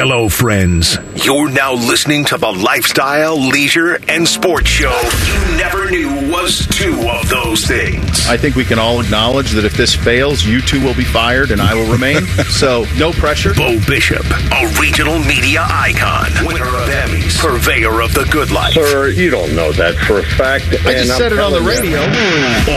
[0.00, 0.96] Hello, friends.
[1.24, 4.96] You're now listening to the lifestyle, leisure, and sports show
[5.26, 6.17] you never knew
[6.48, 8.26] was two of those things.
[8.26, 11.50] I think we can all acknowledge that if this fails, you two will be fired
[11.50, 12.24] and I will remain.
[12.48, 13.52] so, no pressure.
[13.52, 18.72] Bo Bishop, a regional media icon, winner of Emmys, purveyor of the good life.
[18.72, 20.64] Sir, you don't know that for a fact.
[20.86, 22.00] I just said it on the radio.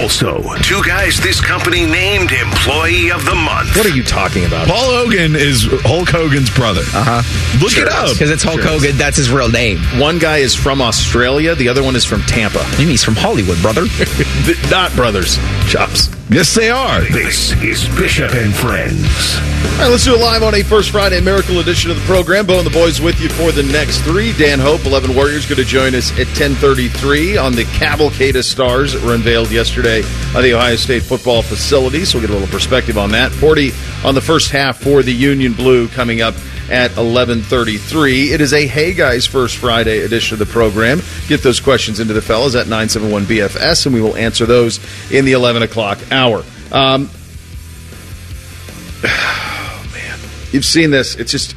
[0.01, 3.77] Also, two guys this company named Employee of the Month.
[3.77, 4.67] What are you talking about?
[4.67, 6.81] Paul Hogan is Hulk Hogan's brother.
[6.93, 7.21] Uh Uh-huh.
[7.23, 7.59] huh.
[7.63, 8.11] Look it up.
[8.11, 8.97] Because it's Hulk Hogan.
[8.97, 9.79] That's his real name.
[9.99, 12.65] One guy is from Australia, the other one is from Tampa.
[12.73, 13.85] You mean he's from Hollywood, brother?
[14.71, 15.37] Not brothers.
[15.67, 16.09] Chops.
[16.29, 17.01] Yes, they are.
[17.01, 19.37] This is Bishop and Friends.
[19.73, 22.45] All right, let's do it live on a First Friday Miracle edition of the program.
[22.45, 24.31] Bo and the boys with you for the next three.
[24.33, 28.93] Dan Hope, 11 Warriors, going to join us at 1033 on the Cavalcade of Stars
[28.93, 30.03] that were unveiled yesterday
[30.35, 32.05] on the Ohio State football facility.
[32.05, 33.31] So we'll get a little perspective on that.
[33.31, 33.71] 40
[34.05, 36.35] on the first half for the Union Blue coming up
[36.71, 38.31] at 11:33.
[38.31, 41.01] It is a Hey Guys First Friday edition of the program.
[41.27, 44.79] Get those questions into the fellas at 971 BFS, and we will answer those
[45.11, 46.43] in the 11 o'clock hour.
[46.71, 47.09] Um,
[49.03, 50.19] oh man,
[50.51, 51.15] you've seen this.
[51.15, 51.55] It's just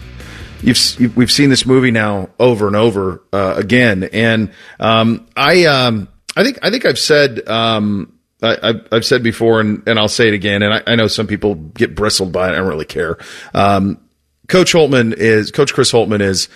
[0.62, 6.08] you've, we've seen this movie now over and over uh, again, and um, I um,
[6.36, 7.48] I think I think I've said.
[7.48, 8.10] Um,
[8.42, 10.62] I, I've, I've said before, and, and I'll say it again.
[10.62, 12.52] And I, I know some people get bristled by it.
[12.52, 13.16] I don't really care.
[13.54, 14.03] Um,
[14.48, 16.48] Coach Holtmann is Coach Chris Holtmann is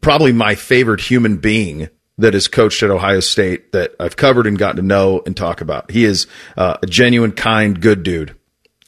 [0.00, 4.58] probably my favorite human being that has coached at Ohio State that I've covered and
[4.58, 5.90] gotten to know and talk about.
[5.90, 6.26] He is
[6.56, 8.36] uh, a genuine, kind, good dude.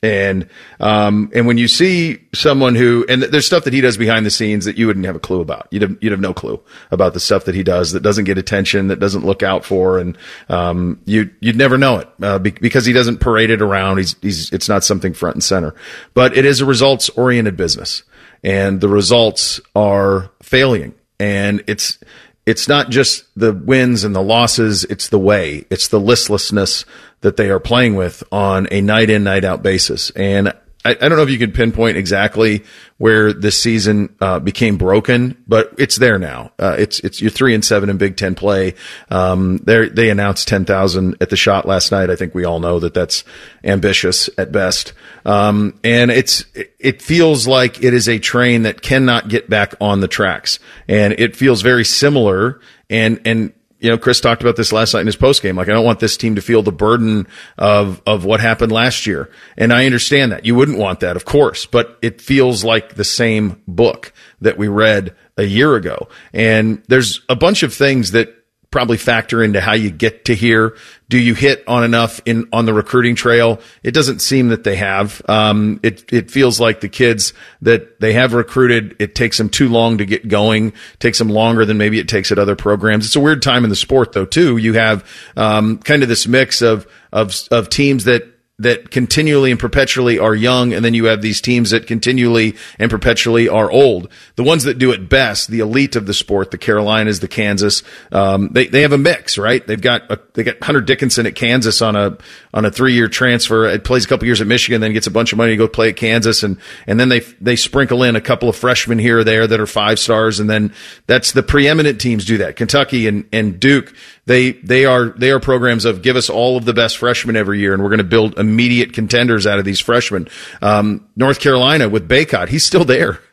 [0.04, 0.48] And
[0.80, 4.32] um, and when you see someone who and there's stuff that he does behind the
[4.32, 5.68] scenes that you wouldn't have a clue about.
[5.70, 6.60] You'd have you'd have no clue
[6.90, 10.00] about the stuff that he does that doesn't get attention, that doesn't look out for,
[10.00, 10.18] and
[10.48, 13.98] um, you you'd never know it uh, be- because he doesn't parade it around.
[13.98, 15.72] He's he's it's not something front and center,
[16.14, 18.02] but it is a results oriented business,
[18.42, 21.98] and the results are failing, and it's
[22.44, 26.84] it's not just the wins and the losses, it's the way, it's the listlessness
[27.20, 30.10] that they are playing with on a night in, night out basis.
[30.10, 30.52] And
[30.84, 32.64] I, I don't know if you can pinpoint exactly
[32.98, 36.52] where this season uh, became broken, but it's there now.
[36.58, 38.74] Uh, it's it's you're three and seven in Big Ten play.
[39.10, 42.10] Um, they they announced ten thousand at the Schott last night.
[42.10, 43.24] I think we all know that that's
[43.64, 44.92] ambitious at best.
[45.24, 50.00] Um, and it's it feels like it is a train that cannot get back on
[50.00, 52.60] the tracks, and it feels very similar.
[52.90, 55.56] And and you know, Chris talked about this last night in his post game.
[55.56, 57.26] Like, I don't want this team to feel the burden
[57.58, 59.28] of, of what happened last year.
[59.56, 60.46] And I understand that.
[60.46, 64.68] You wouldn't want that, of course, but it feels like the same book that we
[64.68, 66.08] read a year ago.
[66.32, 68.41] And there's a bunch of things that
[68.72, 70.76] probably factor into how you get to here.
[71.08, 73.60] Do you hit on enough in on the recruiting trail?
[73.84, 75.22] It doesn't seem that they have.
[75.28, 79.68] Um, it it feels like the kids that they have recruited, it takes them too
[79.68, 80.72] long to get going.
[80.98, 83.06] Takes them longer than maybe it takes at other programs.
[83.06, 84.56] It's a weird time in the sport though too.
[84.56, 85.06] You have
[85.36, 88.31] um, kind of this mix of of of teams that
[88.62, 92.90] that continually and perpetually are young, and then you have these teams that continually and
[92.90, 94.08] perpetually are old.
[94.36, 97.82] The ones that do it best, the elite of the sport, the Carolinas, the Kansas,
[98.10, 99.66] um, they they have a mix, right?
[99.66, 102.18] They've got a, they got Hunter Dickinson at Kansas on a
[102.54, 103.66] on a three year transfer.
[103.66, 105.68] It plays a couple years at Michigan, then gets a bunch of money to go
[105.68, 109.18] play at Kansas, and and then they they sprinkle in a couple of freshmen here
[109.18, 110.72] or there that are five stars, and then
[111.06, 112.56] that's the preeminent teams do that.
[112.56, 113.94] Kentucky and and Duke
[114.26, 117.58] they they are they are programs of give us all of the best freshmen every
[117.58, 120.28] year, and we're going to build immediate contenders out of these freshmen.
[120.60, 123.20] Um, North Carolina with Bacot, he's still there.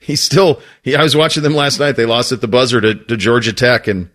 [0.00, 0.62] He's still.
[0.82, 1.92] He, I was watching them last night.
[1.92, 4.08] They lost at the buzzer to, to Georgia Tech, and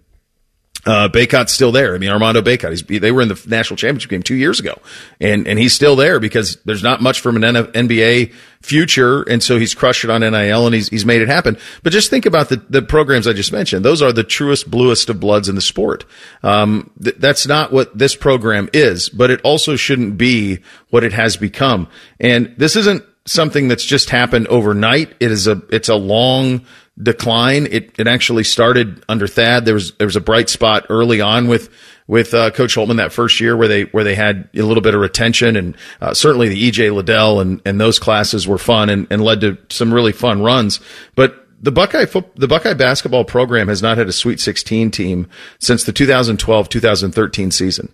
[0.85, 1.93] uh, Bacot's still there.
[1.93, 2.69] I mean, Armando Bacot.
[2.69, 4.79] He's, they were in the national championship game two years ago,
[5.19, 9.57] and and he's still there because there's not much from an NBA future, and so
[9.57, 11.57] he's crushed it on NIL and he's he's made it happen.
[11.83, 13.83] But just think about the the programs I just mentioned.
[13.83, 16.05] Those are the truest, bluest of bloods in the sport.
[16.43, 20.59] Um, th- that's not what this program is, but it also shouldn't be
[20.91, 21.89] what it has become.
[22.19, 25.13] And this isn't something that's just happened overnight.
[25.19, 26.65] It is a it's a long
[27.01, 27.67] decline.
[27.69, 29.65] It it actually started under Thad.
[29.65, 31.69] There was there was a bright spot early on with
[32.07, 34.95] with uh, Coach Holtmann that first year, where they where they had a little bit
[34.95, 39.07] of retention, and uh, certainly the EJ Liddell and and those classes were fun and,
[39.09, 40.79] and led to some really fun runs.
[41.15, 42.05] But the Buckeye
[42.35, 45.29] the Buckeye basketball program has not had a Sweet 16 team
[45.59, 47.93] since the 2012-2013 season.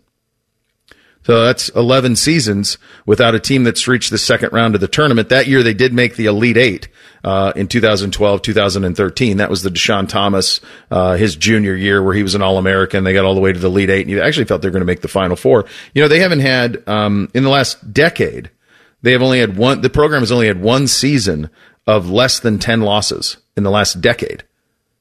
[1.25, 2.77] So that's 11 seasons
[3.07, 5.29] without a team that's reached the second round of the tournament.
[5.29, 6.87] That year they did make the Elite Eight
[7.23, 9.37] uh, in 2012, 2013.
[9.37, 10.61] That was the Deshaun Thomas,
[10.91, 13.03] uh, his junior year where he was an All American.
[13.03, 14.73] They got all the way to the Elite Eight and you actually felt they were
[14.73, 15.65] going to make the Final Four.
[15.95, 18.51] You know, they haven't had, um, in the last decade,
[19.01, 21.49] they have only had one, the program has only had one season
[21.87, 24.43] of less than 10 losses in the last decade.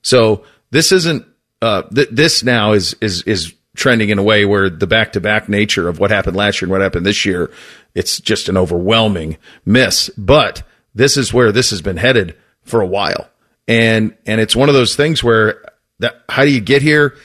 [0.01, 1.27] So this isn't,
[1.61, 5.21] uh, th- this now is, is, is trending in a way where the back to
[5.21, 7.51] back nature of what happened last year and what happened this year,
[7.95, 10.11] it's just an overwhelming miss.
[10.17, 10.63] But
[10.95, 13.29] this is where this has been headed for a while.
[13.67, 15.65] And, and it's one of those things where
[15.99, 17.17] that, how do you get here?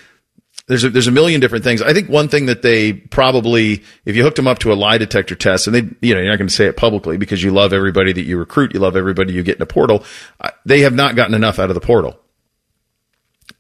[0.68, 1.82] There's a, there's a million different things.
[1.82, 5.00] I think one thing that they probably, if you hooked them up to a lie
[5.00, 7.50] detector test, and they, you know, you're not going to say it publicly because you
[7.52, 10.04] love everybody that you recruit, you love everybody you get in a portal.
[10.66, 12.20] They have not gotten enough out of the portal.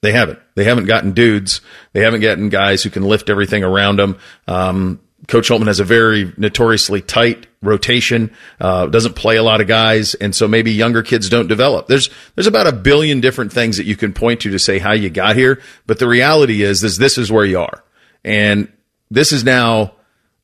[0.01, 0.39] They haven't.
[0.55, 1.61] They haven't gotten dudes.
[1.93, 4.17] They haven't gotten guys who can lift everything around them.
[4.47, 9.67] Um, Coach Holtman has a very notoriously tight rotation, uh, doesn't play a lot of
[9.67, 11.87] guys, and so maybe younger kids don't develop.
[11.87, 14.93] There's there's about a billion different things that you can point to to say how
[14.93, 17.83] you got here, but the reality is, is this is where you are,
[18.23, 18.71] and
[19.11, 19.93] this is now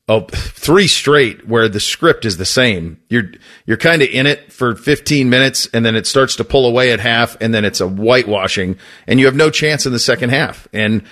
[0.08, 3.00] oh, three straight where the script is the same.
[3.08, 3.32] You're
[3.66, 6.92] you're kind of in it for 15 minutes, and then it starts to pull away
[6.92, 10.30] at half, and then it's a whitewashing, and you have no chance in the second
[10.30, 10.68] half.
[10.72, 11.02] And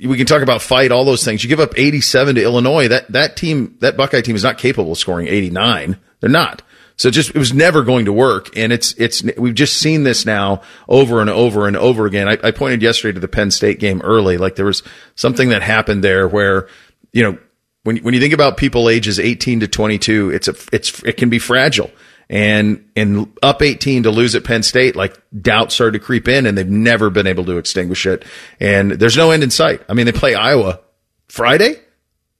[0.00, 1.42] we can talk about fight, all those things.
[1.42, 2.88] You give up 87 to Illinois.
[2.88, 5.98] That that team, that Buckeye team, is not capable of scoring 89.
[6.20, 6.62] They're not.
[6.96, 10.24] So just it was never going to work, and it's it's we've just seen this
[10.24, 12.28] now over and over and over again.
[12.28, 14.84] I, I pointed yesterday to the Penn State game early, like there was
[15.16, 16.68] something that happened there where
[17.12, 17.38] you know
[17.84, 21.28] when when you think about people ages 18 to 22, it's a it's it can
[21.30, 21.90] be fragile.
[22.30, 26.46] And and up 18 to lose at Penn State, like doubt started to creep in,
[26.46, 28.24] and they've never been able to extinguish it.
[28.58, 29.82] And there's no end in sight.
[29.90, 30.80] I mean, they play Iowa
[31.28, 31.76] Friday,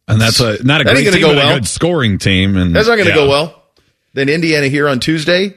[0.09, 1.51] and that's a not a that great team, go well.
[1.51, 2.57] a good scoring team.
[2.57, 3.17] And That's not going to yeah.
[3.17, 3.63] go well.
[4.15, 5.55] Then Indiana here on Tuesday,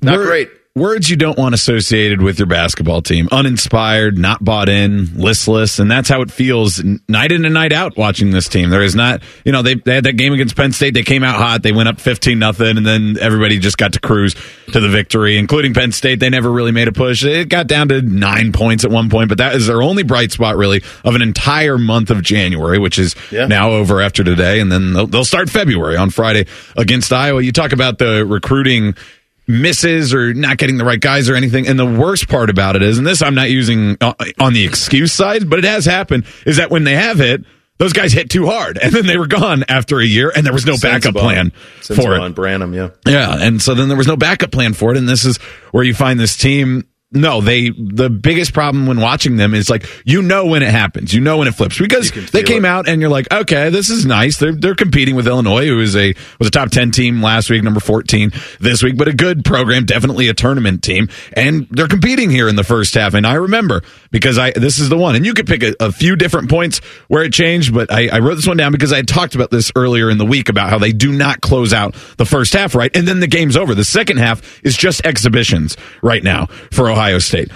[0.00, 0.50] not Word- great.
[0.76, 3.28] Words you don't want associated with your basketball team.
[3.30, 5.78] Uninspired, not bought in, listless.
[5.78, 8.70] And that's how it feels night in and night out watching this team.
[8.70, 10.92] There is not, you know, they, they had that game against Penn State.
[10.94, 11.62] They came out hot.
[11.62, 12.76] They went up 15 nothing.
[12.76, 14.34] And then everybody just got to cruise
[14.72, 16.18] to the victory, including Penn State.
[16.18, 17.22] They never really made a push.
[17.24, 20.32] It got down to nine points at one point, but that is their only bright
[20.32, 23.46] spot really of an entire month of January, which is Yeah.
[23.46, 24.58] now over after today.
[24.58, 26.46] And then they'll, they'll start February on Friday
[26.76, 27.40] against Iowa.
[27.42, 28.96] You talk about the recruiting
[29.46, 31.66] misses or not getting the right guys or anything.
[31.66, 34.64] And the worst part about it is, and this I'm not using uh, on the
[34.64, 37.44] excuse side, but it has happened, is that when they have hit,
[37.78, 40.52] those guys hit too hard and then they were gone after a year and there
[40.52, 41.50] was no backup plan
[41.80, 42.34] for it.
[42.34, 42.90] Branham, yeah.
[43.06, 45.38] Yeah, and so then there was no backup plan for it, and this is
[45.72, 46.88] where you find this team.
[47.14, 51.14] No, they the biggest problem when watching them is like you know when it happens,
[51.14, 52.68] you know when it flips because they came it.
[52.68, 54.38] out and you're like, okay, this is nice.
[54.38, 57.62] They're they're competing with Illinois, who is a was a top ten team last week,
[57.62, 62.30] number fourteen this week, but a good program, definitely a tournament team, and they're competing
[62.30, 63.14] here in the first half.
[63.14, 63.82] And I remember
[64.14, 66.78] because I this is the one, and you could pick a, a few different points
[67.08, 69.50] where it changed, but I, I wrote this one down because I had talked about
[69.50, 72.76] this earlier in the week about how they do not close out the first half
[72.76, 73.74] right, and then the game's over.
[73.74, 77.50] The second half is just exhibitions right now for Ohio State.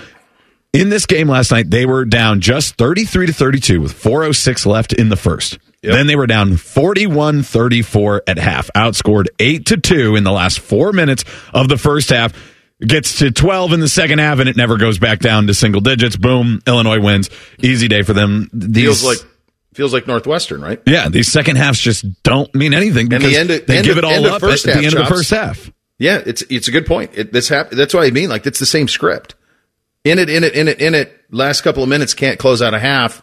[0.73, 4.93] In this game last night, they were down just 33 to 32 with 406 left
[4.93, 5.61] in the first.
[5.81, 10.93] Then they were down 41-34 at half, outscored 8 to 2 in the last 4
[10.93, 11.25] minutes
[11.55, 12.33] of the first half.
[12.81, 15.81] Gets to 12 in the second half and it never goes back down to single
[15.81, 16.17] digits.
[16.17, 17.29] Boom, Illinois wins.
[17.61, 18.49] Easy day for them.
[18.53, 19.19] These, Feels like
[19.75, 20.81] feels like Northwestern, right?
[20.87, 23.99] yeah, these second halves just don't mean anything because the end of- they give of-
[23.99, 25.73] it all up at the end of the first half.
[25.99, 27.11] Yeah, it's it's a good point.
[27.15, 28.29] It, this hap- That's what I mean.
[28.29, 29.35] Like it's the same script.
[30.05, 31.13] In it, in it, in it, in it.
[31.33, 33.21] Last couple of minutes can't close out a half.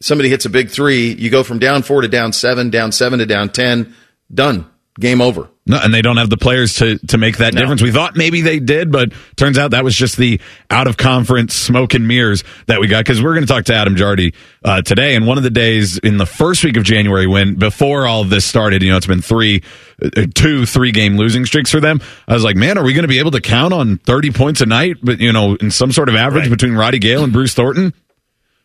[0.00, 1.12] Somebody hits a big three.
[1.12, 3.94] You go from down four to down seven, down seven to down ten.
[4.32, 4.64] Done.
[4.98, 5.48] Game over.
[5.66, 7.60] No, and they don't have the players to to make that No.
[7.60, 7.82] difference.
[7.82, 11.54] We thought maybe they did, but turns out that was just the out of conference
[11.54, 13.00] smoke and mirrors that we got.
[13.04, 14.32] Because we're going to talk to Adam Jardy
[14.64, 18.06] uh, today, and one of the days in the first week of January, when before
[18.06, 19.62] all this started, you know, it's been three,
[20.02, 22.00] uh, two, three game losing streaks for them.
[22.26, 24.60] I was like, man, are we going to be able to count on thirty points
[24.62, 24.96] a night?
[25.02, 26.50] But you know, in some sort of average Right.
[26.50, 27.92] between Roddy Gayle and Bruce Thornton.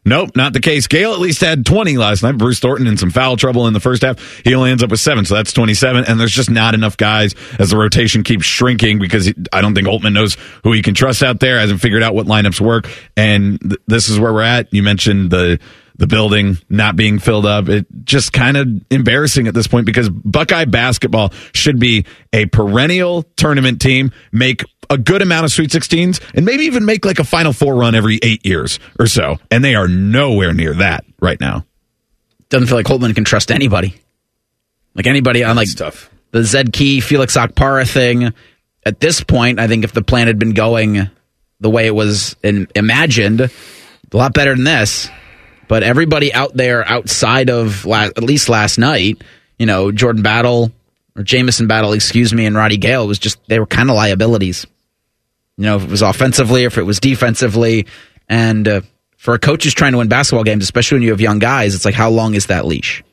[0.04, 0.88] Nope, not the case.
[0.88, 2.38] Gayle at least had 20 last night.
[2.38, 4.42] Bruce Thornton in some foul trouble in the first half.
[4.44, 6.06] He only ends up with seven, so that's 27.
[6.06, 9.76] And there's just not enough guys as the rotation keeps shrinking because he, I don't
[9.76, 11.60] think Holtmann knows who he can trust out there.
[11.60, 12.90] Hasn't figured out what lineups work.
[13.16, 14.74] And th- this is where we're at.
[14.74, 15.60] You mentioned the
[15.98, 17.70] the building not being filled up.
[17.70, 23.22] It just kind of embarrassing at this point because Buckeye basketball should be a perennial
[23.36, 27.24] tournament team, make a good amount of Sweet 16s, and maybe even make like a
[27.24, 29.38] Final Four run every eight years or so.
[29.50, 31.66] And they are nowhere near that right now.
[32.50, 33.96] Doesn't feel like Holtmann can trust anybody.
[34.94, 36.10] Like anybody on like That's tough.
[36.32, 38.34] the Zed Key, Felix Okpara thing.
[38.86, 41.10] At this point, I think if the plan had been going
[41.62, 43.50] the way it was in, imagined, a
[44.18, 45.10] lot better than this.
[45.70, 49.22] But everybody out there outside of la- at least last night,
[49.58, 50.72] you know, Jordan Battle
[51.16, 54.66] or Jamison Battle, excuse me, and Roddy Gayle was just they were kind of liabilities.
[55.58, 57.88] You know, if it was offensively if it was defensively,
[58.28, 58.82] and uh,
[59.18, 61.76] for a coach who's trying to win basketball games, especially when you have young guys,
[61.76, 63.04] it's like how long is that leash?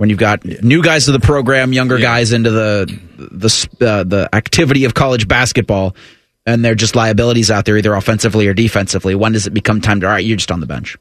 [0.00, 4.30] when you've got new guys to the program, younger guys into the the uh, the
[4.32, 5.94] activity of college basketball,
[6.46, 9.14] and they're just liabilities out there, either offensively or defensively.
[9.14, 10.24] When does it become time to all right?
[10.24, 10.96] You're just on the bench.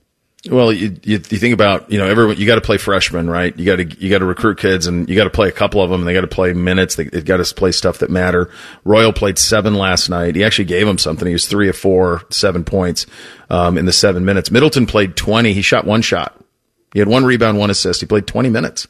[0.50, 3.58] Well, you, you, you think about you know everyone you got to play freshmen, right?
[3.58, 5.82] You got to you got to recruit kids, and you got to play a couple
[5.82, 6.02] of them.
[6.02, 6.96] And they got to play minutes.
[6.96, 8.50] They, they got to play stuff that matter.
[8.86, 10.38] Royal played seven last night.
[10.38, 11.28] He actually gave him something.
[11.28, 13.06] He was three of four, seven points
[13.50, 14.50] um, in the seven minutes.
[14.50, 15.52] Middleton played twenty.
[15.52, 16.40] He shot one shot.
[16.94, 18.00] He had one rebound, one assist.
[18.00, 18.88] He played twenty minutes.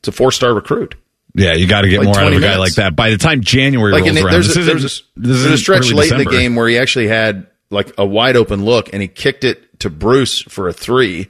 [0.00, 0.94] It's a four star recruit.
[1.34, 2.94] Yeah, you got to get Like more out of a 20 guy like that.
[2.94, 5.58] By the time January Like rolls in, around, there's this a, there's a, there's a
[5.58, 9.02] stretch late in the game where he actually had like a wide open look and
[9.02, 11.28] he kicked it to Bruce for a three,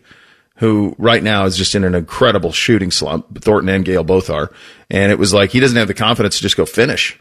[0.56, 3.42] who right now is just in an incredible shooting slump.
[3.42, 4.50] Thornton and Gayle both are,
[4.90, 7.18] and it was like he doesn't have the confidence to just go finish.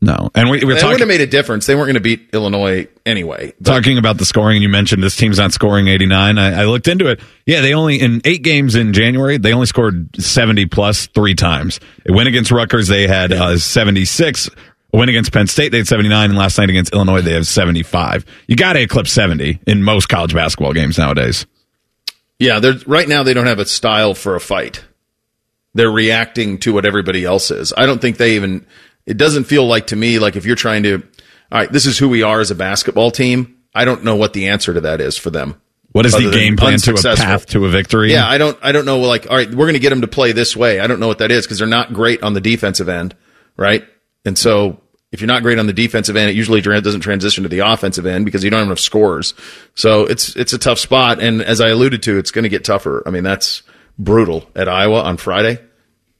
[0.00, 1.66] No, and we, we're That would talking have made a difference.
[1.66, 3.52] They weren't going to beat Illinois anyway.
[3.60, 6.38] But talking about the scoring, and you mentioned this team's not scoring 89.
[6.38, 7.20] I, I looked into it.
[7.46, 11.80] Yeah, they only in eight games in January they only scored 70 plus three times.
[12.04, 14.50] It went against Rutgers, they had uh, 76.
[14.92, 17.46] A win against Penn State, they had 79, and last night against Illinois, they have
[17.46, 18.24] 75.
[18.46, 21.46] You got to eclipse 70 in most college basketball games nowadays.
[22.38, 24.84] yeah, they're right now they don't have a style for a fight.
[25.74, 27.72] They're reacting to what everybody else is.
[27.76, 28.66] I don't think they even.
[29.06, 31.02] It doesn't feel like to me like if you're trying to.
[31.50, 33.56] All right, this is who we are as a basketball team.
[33.74, 35.60] I don't know what the answer to that is for them.
[35.92, 38.12] What is the game plan to a path to a victory?
[38.12, 38.58] Yeah, I don't.
[38.62, 38.98] I don't know.
[39.00, 40.80] Like, all right, we're going to get them to play this way.
[40.80, 43.14] I don't know what that is because they're not great on the defensive end,
[43.56, 43.86] right?
[44.24, 47.48] And so, if you're not great on the defensive end, it usually doesn't transition to
[47.48, 49.32] the offensive end because you don't have enough scores.
[49.74, 51.22] So it's it's a tough spot.
[51.22, 53.02] And as I alluded to, it's going to get tougher.
[53.06, 53.62] I mean, that's
[53.98, 55.60] brutal at Iowa on Friday.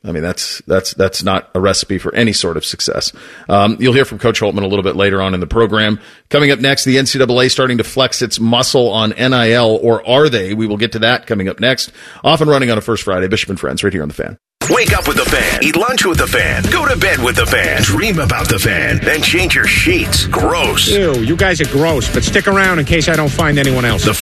[0.04, 3.12] I mean, that's that's that's not a recipe for any sort of success.
[3.48, 6.00] Um, you'll hear from Coach Holtmann a little bit later on in the program.
[6.30, 10.54] Coming up next, the NCAA starting to flex its muscle on NIL, or are they?
[10.54, 11.92] We will get to that coming up next.
[12.22, 13.26] Off and running on a first Friday.
[13.26, 14.38] Bishop and Friends, right here on the Fan.
[14.70, 15.62] Wake up with the fan.
[15.62, 16.62] Eat lunch with the fan.
[16.70, 17.82] Go to bed with the fan.
[17.82, 18.98] Dream about the fan.
[19.02, 20.26] Then change your sheets.
[20.26, 20.88] Gross.
[20.88, 24.20] Ew, you guys are gross, but stick around in case I don't find anyone else.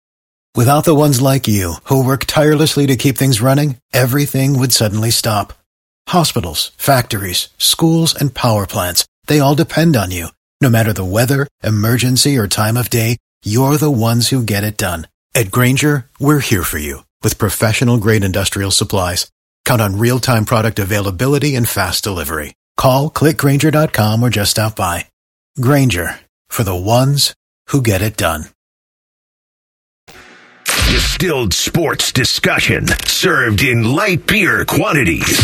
[0.57, 5.11] Without the ones like you, who work tirelessly to keep things running, everything would suddenly
[5.11, 5.53] stop.
[6.09, 10.27] Hospitals, factories, schools, and power plants, they all depend on you.
[10.61, 14.77] No matter the weather, emergency, or time of day, you're the ones who get it
[14.77, 15.07] done.
[15.35, 19.31] At Grainger, we're here for you with professional grade industrial supplies.
[19.65, 22.55] Count on real time product availability and fast delivery.
[22.77, 25.07] Call clickgrainger.com or just stop by.
[25.61, 27.35] Grainger for the ones
[27.69, 28.47] who get it done.
[30.89, 35.39] Distilled sports discussion served in light beer quantities.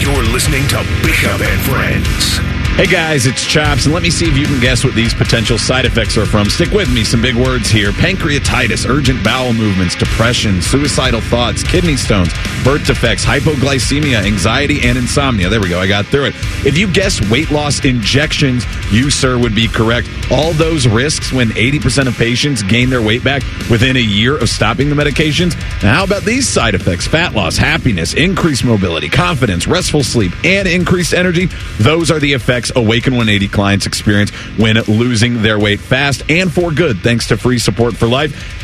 [0.00, 2.55] You're listening to Bishop and Friends.
[2.76, 5.56] Hey guys, it's Chops, and let me see if you can guess what these potential
[5.56, 6.50] side effects are from.
[6.50, 11.96] Stick with me, some big words here pancreatitis, urgent bowel movements, depression, suicidal thoughts, kidney
[11.96, 15.48] stones, birth defects, hypoglycemia, anxiety, and insomnia.
[15.48, 16.34] There we go, I got through it.
[16.66, 20.10] If you guessed weight loss injections, you, sir, would be correct.
[20.30, 24.50] All those risks when 80% of patients gain their weight back within a year of
[24.50, 25.56] stopping the medications.
[25.82, 27.06] Now, how about these side effects?
[27.06, 31.46] Fat loss, happiness, increased mobility, confidence, restful sleep, and increased energy.
[31.78, 36.70] Those are the effects Awaken 180 clients experience when losing their weight fast and for
[36.72, 38.62] good, thanks to free support for life.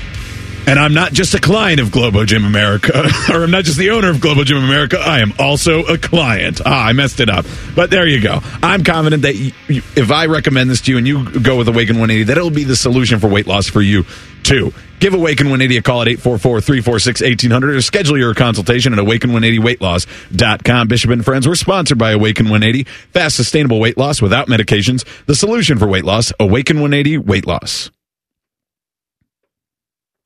[0.67, 2.93] And I'm not just a client of Globo Gym America,
[3.31, 4.97] or I'm not just the owner of Globo Gym America.
[4.99, 6.61] I am also a client.
[6.65, 7.45] Ah, I messed it up.
[7.75, 8.41] But there you go.
[8.63, 11.97] I'm confident that you, if I recommend this to you and you go with Awaken
[11.97, 14.05] 180, that it'll be the solution for weight loss for you,
[14.43, 14.73] too.
[15.01, 20.89] Give Awaken 180 a call at 844-346-1800 or schedule your consultation at awaken180weightloss.com.
[20.89, 22.85] Bishop and Friends, we're sponsored by Awaken 180.
[22.85, 25.05] Fast, sustainable weight loss without medications.
[25.27, 27.91] The solution for weight loss, Awaken 180 Weight Loss.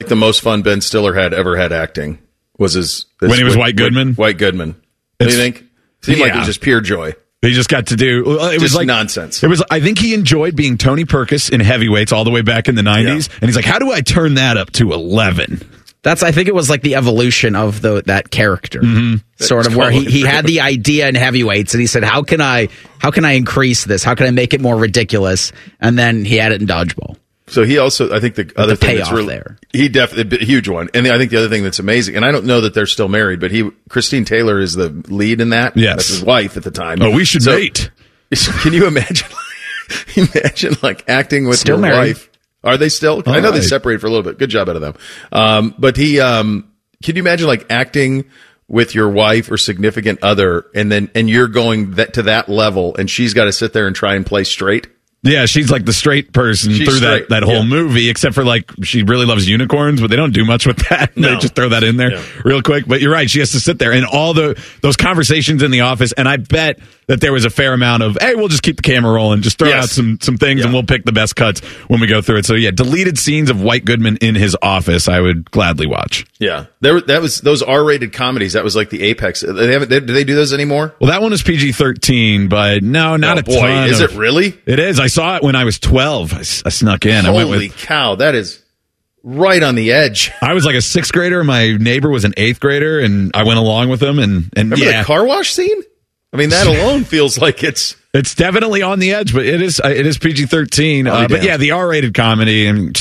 [0.01, 2.19] The most fun Ben Stiller had ever had acting
[2.59, 4.15] was his, his When he was White Goodman?
[4.15, 4.77] White Goodman.
[5.19, 5.65] What do you think?
[6.03, 7.15] Seemed like it was just pure joy.
[7.43, 9.43] He just got to do it was Just like nonsense.
[9.43, 12.67] It was I think he enjoyed being Tony Perkis in heavyweights all the way back
[12.69, 13.35] in the 90s Yeah.
[13.41, 15.61] and he's like how do I turn that up to 11?
[16.03, 19.17] That's I think it was like the evolution of the that character, Mm-hmm.
[19.45, 22.41] sort of where he, he had the idea in heavyweights and he said, "How can
[22.41, 24.05] I how can I increase this?
[24.05, 27.17] How can I make it more ridiculous?" And then he had it in dodgeball.
[27.49, 29.57] So he also, I think the other the thing that's payoff really there.
[29.73, 32.33] he definitely a huge one, and I think the other thing that's amazing, and I
[32.33, 35.77] don't know that they're still married, but he Christine Taylor is the lead in that.
[35.77, 35.97] Yes.
[35.97, 37.01] that's his wife at the time.
[37.03, 37.91] Oh, we should So- mate.
[38.63, 39.29] Can you imagine?
[40.17, 42.17] imagine like acting with Still your married.
[42.17, 42.31] wife.
[42.65, 43.23] Are they still?
[43.27, 44.39] I All know they separated for a little bit.
[44.39, 44.95] Good job out of them.
[45.31, 46.73] Um, but he, um,
[47.05, 48.25] can you imagine like acting
[48.67, 52.97] with your wife or significant other, and then and you're going that to that level,
[52.97, 54.89] and she's got to sit there and try and play straight.
[55.27, 57.65] Yeah, she's like the straight person She's through straight, that, that whole yeah.
[57.65, 61.17] movie, except for like she really loves unicorns, but they don't do much with that.
[61.17, 61.31] No.
[61.35, 62.23] They just throw that in there Yeah.
[62.45, 62.87] real quick.
[62.87, 65.81] But you're right, she has to sit there and all the those conversations in the
[65.83, 66.79] office, and I bet
[67.09, 69.59] that there was a fair amount of, hey, we'll just keep the camera rolling, just
[69.59, 69.85] throw Yes.
[69.85, 72.47] out some some things, and we'll pick the best cuts when we go through it.
[72.47, 76.27] So yeah, deleted scenes of White Goodman in his office, I would gladly watch.
[76.39, 78.53] Yeah, there that was those R-rated comedies.
[78.55, 79.41] That was like the apex.
[79.41, 79.89] They haven't.
[79.89, 80.95] They, do they do those anymore?
[81.01, 83.89] Well, that one is PG thirteen, but no, not Oh, a boy, ton.
[83.89, 84.59] is of- it really?
[84.67, 85.01] It is.
[85.01, 86.33] I saw it when I was twelve.
[86.35, 87.27] I snuck in.
[87.27, 88.63] I went Holy with cow, that is
[89.23, 90.31] right on the edge.
[90.43, 91.43] I was like a sixth grader.
[91.43, 94.19] My neighbor was an eighth grader, and I went along with him.
[94.19, 95.83] And and Remember yeah, the car wash scene?
[96.33, 99.81] I mean, that alone feels like it's it's definitely on the edge, but it is
[99.81, 101.09] uh, it is PG thirteen.
[101.09, 102.95] Oh, Uh, but yeah, the R rated comedy and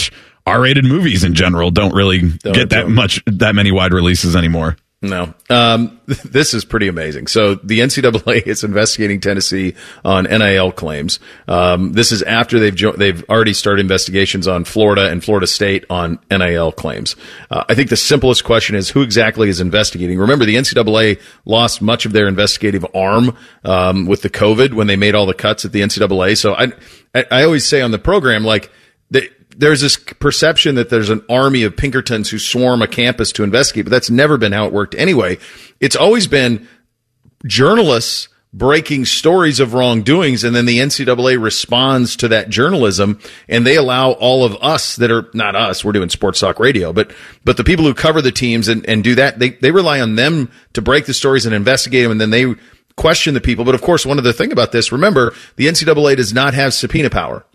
[0.45, 2.93] R rated movies in general don't really get that don't.
[2.93, 4.77] much that many wide releases anymore.
[5.05, 5.33] No.
[5.49, 7.27] Um, this is pretty amazing.
[7.27, 11.19] So the NCAA is investigating Tennessee on NIL claims.
[11.47, 15.85] Um, this is after they've jo- they've already started investigations on Florida and Florida State
[15.89, 17.15] on NIL claims.
[17.49, 20.19] Uh, I think the simplest question is who exactly is investigating.
[20.19, 24.95] Remember, the NCAA lost much of their investigative arm um, with the COVID when they
[24.95, 26.37] made all the cuts at the NCAA.
[26.37, 26.71] So I
[27.13, 28.71] I, I always say on the program like.
[29.57, 33.85] There's this perception that there's an army of Pinkertons who swarm a campus to investigate,
[33.85, 35.37] but that's never been how it worked anyway.
[35.79, 36.67] It's always been
[37.45, 43.19] journalists breaking stories of wrongdoings, and then the NCAA responds to that journalism,
[43.49, 46.93] and they allow all of us that are not us, we're doing sports talk radio,
[46.93, 47.11] but
[47.43, 50.15] but the people who cover the teams and, and do that, they they rely on
[50.15, 52.55] them to break the stories and investigate them, and then they
[52.95, 53.65] question the people.
[53.65, 56.73] But of course, one of the thing about this, remember, the NCAA does not have
[56.73, 57.45] subpoena power.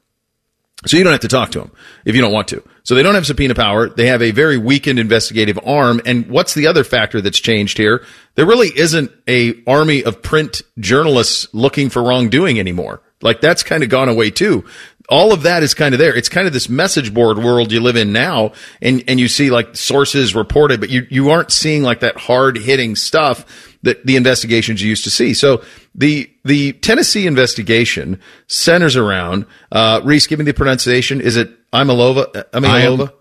[0.86, 1.72] So you don't have to talk to them
[2.04, 2.62] if you don't want to.
[2.84, 3.88] So they don't have subpoena power.
[3.88, 6.00] They have a very weakened investigative arm.
[6.06, 8.04] And what's the other factor that's changed here?
[8.34, 13.02] There really isn't a army of print journalists looking for wrongdoing anymore.
[13.20, 14.64] Like that's kind of gone away too.
[15.10, 16.16] All of that is kind of there.
[16.16, 18.52] It's kind of this message board world you live in now.
[18.80, 22.56] And, and you see like sources reported, but you, you aren't seeing like that hard
[22.56, 25.32] hitting stuff that the investigations you used to see.
[25.34, 25.62] So
[25.94, 30.26] the the Tennessee investigation centers around uh, Reese.
[30.26, 31.20] Give me the pronunciation.
[31.20, 32.32] Is it Imalova?
[32.52, 33.12] Imalova?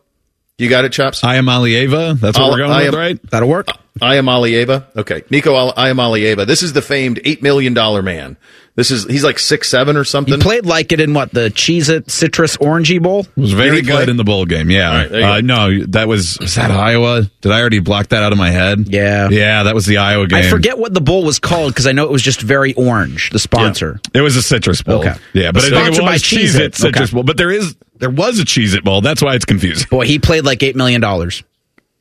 [0.57, 1.21] You got it, chops.
[1.21, 3.31] Iamaleava, that's what I'll- we're going I with, am- right?
[3.31, 3.67] That'll work.
[4.01, 4.85] Iamaleava.
[4.97, 6.45] Okay, Nico Al- Iamaleava.
[6.47, 8.37] This is the famed eight million dollar man.
[8.75, 10.31] This is he's like six seven or something.
[10.35, 10.45] He something.
[10.47, 13.21] played like it in what the Cheez It Citrus Orangey Bowl.
[13.21, 13.99] It was very Did he play?
[14.01, 14.69] good in the bowl game.
[14.69, 14.95] Yeah.
[15.01, 17.23] right, there uh, no, that was was that Iowa?
[17.41, 18.85] Did I already block that out of my head?
[18.87, 19.27] Yeah.
[19.29, 20.45] Yeah, that was the Iowa game.
[20.45, 23.31] I forget what the bowl was called because I know it was just very orange.
[23.31, 23.99] The sponsor.
[24.13, 24.99] It was a citrus bowl.
[24.99, 25.15] Okay.
[25.33, 26.61] Yeah, but I think it Sponsored by was Cheez Cheez-It.
[26.61, 27.13] It citrus Okay.
[27.15, 27.23] bowl.
[27.23, 29.01] But there is there was a Cheez It bowl.
[29.01, 29.87] That's why it's confusing.
[29.91, 31.43] Boy, he played like eight million dollars.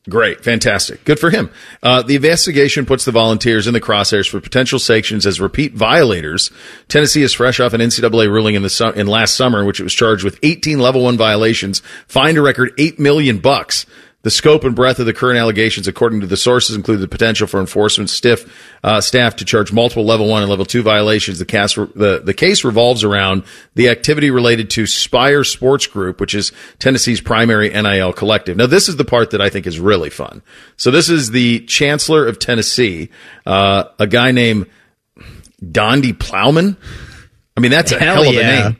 [0.07, 1.51] Great, fantastic, good for him.
[1.83, 6.51] Uh, the investigation puts the volunteers in the crosshairs for potential sanctions as repeat violators.
[6.87, 9.79] Tennessee is fresh off an NCAA ruling in the su- in last summer, in which
[9.79, 13.85] it was charged with 18 level one violations, fined a record eight million bucks.
[14.21, 17.47] The scope and breadth of the current allegations, according to the sources, include the potential
[17.47, 18.53] for enforcement stiff
[18.83, 21.39] uh, staff to charge multiple level one and level two violations.
[21.39, 26.35] The, cast, the, the case revolves around the activity related to Spyre Sports Group, which
[26.35, 28.57] is Tennessee's primary NIL collective.
[28.57, 30.41] Now, this is the part that I think is really fun.
[30.75, 33.09] So, this is the Chancellor of Tennessee,
[33.45, 34.65] uh, a guy named
[35.71, 36.75] Donde Plowman.
[37.55, 38.41] I mean, that's a Hell hell, of yeah.
[38.41, 38.79] a name.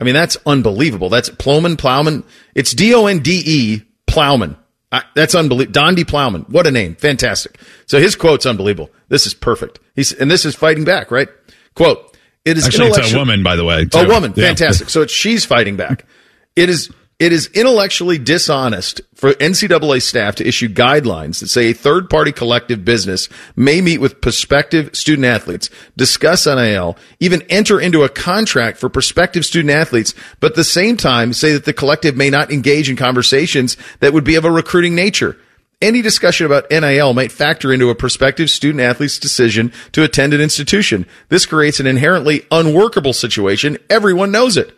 [0.00, 1.08] I mean, that's unbelievable.
[1.08, 2.22] That's Plowman, Plowman.
[2.54, 4.56] It's D O N D E Plowman.
[4.92, 5.72] I, that's unbelievable.
[5.72, 6.42] Donde Plowman.
[6.48, 6.94] What a name.
[6.94, 7.58] Fantastic.
[7.86, 8.90] So his quote's unbelievable.
[9.08, 9.80] This is perfect.
[9.94, 11.28] He's, and this is fighting back, right?
[11.74, 13.86] Quote, it is Actually, it's a woman, by the way.
[13.92, 14.32] a woman.
[14.36, 14.46] Yeah.
[14.46, 14.88] Fantastic.
[14.88, 16.06] So it's she's fighting back.
[16.54, 21.74] It is it is intellectually dishonest for NCAA staff to issue guidelines that say a
[21.74, 28.04] third party collective business may meet with prospective student athletes, discuss NIL, even enter into
[28.04, 32.16] a contract for prospective student athletes, but at the same time say that the collective
[32.16, 35.38] may not engage in conversations that would be of a recruiting nature.
[35.80, 40.40] Any discussion about NIL might factor into a prospective student athlete's decision to attend an
[40.42, 41.06] institution.
[41.30, 43.78] This creates an inherently unworkable situation.
[43.88, 44.75] Everyone knows it.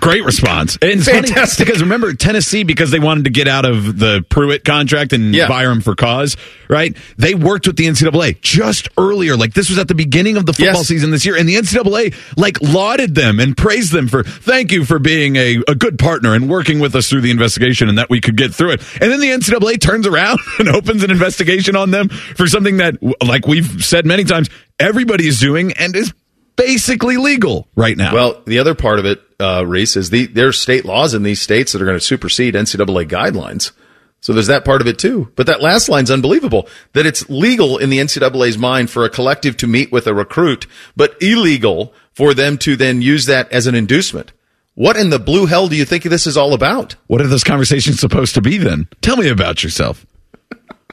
[0.00, 0.76] Great response.
[0.80, 1.66] And it's funny Fantastic.
[1.66, 5.48] because remember Tennessee because they wanted to get out of the Pruitt contract and Yeah.
[5.48, 6.36] fire him for cause,
[6.68, 6.96] right?
[7.18, 9.36] They worked with the NCAA just earlier.
[9.36, 10.88] Like this was at the beginning of the football Yes.
[10.88, 14.84] season this year, and the NCAA like lauded them and praised them for thank you
[14.84, 18.10] for being a, a good partner and working with us through the investigation and that
[18.10, 18.82] we could get through it.
[19.00, 22.96] And then the NCAA turns around and opens an investigation on them for something that,
[23.24, 24.48] like we've said many times,
[24.80, 26.12] everybody is doing and is
[26.56, 28.14] basically legal right now.
[28.14, 31.40] Well, the other part of it, uh, Reese, is the there's state laws in these
[31.40, 33.72] states that are going to supersede NCAA guidelines.
[34.20, 35.30] So there's that part of it too.
[35.36, 36.66] But that last line's unbelievable.
[36.94, 40.66] That it's legal in the NCAA's mind for a collective to meet with a recruit,
[40.96, 44.32] but illegal for them to then use that as an inducement.
[44.76, 46.96] What in the blue hell do you think this is all about?
[47.06, 48.88] What are those conversations supposed to be then?
[49.02, 50.06] Tell me about yourself.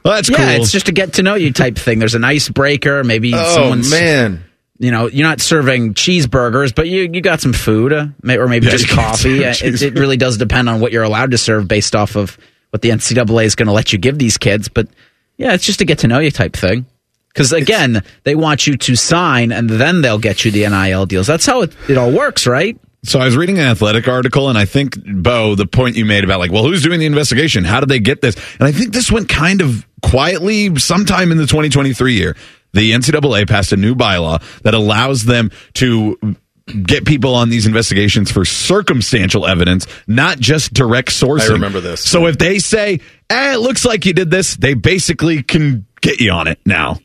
[0.04, 0.62] Well, that's Yeah, cool.
[0.62, 1.98] it's just a get to know you type thing.
[2.00, 3.02] There's an icebreaker.
[3.02, 4.44] Maybe Oh someone's man.
[4.78, 8.48] You know, you're not serving cheeseburgers, but you you got some food, uh, may- or
[8.48, 9.38] maybe Yeah, just coffee.
[9.44, 12.38] It, it really does depend on what you're allowed to serve based off of
[12.70, 14.68] what the NCAA is going to let you give these kids.
[14.68, 14.88] But
[15.36, 16.86] yeah, it's just a get to know you type thing.
[17.28, 21.26] Because again, they want you to sign, and then they'll get you the NIL deals.
[21.26, 22.78] That's how it, it all works, right?
[23.04, 26.24] So I was reading an athletic article, and I think Bo, the point you made
[26.24, 27.64] about like, well, who's doing the investigation?
[27.64, 28.36] How did they get this?
[28.58, 32.36] And I think this went kind of quietly sometime in the 2023 year.
[32.72, 36.36] The NCAA passed a new bylaw that allows them to
[36.84, 41.50] get people on these investigations for circumstantial evidence, not just direct sourcing.
[41.50, 42.00] I remember this.
[42.02, 46.20] So if they say, eh, it looks like you did this, they basically can get
[46.20, 46.98] you on it now.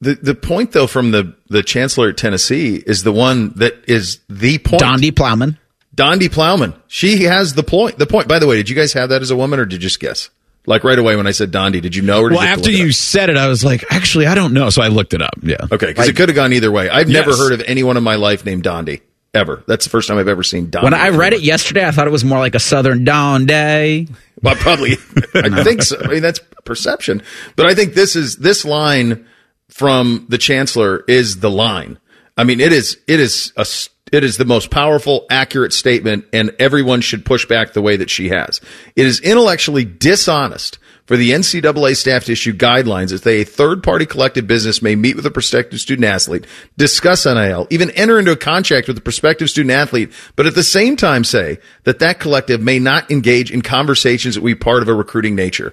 [0.00, 4.18] The the point though from the the chancellor at Tennessee is the one that is
[4.28, 4.80] the point.
[4.80, 5.58] Donde Plowman.
[5.94, 6.74] Donde Plowman.
[6.88, 7.98] She has the point.
[7.98, 8.26] The point.
[8.26, 10.00] By the way, did you guys have that as a woman, or did you just
[10.00, 10.30] guess?
[10.66, 12.20] Like right away when I said Donde, did you know?
[12.20, 12.92] Or did Well, you after you up?
[12.92, 14.70] said it, I was like, actually, I don't know.
[14.70, 15.34] So I looked it up.
[15.42, 15.56] Yeah.
[15.72, 16.88] okay, because it could have gone either way.
[16.88, 19.00] I've never heard of anyone in my life named Donde
[19.34, 19.64] ever.
[19.66, 20.84] That's the first time I've ever seen Donde.
[20.84, 24.06] When I read it yesterday, I thought it was more like a Southern Dawn Day.
[24.40, 24.92] Well, probably.
[25.34, 26.00] I think so.
[26.00, 27.22] I mean, that's perception.
[27.56, 29.26] But I think this is this line
[29.68, 31.98] from the chancellor is the line.
[32.36, 36.26] I mean, it is it is a s- it is the most powerful, accurate statement,
[36.32, 38.60] and everyone should push back the way that she has.
[38.94, 43.82] It is intellectually dishonest for the NCAA staff to issue guidelines that they a third
[43.82, 46.46] party collective business may meet with a prospective student athlete,
[46.76, 50.62] discuss NIL, even enter into a contract with a prospective student athlete, but at the
[50.62, 54.88] same time say that that collective may not engage in conversations that we part of
[54.88, 55.72] a recruiting nature.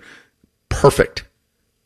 [0.69, 1.25] Perfect.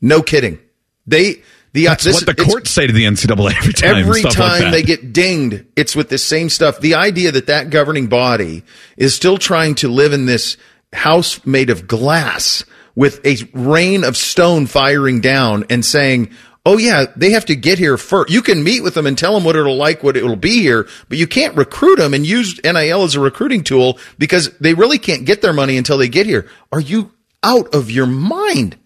[0.00, 0.60] No kidding.
[1.06, 1.42] They
[1.74, 3.96] the uh, That's this- what the courts say to the NCAA every time.
[3.96, 4.70] Every stuff like that.
[4.70, 6.80] they get dinged, it's with the same stuff.
[6.80, 8.62] The idea that that governing body
[8.96, 10.56] is still trying to live in this
[10.92, 16.30] house made of glass with a rain of stone firing down and saying,
[16.66, 18.32] Oh yeah, they have to get here first.
[18.32, 20.88] You can meet with them and tell them what it'll like, what it'll be here,
[21.10, 24.98] but you can't recruit them and use NIL as a recruiting tool because they really
[24.98, 26.48] can't get their money until they get here.
[26.72, 28.78] Are you out of your mind?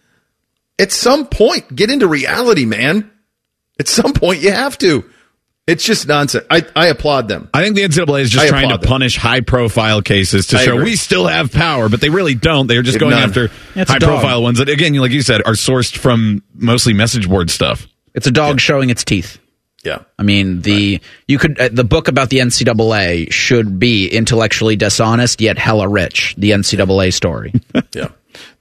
[0.78, 3.10] At some point, get into reality, man.
[3.80, 5.08] At some point, you have to.
[5.66, 6.46] It's just nonsense.
[6.50, 7.50] I, I applaud them.
[7.52, 8.88] I think the NCAA is just I trying to them.
[8.88, 10.84] punish high profile cases to I show agree.
[10.84, 12.66] we still have power, but they really don't.
[12.68, 13.28] They're just They've going none.
[13.28, 17.28] after It's high profile ones that, again, like you said, are sourced from mostly message
[17.28, 17.86] board stuff.
[18.14, 19.38] It's a dog showing its teeth.
[19.84, 19.98] Yeah.
[20.18, 25.40] I mean, the you could uh, the book about the NCAA should be intellectually dishonest
[25.40, 26.34] yet hella rich.
[26.38, 27.52] The NCAA story.
[27.94, 28.08] Yeah.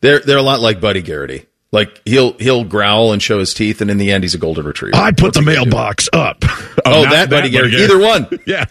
[0.02, 1.46] They're, they're a lot like Buddy Garrity.
[1.72, 4.66] Like he'll, he'll growl and show his teeth and in the end, he's a golden
[4.66, 4.96] retriever.
[4.98, 6.44] I put What's the mailbox up.
[6.86, 7.76] Oh, oh, not that Buddy Garrity.
[7.76, 7.92] Garrett.
[7.92, 8.40] Either one.
[8.46, 8.66] Yeah.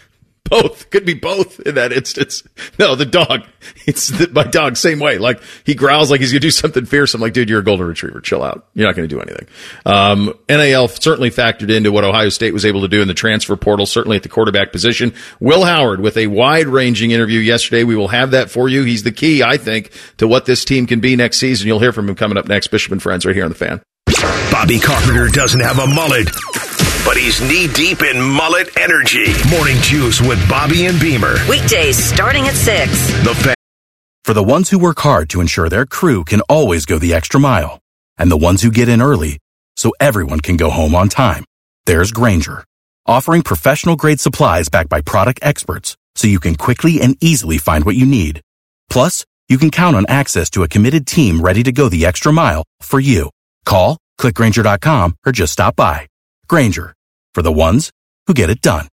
[0.49, 2.43] Both could be both in that instance.
[2.79, 3.41] No, the dog.
[3.87, 4.77] It's the, my dog.
[4.77, 5.17] Same way.
[5.17, 7.13] Like he growls like he's gonna do something fierce.
[7.15, 8.21] I'm like, dude, you're a golden retriever.
[8.21, 8.67] Chill out.
[8.75, 9.47] You're not gonna do anything.
[9.85, 13.55] Um, NIL certainly factored into what Ohio State was able to do in the transfer
[13.55, 13.85] portal.
[13.87, 15.13] Certainly at the quarterback position.
[15.39, 17.83] Will Howard with a wide ranging interview yesterday.
[17.83, 18.83] We will have that for you.
[18.83, 21.67] He's the key, I think, to what this team can be next season.
[21.67, 22.67] You'll hear from him coming up next.
[22.67, 23.81] Bishop and friends right here on the fan.
[24.51, 26.29] Bobby Carpenter doesn't have a mullet,
[27.17, 29.25] but he's knee deep in mullet energy.
[29.49, 31.35] Morning juice with Bobby and Beamer.
[31.49, 32.91] Weekdays starting at 6.
[33.23, 33.55] The fan.
[34.23, 37.39] For the ones who work hard to ensure their crew can always go the extra
[37.39, 37.79] mile,
[38.19, 39.39] and the ones who get in early
[39.77, 41.43] so everyone can go home on time,
[41.87, 42.63] there's Grainger,
[43.07, 47.83] offering professional grade supplies backed by product experts so you can quickly and easily find
[47.83, 48.41] what you need.
[48.91, 52.31] Plus, you can count on access to a committed team ready to go the extra
[52.31, 53.31] mile for you.
[53.65, 56.07] Call, clickgrainger.com, or just stop by.
[56.47, 56.93] Grainger,
[57.37, 57.91] for the ones
[58.25, 58.87] who get it done.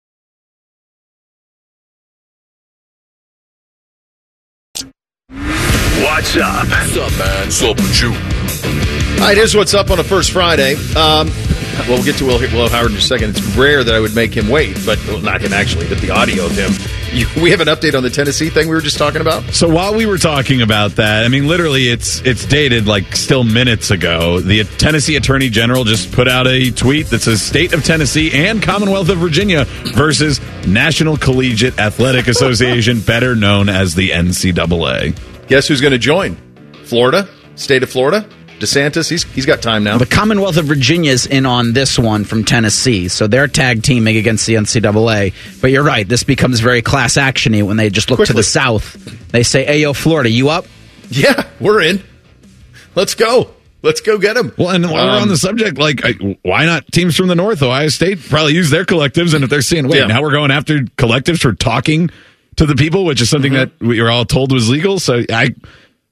[6.02, 6.68] What's up?
[6.68, 7.44] What's up, man?
[7.46, 10.74] What's up with All right, here's what's up on a first Friday.
[10.94, 11.30] Um,
[11.80, 13.30] well, we'll get to Will, Will Howard in a second.
[13.30, 16.10] It's rare that I would make him wait, but well, not him actually, but the
[16.10, 16.72] audio of him.
[17.14, 19.54] You, we have an update on the Tennessee thing we were just talking about.
[19.54, 23.44] So while we were talking about that, I mean, literally, it's it's dated like still
[23.44, 24.40] minutes ago.
[24.40, 28.60] The Tennessee Attorney General just put out a tweet that says "State of Tennessee and
[28.60, 35.80] Commonwealth of Virginia versus National Collegiate Athletic Association, better known as the NCAA." Guess who's
[35.80, 36.36] going to join?
[36.84, 38.28] Florida, state of Florida.
[38.60, 39.98] DeSantis, he's he's got time now.
[39.98, 44.16] The Commonwealth of Virginia is in on this one from Tennessee, so they're tag teaming
[44.16, 45.34] against the NCAA.
[45.60, 48.32] But you're right, this becomes very class actiony when they just look Quickly.
[48.32, 48.94] to the south.
[49.32, 50.66] They say, "Hey, yo, Florida, you up?"
[51.10, 52.02] Yeah, we're in.
[52.94, 53.50] Let's go.
[53.82, 54.52] Let's go get them.
[54.56, 57.62] Well, and while we're on the subject, like, I- why not teams from the North?
[57.62, 60.06] Ohio State probably use their collectives, and if they're seeing, "Wait, Yeah.
[60.06, 62.08] now we're going after collectives for talking
[62.56, 63.78] to the people," which is something Mm-hmm.
[63.80, 65.50] that we were all told was legal, so I.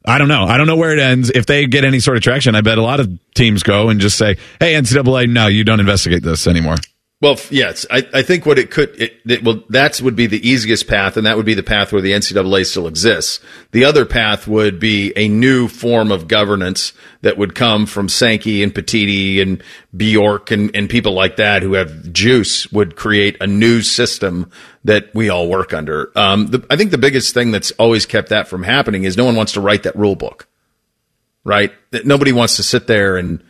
[0.04, 0.44] I don't know.
[0.44, 1.30] I don't know where it ends.
[1.30, 4.00] If they get any sort of traction, I bet a lot of teams go and
[4.00, 6.76] just say, "Hey, NCAA, no, you don't investigate this anymore."
[7.22, 10.44] Well, yes, I, I think what it could, it, it, well, that would be the
[10.46, 13.38] easiest path, and that would be the path where the NCAA still exists.
[13.70, 18.64] The other path would be a new form of governance that would come from Sankey
[18.64, 19.62] and Petitti and
[19.96, 24.50] Bjork and, and people like that who have juice would create a new system
[24.82, 26.10] that we all work under.
[26.18, 29.26] Um, the, I think the biggest thing that's always kept that from happening is no
[29.26, 30.48] one wants to write that rule book,
[31.44, 31.72] right?
[31.92, 33.44] That nobody wants to sit there and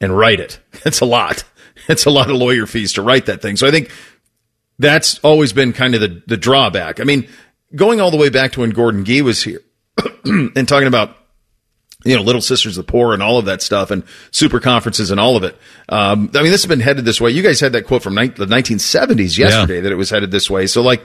[0.00, 0.60] and write it.
[0.86, 1.44] It's a lot.
[1.88, 3.56] It's a lot of lawyer fees to write that thing.
[3.56, 3.90] So I think
[4.78, 7.00] that's always been kind of the, the drawback.
[7.00, 7.28] I mean,
[7.74, 9.62] going all the way back to when Gordon Gee was here
[10.24, 11.16] and talking about
[12.04, 15.10] you know, Little Sisters of the Poor and all of that stuff and super conferences
[15.10, 15.56] and all of it.
[15.88, 17.30] Um, I mean, this has been headed this way.
[17.30, 20.48] You guys had that quote from ni- the 1970s yesterday that it was headed this
[20.48, 20.66] way.
[20.68, 21.02] So like,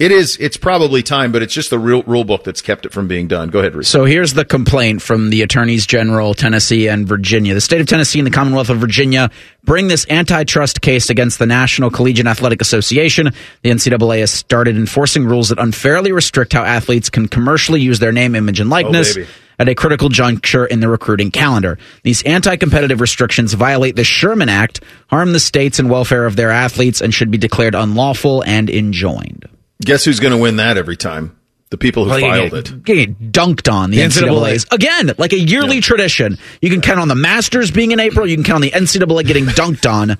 [0.00, 2.92] it is, it's probably time, but it's just the real rule book that's kept it
[2.92, 3.48] from being done.
[3.48, 3.88] Go ahead, Reese.
[3.88, 7.54] So here's the complaint from the attorneys general, Tennessee and Virginia.
[7.54, 9.30] The state of Tennessee and the Commonwealth of Virginia
[9.62, 13.30] bring this antitrust case against the National Collegiate Athletic Association.
[13.62, 18.12] The NCAA has started enforcing rules that unfairly restrict how athletes can commercially use their
[18.12, 19.12] name, image, and likeness.
[19.12, 19.28] Oh, baby.
[19.60, 21.78] at a critical juncture in the recruiting calendar.
[22.02, 26.50] These anti competitive restrictions violate the Sherman Act, harm the states and welfare of their
[26.50, 29.48] athletes, and should be declared unlawful and enjoined.
[29.82, 31.36] Guess who's going to win that every time?
[31.70, 32.84] The people who Well, filed get- it.
[32.84, 34.28] get dunked on the, The NCAA.
[34.28, 36.38] NCAA's again, like a yearly tradition.
[36.62, 38.26] You can count on the Masters being in April.
[38.28, 40.16] You can count on the NCAA getting dunked on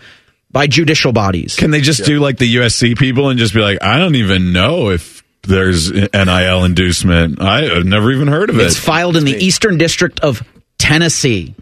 [0.50, 1.54] by judicial bodies.
[1.56, 4.52] Can they just do like the USC people and just be like, I don't even
[4.52, 7.40] know if there's NIL inducement.
[7.40, 8.66] I, I've never even heard of It's it.
[8.78, 10.42] It's filed in the Eastern District of
[10.78, 11.54] Tennessee.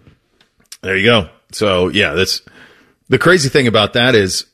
[0.80, 1.28] There you go.
[1.52, 2.40] So yeah, that's
[3.08, 4.46] the crazy thing about that is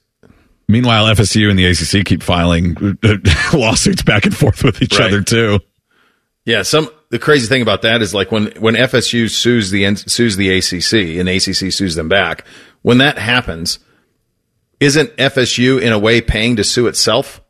[0.68, 3.16] Meanwhile, FSU and the ACC keep filing uh,
[3.56, 5.08] lawsuits back and forth with each Right.
[5.08, 5.60] other too.
[6.44, 10.36] Yeah, some the crazy thing about that is like when when FSU sues the sues
[10.36, 12.44] the ACC and ACC sues them back.
[12.82, 13.78] When that happens,
[14.80, 17.40] isn't FSU in a way paying to sue itself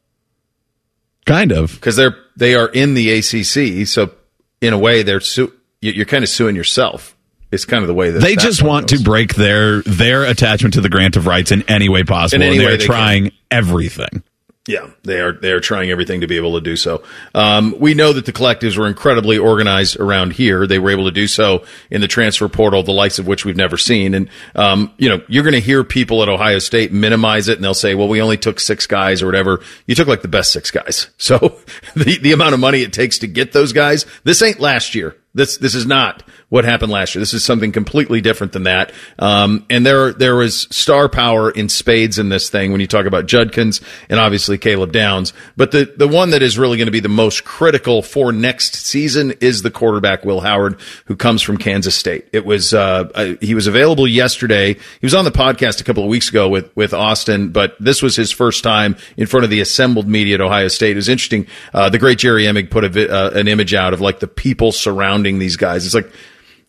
[1.26, 1.74] Kind of.
[1.74, 3.86] because they're they are in the ACC?
[3.86, 4.12] So
[4.60, 7.16] in a way, they're su- you're kind of suing yourself.
[7.50, 8.98] It's kind of the way that They that just want goes.
[8.98, 12.42] to break their their attachment to the grant of rights in any way possible.
[12.42, 14.22] Any and they trying everything.
[14.68, 15.32] Yeah, they are.
[15.32, 17.02] They are trying everything to be able to do so.
[17.34, 20.66] Um, we know that the collectives were incredibly organized around here.
[20.66, 23.56] They were able to do so in the transfer portal, the likes of which we've
[23.56, 24.12] never seen.
[24.12, 27.64] And um, you know, you're going to hear people at Ohio State minimize it, and
[27.64, 30.52] they'll say, "Well, we only took six guys or whatever." You took like the best
[30.52, 31.08] six guys.
[31.18, 31.38] So
[31.96, 35.16] the the amount of money it takes to get those guys, this ain't last year.
[35.34, 37.20] This this is not what happened last year.
[37.20, 38.92] This is something completely different than that.
[39.18, 43.04] Um, and there there was star power in spades in this thing when you talk
[43.04, 45.34] about Judkins and obviously Caleb Downs.
[45.56, 48.74] But the the one that is really going to be the most critical for next
[48.74, 52.26] season is the quarterback Will Howard, who comes from Kansas State.
[52.32, 54.74] It was uh, uh, he was available yesterday.
[54.74, 58.00] He was on the podcast a couple of weeks ago with with Austin, but this
[58.00, 60.92] was his first time in front of the assembled media at Ohio State.
[60.92, 61.46] It was interesting.
[61.74, 64.72] Uh, the great Jerry Emig put a, uh, an image out of like the people
[64.72, 65.84] surrounding these guys.
[65.84, 66.10] It's like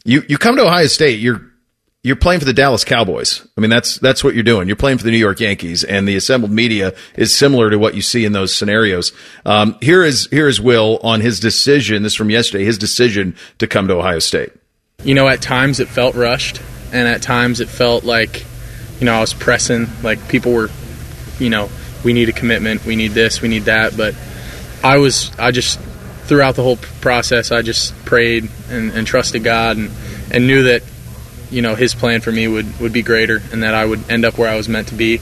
[0.06, 1.42] you you come to Ohio State, you're
[2.02, 3.46] you're playing for the Dallas Cowboys.
[3.58, 4.68] I mean, that's that's what you're doing.
[4.68, 7.94] You're playing for the New York Yankees, and the assembled media is similar to what
[7.94, 9.12] you see in those scenarios.
[9.46, 12.04] Um, here is here is Will on his decision.
[12.04, 12.64] This is from yesterday.
[12.64, 14.52] His decision to come to Ohio State.
[15.04, 18.46] you know, at times it felt rushed, and at times it felt like,
[19.00, 20.70] you know, I was pressing, like people were,
[21.40, 21.70] you know,
[22.04, 23.96] we need a commitment, we need this, we need that.
[23.96, 24.16] But
[24.84, 25.80] I was, I just,
[26.30, 29.92] throughout the whole process, I just prayed and, and trusted God and,
[30.32, 30.84] and knew that,
[31.50, 34.24] you know, His plan for me would, would be greater and that I would end
[34.24, 35.20] up where I was meant to be.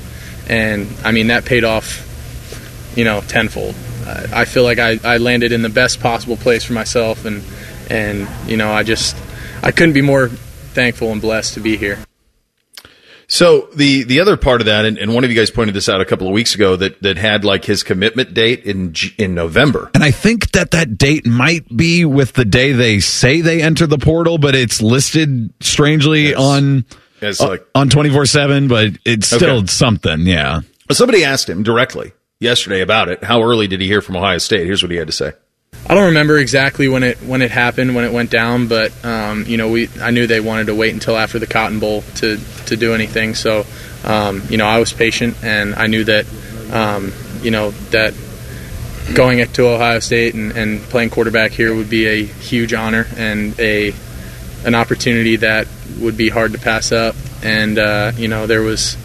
[0.47, 2.03] And I mean, that paid off,
[2.95, 3.73] you know, tenfold.
[4.05, 7.43] I I feel like I, I landed in the best possible place for myself, and
[7.89, 9.17] and you know, I just
[9.61, 11.99] I couldn't be more thankful and blessed to be here.
[13.29, 15.89] So the the other part of that, and, and one of you guys pointed this
[15.89, 19.35] out a couple of weeks ago, that that had like his commitment date in in
[19.35, 19.91] November.
[19.93, 23.85] And I think that that date might be with the day they say they enter
[23.85, 26.85] the portal, but it's listed strangely on
[27.21, 28.69] As uh, like on twenty four seven.
[28.69, 29.67] But it's still Okay.
[29.67, 30.21] something.
[30.21, 30.61] Yeah.
[30.91, 33.25] somebody asked him directly yesterday about it.
[33.25, 34.65] How early did he hear from Ohio State?
[34.65, 35.33] Here's what he had to say.
[35.89, 39.45] I don't remember exactly when it when it happened when it went down, but um,
[39.47, 42.37] you know we I knew they wanted to wait until after the Cotton Bowl to
[42.65, 43.35] to do anything.
[43.35, 43.65] So
[44.03, 46.25] um, you know I was patient and I knew that
[46.73, 48.13] um, you know that
[49.13, 53.57] going to Ohio State and, and playing quarterback here would be a huge honor and
[53.57, 53.93] a
[54.65, 55.69] an opportunity that
[56.01, 57.15] would be hard to pass up.
[57.43, 58.97] And uh, you know there was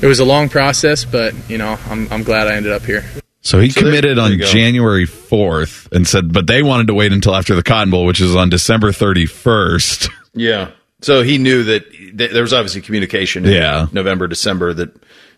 [0.00, 3.04] it was a long process, but you know I'm I'm glad I ended up here.
[3.46, 4.38] So he So committed there on.
[4.40, 8.20] January 4th and said, but they wanted to wait until after the Cotton Bowl, which
[8.20, 10.10] is on December 31st.
[10.38, 10.72] Yeah.
[11.00, 13.86] So he knew that th- there was obviously communication in Yeah.
[13.92, 14.90] November, December that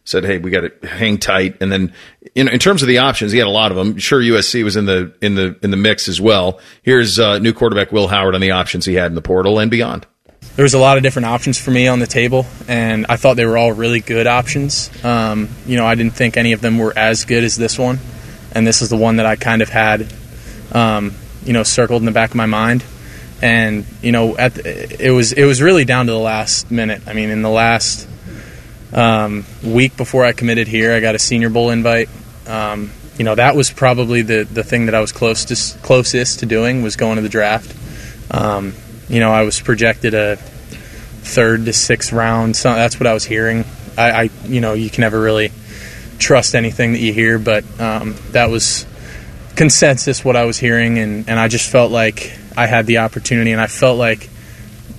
[0.04, 1.92] said, "Hey, we got to hang tight." And then,
[2.34, 3.96] in, in terms of the options, he had a lot of them.
[3.98, 6.58] Sure, USC was in the in the in the mix as well.
[6.82, 9.70] Here's uh, new quarterback Will Howard on the options he had in the portal and
[9.70, 10.04] beyond.
[10.58, 13.36] There was a lot of different options for me on the table, and I thought
[13.36, 14.90] they were all really good options.
[15.04, 18.00] Um, you know, I didn't think any of them were as good as this one,
[18.50, 20.12] and this is the one that I kind of had,
[20.72, 22.84] um, you know, circled in the back of my mind.
[23.40, 27.02] And you know, at the, it was it was really down to the last minute.
[27.06, 28.08] I mean, in the last
[28.92, 32.08] um, week before I committed here, I got a Senior Bowl invite.
[32.48, 36.46] Um, you know, that was probably the the thing that I was closest closest to
[36.46, 37.76] doing was going to the draft.
[39.08, 42.56] You know, I was projected a third to sixth round.
[42.56, 43.64] So that's what I was hearing.
[43.96, 45.52] I, I you know, you can never really
[46.18, 48.86] trust anything that you hear, but um, that was
[49.56, 53.52] consensus what I was hearing, and, and I just felt like I had the opportunity,
[53.52, 54.28] and I felt like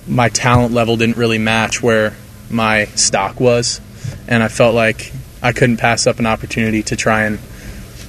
[0.06, 2.14] my talent level didn't really match where
[2.50, 3.80] my stock was,
[4.28, 7.38] and I felt like I couldn't pass up an opportunity to try and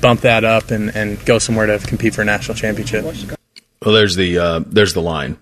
[0.01, 3.05] bump that up and, and go somewhere to compete for a national championship.
[3.85, 5.37] Well, there's the uh, there's the line.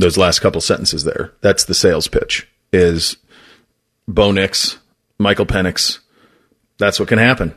[0.00, 1.34] Those last couple sentences there.
[1.42, 2.48] That's the sales pitch.
[2.72, 3.18] Is
[4.08, 4.78] Bo Nix,
[5.18, 5.98] Michael Penix.
[6.78, 7.54] That's what can happen.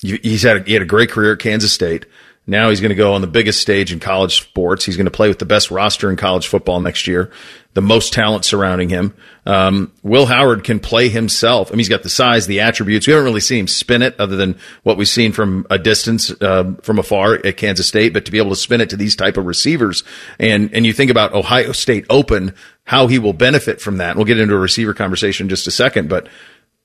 [0.00, 2.06] He's had a, he had a great career at Kansas State.
[2.46, 4.84] Now he's going to go on the biggest stage in college sports.
[4.84, 7.30] He's going to play with the best roster in college football next year,
[7.72, 9.14] the most talent surrounding him.
[9.46, 11.68] Um, Will Howard can play himself.
[11.68, 13.06] I mean, he's got the size, the attributes.
[13.06, 16.30] We haven't really seen him spin it other than what we've seen from a distance,
[16.42, 19.16] uh, from afar at Kansas State, but to be able to spin it to these
[19.16, 20.04] type of receivers
[20.38, 22.54] and, and you think about Ohio State open,
[22.84, 24.16] how he will benefit from that.
[24.16, 26.28] We'll get into a receiver conversation in just a second, but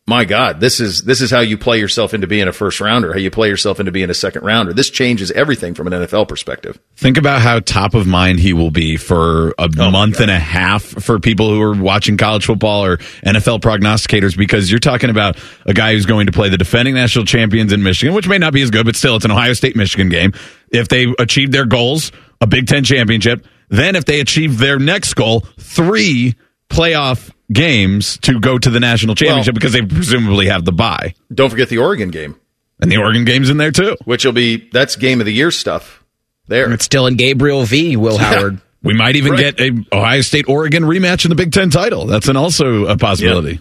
[0.10, 3.14] my God, this is this is how you play yourself into being a first rounder,
[3.14, 4.74] how you play yourself into being a second rounder.
[4.74, 6.80] This changes everything from an NFL perspective.
[6.98, 10.40] Think about how top of mind he will be for a Oh month and a
[10.40, 15.38] half for people who are watching college football or NFL prognosticators because you're talking about
[15.68, 18.52] a guy who's going to play the defending national champions in Michigan, which may not
[18.52, 20.34] be as good, but still it's an Ohio State Michigan game.
[20.72, 25.14] If they achieve their goals, a Big Ten championship, then if they achieve their next
[25.14, 26.36] goal, three
[26.70, 31.14] playoff games to go to the national championship because they presumably have the bye.
[31.34, 32.36] Don't forget the Oregon game,
[32.80, 33.98] And the Oregon game's in there too.
[34.06, 36.04] which will be that's game of the year stuff.
[36.48, 37.96] There, It's still in Gabriel v.
[37.98, 38.60] Will Howard.
[38.82, 39.56] We might even Right.
[39.58, 42.06] get a Ohio State Oregon rematch in the Big Ten title.
[42.06, 43.60] That's an also a possibility.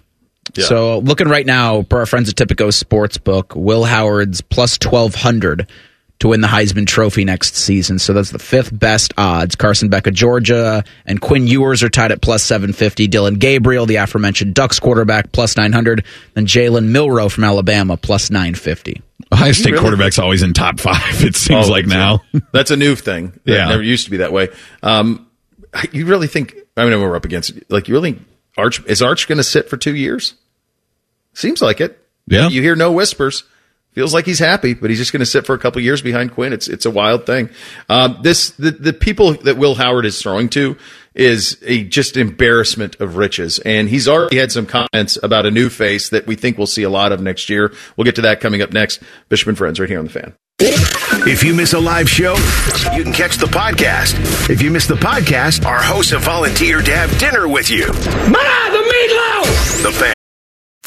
[0.54, 0.64] Yeah.
[0.64, 5.68] So looking right now, per our friends at Tipico Sportsbook, Will Howard's plus twelve hundred
[6.20, 7.98] to win the Heisman Trophy next season.
[7.98, 9.54] So that's the fifth best odds.
[9.54, 13.06] Carson Beck of Georgia and Quinn Ewers are tied at plus seven fifty.
[13.06, 16.04] Dillon Gabriel, the aforementioned Ducks quarterback, plus nine hundred.
[16.34, 19.00] Then Jalen Milroe from Alabama, plus nine fifty.
[19.32, 19.80] Ohio State Really?
[19.82, 21.22] quarterback's always in top five.
[21.24, 22.22] It seems Oh, like it's a- now.
[22.52, 23.32] that's a new thing.
[23.44, 23.68] That Yeah.
[23.68, 24.48] never used to be that way.
[24.82, 25.26] Um,
[25.92, 26.54] you really think?
[26.76, 27.66] I mean, we're up against it.
[27.70, 28.18] Like, you really
[28.56, 30.34] Arch is Arch going to sit for two years?
[31.34, 31.98] Seems like it.
[32.26, 32.48] Yeah.
[32.48, 33.44] You hear no whispers.
[33.98, 36.30] Feels like he's happy, but he's just going to sit for a couple years behind
[36.30, 36.52] Quinn.
[36.52, 37.50] It's it's a wild thing.
[37.88, 40.76] Um, this the the people that Will Howard is throwing to
[41.16, 45.68] is a just embarrassment of riches, and he's already had some comments about a new
[45.68, 47.74] face that we think we'll see a lot of next year.
[47.96, 49.02] We'll get to that coming up next.
[49.30, 50.32] Bishop and Friends, right here on the Fan.
[51.26, 52.34] If you miss a live show,
[52.94, 54.48] you can catch the podcast.
[54.48, 57.88] If you miss the podcast, our hosts have volunteered to have dinner with you.
[57.88, 59.82] Ma, the meatloaf!
[59.82, 60.14] The fan.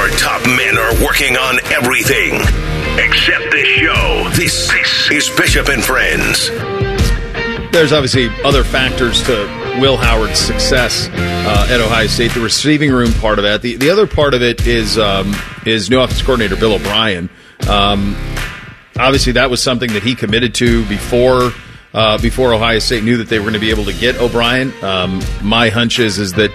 [0.00, 2.36] Our top men are working on everything
[2.96, 4.30] except this show.
[4.34, 6.48] This, this is Bishop and Friends.
[7.70, 9.32] There's obviously other factors to
[9.78, 12.32] Will Howard's success uh, at Ohio State.
[12.32, 13.60] The receiving room part of that.
[13.60, 15.36] The the other part of it is um,
[15.66, 17.28] is new offensive coordinator Bill O'Brien.
[17.68, 18.16] Um,
[18.96, 21.52] obviously, that was something that he committed to before.
[21.92, 24.72] Uh, before Ohio State knew that they were going to be able to get O'Brien,
[24.84, 26.52] um, my hunch is is that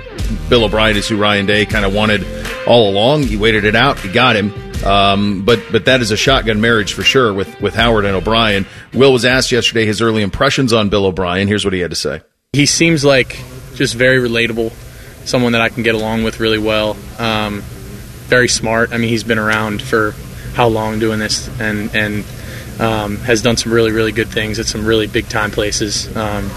[0.50, 2.26] Bill O'Brien is who Ryan Day kind of wanted
[2.66, 3.24] all along.
[3.24, 4.54] He waited it out, he got him,
[4.86, 8.66] um, but but that is a shotgun marriage for sure with with Howard and O'Brien.
[8.94, 11.50] Will was asked yesterday his early impressions on Bill O'Brien.
[11.50, 12.22] Here's what he had to say.
[12.54, 13.38] He seems like
[13.74, 14.72] just very relatable,
[15.28, 16.96] someone that I can get along with really well.
[17.20, 17.62] Um,
[18.28, 18.94] very smart.
[18.94, 20.12] I mean, he's been around for
[20.54, 22.24] how long doing this, and and
[22.80, 26.16] um, has done some really really good things at some really big time places.
[26.16, 26.50] Um,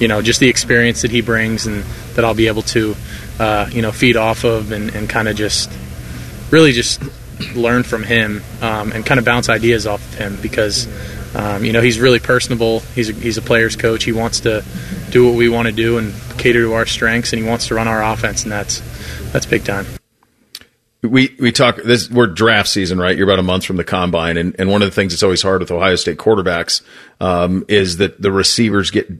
[0.00, 1.84] you know, just the experience that he brings and
[2.14, 2.96] that I'll be able to,
[3.38, 5.70] uh, you know, feed off of and, and kind of just
[6.50, 7.00] really just
[7.54, 10.88] learn from him um, and kind of bounce ideas off of him because,
[11.36, 12.80] um, you know, he's really personable.
[12.80, 14.04] He's a, he's a player's coach.
[14.04, 14.64] He wants to
[15.10, 17.74] do what we want to do and cater to our strengths, and he wants to
[17.74, 18.80] run our offense, and that's
[19.32, 19.86] that's big time.
[21.02, 23.16] We we talk this we're draft season, right?
[23.16, 25.42] You're about a month from the combine, and, and one of the things that's always
[25.42, 26.82] hard with Ohio State quarterbacks
[27.20, 29.10] um, is that the receivers get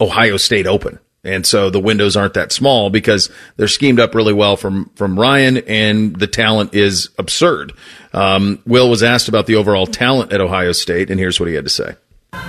[0.00, 0.98] Ohio State open.
[1.24, 5.18] And so the windows aren't that small because they're schemed up really well from, from
[5.18, 7.74] Ryan and the talent is absurd.
[8.12, 11.54] Um, Will was asked about the overall talent at Ohio State and here's what he
[11.54, 11.94] had to say.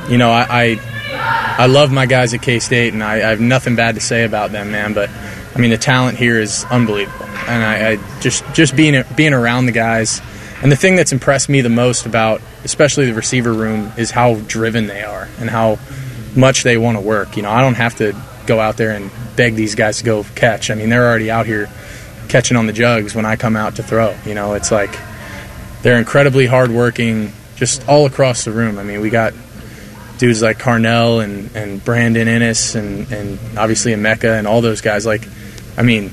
[0.09, 3.39] You know, I, I, I love my guys at K State and I, I, have
[3.39, 5.09] nothing bad to say about them, man, but
[5.55, 7.25] I mean, the talent here is unbelievable.
[7.25, 10.21] And I, I just, just being, being around the guys
[10.63, 14.35] and the thing that's impressed me the most about, especially the receiver room, is how
[14.35, 15.77] driven they are and how
[16.37, 17.35] much they want to work.
[17.35, 18.15] You know, I don't have to
[18.47, 20.71] go out there and beg these guys to go catch.
[20.71, 21.69] I mean, they're already out here
[22.29, 24.15] catching on the jugs when I come out to throw.
[24.25, 24.97] You know, it's like
[25.81, 28.79] they're incredibly hardworking just all across the room.
[28.79, 29.33] I mean, we got
[30.17, 35.05] dudes like Carnell and, and Brandon Inniss and, and obviously Emeka and all those guys.
[35.05, 35.27] Like,
[35.77, 36.11] I mean,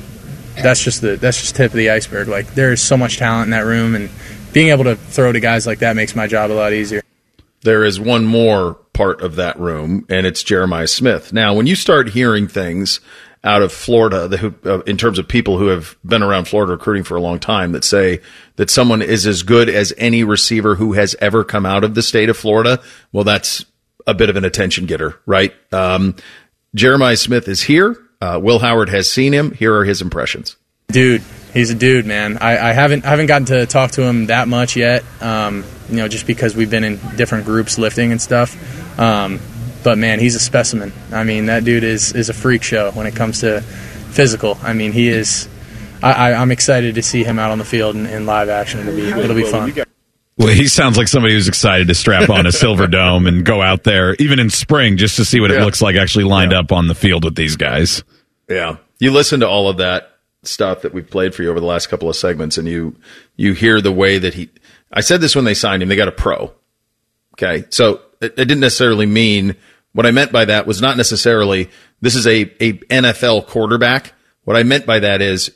[0.56, 2.28] that's just the that's just tip of the iceberg.
[2.28, 4.10] Like, there's so much talent in that room, and
[4.52, 7.02] being able to throw to guys like that makes my job a lot easier.
[7.62, 11.32] There is one more part of that room, and it's Jeremiah Smith.
[11.32, 13.00] Now, when you start hearing things
[13.42, 17.04] out of Florida, the, uh, in terms of people who have been around Florida recruiting
[17.04, 18.20] for a long time, that say
[18.56, 22.02] that someone is as good as any receiver who has ever come out of the
[22.02, 22.82] state of Florida,
[23.12, 23.64] well, that's
[24.06, 25.54] a bit of an attention getter, right?
[25.72, 26.16] Um,
[26.74, 27.96] Jeremiah Smith is here.
[28.20, 29.52] Uh, Will Howard has seen him.
[29.52, 30.56] Here are his impressions.
[30.88, 31.22] Dude,
[31.54, 32.38] he's a dude, man.
[32.38, 35.04] I, I haven't I haven't gotten to talk to him that much yet.
[35.20, 38.98] Um, you know, just because we've been in different groups lifting and stuff.
[38.98, 39.40] Um,
[39.82, 40.92] but man, he's a specimen.
[41.12, 44.58] I mean, that dude is is a freak show when it comes to physical.
[44.62, 45.48] I mean, he is.
[46.02, 48.80] I, am excited to see him out on the field in, in live action.
[48.80, 49.84] It'll be it'll be fun.
[50.40, 53.60] Well, he sounds like somebody who's excited to strap on a silver dome and go
[53.60, 55.58] out there, even in spring, just to see what yeah.
[55.58, 56.60] it looks like actually lined yeah.
[56.60, 58.02] up on the field with these guys.
[58.48, 61.66] Yeah, you listen to all of that stuff that we've played for you over the
[61.66, 62.96] last couple of segments, and you
[63.36, 64.48] you hear the way that he.
[64.90, 65.90] I said this when they signed him.
[65.90, 66.54] They got a pro.
[67.34, 69.56] Okay, so it, it didn't necessarily mean
[69.92, 71.68] what I meant by that was not necessarily
[72.00, 74.14] this is a, a NFL quarterback.
[74.44, 75.50] What I meant by that is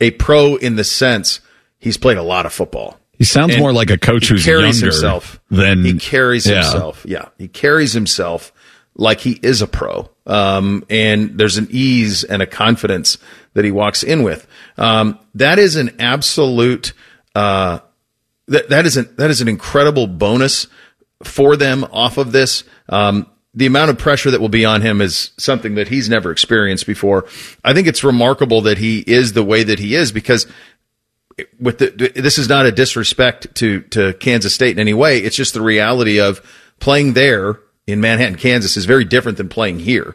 [0.00, 1.40] a pro in the sense
[1.78, 2.98] he's played a lot of football.
[3.22, 5.40] He sounds and more like a coach who's carries younger himself.
[5.48, 6.56] Than he carries yeah.
[6.56, 7.06] himself.
[7.06, 8.52] Yeah, he carries himself
[8.96, 10.10] like he is a pro.
[10.26, 13.18] Um, and there's an ease and a confidence
[13.54, 14.48] that he walks in with.
[14.76, 16.94] Um, that is an absolute.
[17.32, 17.78] Uh,
[18.48, 20.66] that that is an that is an incredible bonus
[21.22, 22.64] for them off of this.
[22.88, 26.32] Um, the amount of pressure that will be on him is something that he's never
[26.32, 27.26] experienced before.
[27.62, 30.46] I think it's remarkable that he is the way that he is because
[31.60, 35.18] with the, this is not a disrespect to, to Kansas State in any way.
[35.18, 36.40] It's just the reality of
[36.78, 40.14] playing there in Manhattan, Kansas is very different than playing here.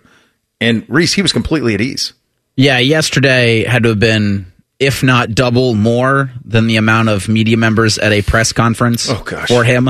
[0.59, 2.13] And Reese, he was completely at ease.
[2.55, 7.57] Yeah, yesterday had to have been, if not double more than the amount of media
[7.57, 9.89] members at a press conference oh, for him.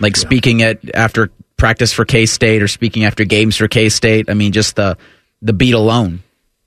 [0.00, 0.20] Like yeah.
[0.20, 4.30] speaking at after practice for K State or speaking after games for K State.
[4.30, 4.96] I mean, just the
[5.42, 6.22] the beat alone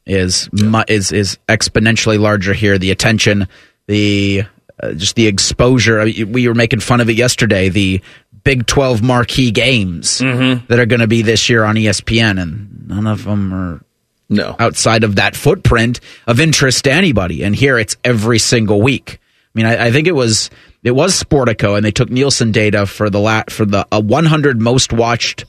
[0.06, 0.84] is yeah.
[0.88, 2.78] is is exponentially larger here.
[2.78, 3.48] The attention,
[3.88, 4.44] the
[4.82, 6.00] uh, just the exposure.
[6.00, 7.70] I mean, we were making fun of it yesterday.
[7.70, 8.02] The
[8.44, 10.66] Big Twelve marquee games mm-hmm.
[10.68, 13.86] that are going to be this year on ESPN, and none of them are
[14.30, 17.44] no outside of that footprint of interest to anybody.
[17.44, 19.20] And here it's every single week.
[19.56, 20.50] I mean, I, I think it was
[20.84, 24.60] it was Sportico, and they took Nielsen data for the lat for the uh, 100
[24.60, 25.46] most watched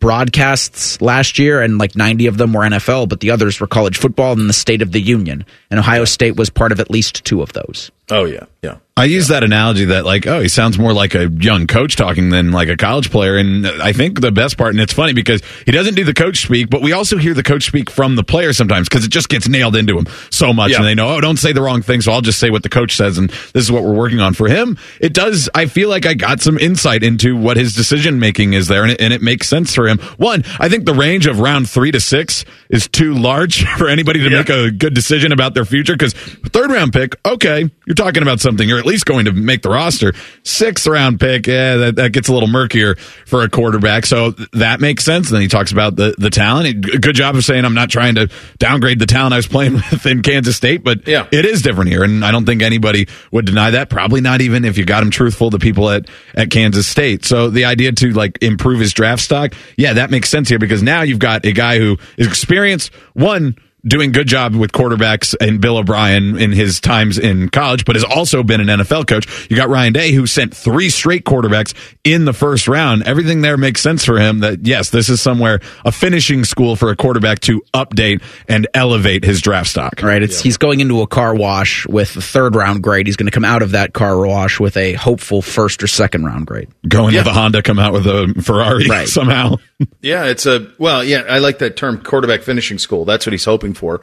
[0.00, 3.98] broadcasts last year, and like 90 of them were NFL, but the others were college
[3.98, 5.44] football and the State of the Union.
[5.70, 7.90] And Ohio State was part of at least two of those.
[8.10, 8.78] Oh yeah, yeah.
[9.00, 12.28] I use that analogy that like, oh, he sounds more like a young coach talking
[12.28, 13.38] than like a college player.
[13.38, 16.42] And I think the best part, and it's funny because he doesn't do the coach
[16.42, 19.30] speak, but we also hear the coach speak from the player sometimes because it just
[19.30, 20.72] gets nailed into him so much.
[20.72, 20.76] Yeah.
[20.78, 22.02] And they know, oh, don't say the wrong thing.
[22.02, 23.16] So I'll just say what the coach says.
[23.16, 24.76] And this is what we're working on for him.
[25.00, 28.68] It does, I feel like I got some insight into what his decision making is
[28.68, 28.82] there.
[28.82, 29.96] And it, and it makes sense for him.
[30.18, 34.18] One, I think the range of round three to six is too large for anybody
[34.20, 34.38] to Yeah.
[34.40, 38.40] make a good decision about their future because third round pick, okay, you're talking about
[38.40, 38.68] something.
[38.68, 40.12] You're at least going to make the roster.
[40.42, 44.04] Sixth round pick, yeah, that, that gets a little murkier for a quarterback.
[44.06, 45.28] So that makes sense.
[45.28, 46.66] And then he talks about the, the talent.
[46.66, 48.28] He- Good job of saying I'm not trying to
[48.58, 51.26] downgrade the talent I was playing with in Kansas State, but Yeah.
[51.32, 52.02] it is different here.
[52.04, 53.88] And I don't think anybody would deny that.
[53.90, 57.24] Probably not even if you got him truthful, the people at, at Kansas State.
[57.24, 60.82] So the idea to like improve his draft stock, yeah, that makes sense here because
[60.82, 63.56] now you've got a guy who is experienced, one,
[63.86, 68.04] doing good job with quarterbacks and Bill O'Brien in his times in college, but has
[68.04, 69.48] also been an NFL coach.
[69.50, 71.74] You got Ryan Day who sent three straight quarterbacks
[72.04, 73.02] in the first round.
[73.04, 76.90] Everything there makes sense for him that yes, this is somewhere a finishing school for
[76.90, 80.02] a quarterback to update and elevate his draft stock.
[80.02, 80.22] Right.
[80.22, 83.06] It's he's going into a car wash with a third round grade.
[83.06, 86.24] He's going to come out of that car wash with a hopeful first or second
[86.24, 86.68] round grade.
[86.88, 87.22] Going Yeah.
[87.22, 89.08] to the Honda, come out with a Ferrari Right.
[89.20, 89.56] somehow.
[90.02, 93.04] Yeah, it's a well, yeah, I like that term quarterback finishing school.
[93.06, 94.00] That's what he's hoping for.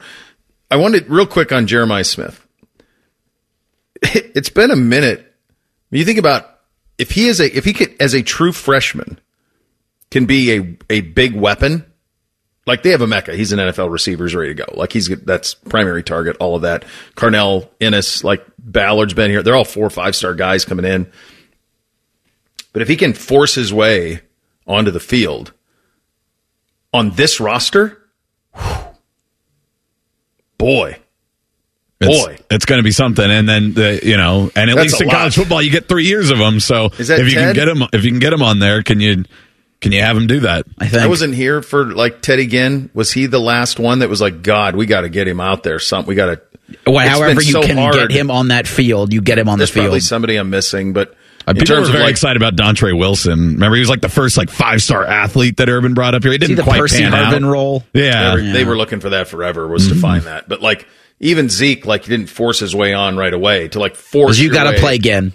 [0.70, 2.45] I wanted real quick on Jeremiah Smith.
[4.13, 5.34] It's been a minute.
[5.89, 6.59] You think about
[6.99, 9.20] if he is a if he could as a true freshman
[10.11, 11.86] can be a a big weapon.
[12.68, 13.34] Like they have Emeka.
[13.34, 14.26] He's an NFL receiver.
[14.26, 14.74] He's ready to go.
[14.76, 16.38] Like he's that's primary target.
[16.39, 16.86] All of that.
[17.15, 19.41] Carnell Inniss, like Ballard's been here.
[19.41, 21.11] They're all four or five star guys coming in.
[22.74, 24.22] But if he can force his way
[24.68, 25.53] onto the field
[26.93, 28.03] on this roster,
[28.53, 28.87] whew,
[30.58, 30.97] boy,
[31.99, 32.38] It's, Boy.
[32.51, 33.30] it's going to be something.
[33.30, 35.16] And then the, you know, and at That's least in lot.
[35.16, 36.60] college football, you get three years of them.
[36.60, 38.84] So Is that if you can get him, if you can get him on there,
[38.84, 39.26] can you
[39.82, 40.66] can you have him do that?
[40.80, 41.03] I think.
[41.03, 42.89] I wasn't here for like Teddy Ginn.
[42.93, 45.64] Was he the last one that was like, God, we got to get him out
[45.64, 45.80] there?
[45.80, 46.41] Something we got to.
[46.86, 47.95] Well, however you so can hard.
[47.95, 49.86] get him on that field, you get him on There's the field.
[49.86, 51.16] probably somebody I'm missing, but
[51.56, 53.54] in people terms were of very like, excited about Dontre Wilson.
[53.54, 56.32] Remember, he was like the first like five star athlete that Urban brought up here.
[56.32, 57.52] He didn't the quite Percy pan Harvin out.
[57.52, 57.84] role.
[57.93, 60.50] Yeah, they were, they were looking for that forever was to find that.
[60.50, 60.88] But like
[61.20, 64.38] even Zeke, like he didn't force his way on right away to like force.
[64.38, 65.34] You got to play again.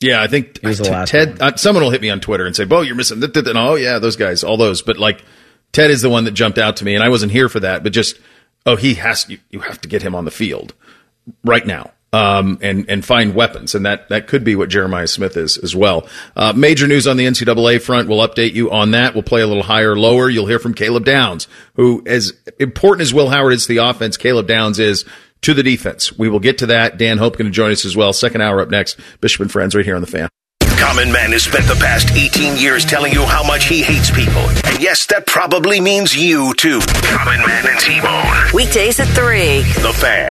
[0.00, 1.40] Yeah, I think was the last Ted.
[1.40, 3.56] Uh, someone will hit me on Twitter and say, "Bo, you're missing." th- th- th-"
[3.56, 4.82] Oh yeah, those guys, all those.
[4.82, 5.24] But like
[5.70, 7.84] Ted is the one that jumped out to me, and I wasn't here for that.
[7.84, 8.18] But just
[8.66, 9.38] oh, he has you.
[9.50, 10.74] You have to get him on the field
[11.44, 11.92] right now.
[12.14, 15.74] Um, and and find weapons, and that that could be what Jeremiah Smith is as
[15.74, 16.06] well.
[16.36, 18.06] Uh, major news on the NCAA front.
[18.06, 19.14] We'll update you on that.
[19.14, 20.28] We'll play a little higher, lower.
[20.28, 24.18] You'll hear from Caleb Downs, who as important as Will Howard is to the offense,
[24.18, 25.06] Caleb Downs is
[25.40, 26.16] to the defense.
[26.16, 26.98] We will get to that.
[26.98, 28.12] Dan Hope going to join us as well.
[28.12, 28.98] Second hour up next.
[29.20, 30.28] Bishop and friends, right here on the fan.
[30.78, 34.42] Common Man has spent the past 18 years telling you how much he hates people.
[34.66, 36.80] And yes, that probably means you too.
[36.80, 38.52] Common Man and T-Bone.
[38.52, 39.58] Weekdays at 3.
[39.82, 40.31] The fan.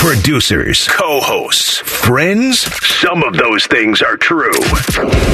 [0.00, 2.60] Producers, co-hosts, friends.
[2.82, 4.50] Some of those things are true.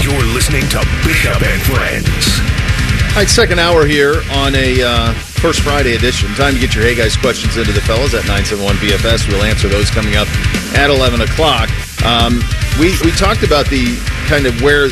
[0.03, 2.41] You're listening to Bishop and Friends.
[3.11, 6.35] All right, second hour here on a uh, first Friday edition.
[6.35, 9.29] Time to get your Hey Guys questions into the fellas at 971 BFS.
[9.29, 10.27] We'll answer those coming up
[10.75, 11.71] at 11 o'clock.
[12.05, 12.43] Um,
[12.81, 13.95] we, we talked about the
[14.27, 14.89] kind of where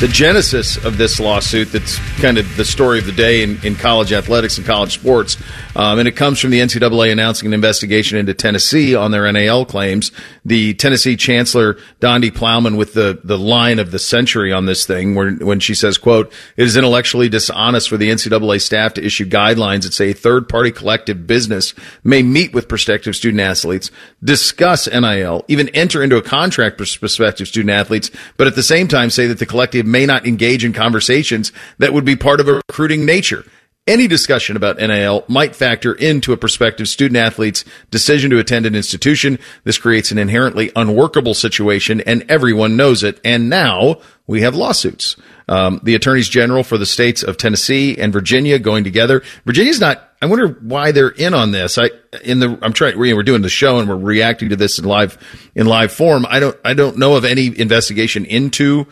[0.00, 3.74] the genesis of this lawsuit that's kind of the story of the day in, in
[3.74, 5.36] college athletics and college sports.
[5.76, 9.64] Um, and it comes from the NCAA announcing an investigation into Tennessee on their NIL
[9.64, 10.12] claims.
[10.44, 15.14] The Tennessee Chancellor, Donde Plowman, with the, the line of the century on this thing,
[15.14, 19.24] where, when she says, quote, it is intellectually dishonest for the NCAA staff to issue
[19.26, 23.90] guidelines that say third party collective business may meet with prospective student athletes,
[24.22, 28.88] discuss NIL, even enter into a contract with prospective student athletes, but at the same
[28.88, 32.48] time say that the collective may not engage in conversations that would be part of
[32.48, 33.44] a recruiting nature.
[33.86, 38.74] Any discussion about NIL might factor into a prospective student athlete's decision to attend an
[38.74, 39.38] institution.
[39.64, 43.20] This creates an inherently unworkable situation and everyone knows it.
[43.26, 45.16] And now we have lawsuits.
[45.48, 49.22] Um, the attorneys general for the states of Tennessee and Virginia going together.
[49.44, 51.76] Virginia's not, I wonder why they're in on this.
[51.76, 51.90] I,
[52.22, 55.18] in the, I'm trying, we're doing the show and we're reacting to this in live,
[55.54, 56.24] in live form.
[56.26, 58.86] I don't, I don't know of any investigation into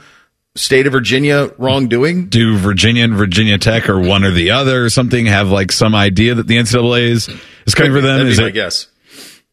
[0.55, 2.28] state of Virginia wrongdoing?
[2.28, 5.94] Do Virginia and Virginia Tech or one or the other or something have like some
[5.94, 7.28] idea that the NCAA is,
[7.66, 8.26] is coming for them?
[8.26, 8.88] Is my it, guess.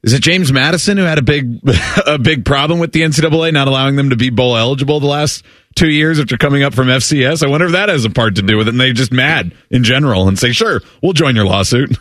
[0.04, 1.60] is it James Madison who had a big
[2.08, 5.44] a big problem with the NCAA not allowing them to be bowl eligible the last
[5.76, 7.46] two years after coming up from FCS?
[7.46, 8.72] I wonder if that has a part to do with it.
[8.72, 11.98] And they just mad in general and say, "Sure, we'll join your lawsuit."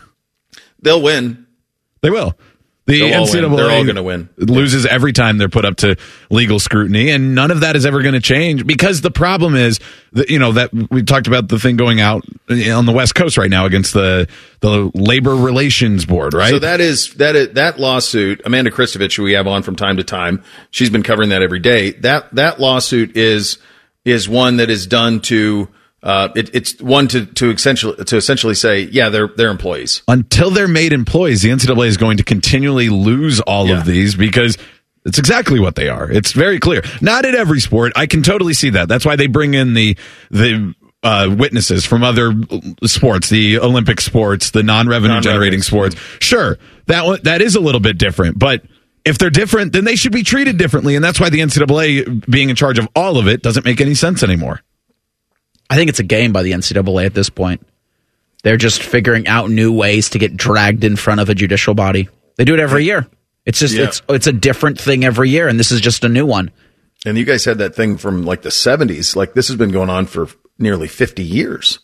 [0.81, 1.45] They'll win.
[2.01, 2.37] They will.
[2.89, 3.25] The They'll.
[3.25, 4.29] NCAA They're all gonna win.
[4.37, 5.95] loses every time they're put up to
[6.31, 9.79] legal scrutiny, and none of that is ever going to change because the problem is
[10.13, 13.13] that you know that we talked about the thing going out eh, on the West
[13.13, 14.27] Coast right now against the
[14.61, 16.49] the Labor Relations Board, right?
[16.49, 18.41] So that is that is that lawsuit.
[18.43, 21.59] Amanda Christovich, who we have on from time to time, she's been covering that every
[21.59, 21.91] day.
[21.91, 23.59] That that lawsuit is
[24.03, 25.69] is one that is done to.
[26.01, 30.01] Uh, it, it's one to to essentially to essentially say, yeah, they're they're employees.
[30.07, 33.79] Until they're made employees, the NCAA is going to continually lose all Yeah.
[33.79, 34.57] of these because.
[35.05, 36.11] It's exactly what they are.
[36.11, 36.83] It's very clear.
[37.01, 37.93] Not in every sport.
[37.95, 38.89] I can totally see that.
[38.89, 39.97] That's why they bring in the
[40.29, 42.33] the uh, witnesses from other
[42.83, 45.95] sports, the Olympic sports, the non-revenue Non-revenue generating sports.
[46.19, 48.63] Sure, that one, that is a little bit different, but
[49.05, 52.49] if they're different, then they should be treated differently, and that's why the NCAA being
[52.49, 54.61] in charge of all of it doesn't make any sense anymore.
[55.69, 57.65] I think it's a game by the NCAA at this point.
[58.43, 62.07] They're just figuring out new ways to get dragged in front of a judicial body.
[62.37, 63.07] They do it every year.
[63.45, 63.85] It's just Yeah.
[63.85, 66.51] it's it's a different thing every year, and this is just a new one.
[67.05, 69.15] And you guys had that thing from like the seventies.
[69.15, 71.79] Like this has been going on for nearly fifty years.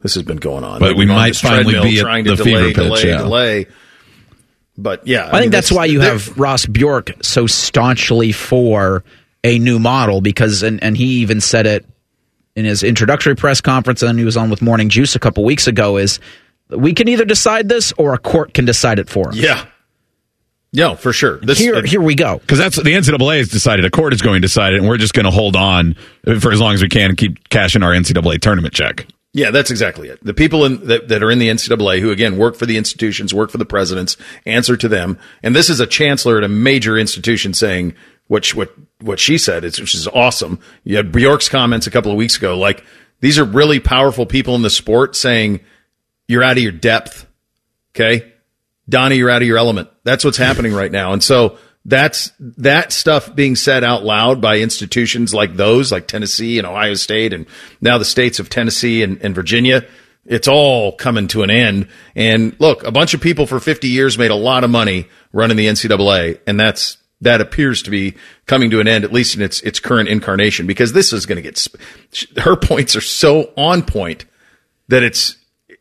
[0.00, 0.80] This has been going on.
[0.80, 3.18] But They've we might finally be at trying to the delay, fever pitch, delay, yeah.
[3.18, 3.66] delay.
[4.76, 9.02] But yeah, I, think mean, that's why you have Ross Bjork so staunchly for
[9.42, 11.84] a new model because and, and he even said it
[12.58, 15.68] in his introductory press conference and he was on with Morning Juice a couple weeks
[15.68, 16.18] ago is
[16.68, 19.36] we can either decide this or a court can decide it for us.
[19.36, 19.64] Yeah.
[20.72, 21.38] Yeah, for sure.
[21.38, 22.38] This, here here we go.
[22.38, 23.86] Because that's the NCAA has decided.
[23.86, 25.94] A court is going to decide it, and we're just going to hold on
[26.40, 29.06] for as long as we can and keep cashing our NCAA tournament check.
[29.32, 30.22] Yeah, that's exactly it.
[30.22, 33.32] The people in, that, that are in the NCAA who, again, work for the institutions,
[33.32, 35.18] work for the presidents, answer to them.
[35.42, 37.94] And this is a chancellor at a major institution saying
[38.26, 40.58] what she, what what she said, it's, which is awesome.
[40.84, 42.84] You had Bjork's comments a couple of weeks ago, like
[43.20, 45.60] these are really powerful people in the sport saying
[46.26, 47.26] you're out of your depth.
[47.94, 48.32] Okay,
[48.88, 49.88] Donnie, you're out of your element.
[50.04, 54.58] That's what's happening right now, and so that's that stuff being said out loud by
[54.58, 57.46] institutions like those, like Tennessee and Ohio State, and
[57.80, 59.86] now the states of Tennessee and, and Virginia.
[60.26, 61.88] It's all coming to an end.
[62.14, 65.56] And look, a bunch of people for 50 years made a lot of money running
[65.56, 68.14] the NCAA, and that's that appears to be
[68.46, 71.36] coming to an end, at least in its its current incarnation, because this is going
[71.36, 71.58] to get.
[71.58, 71.78] sp-
[72.38, 74.24] Her points are so on point
[74.88, 75.36] that it's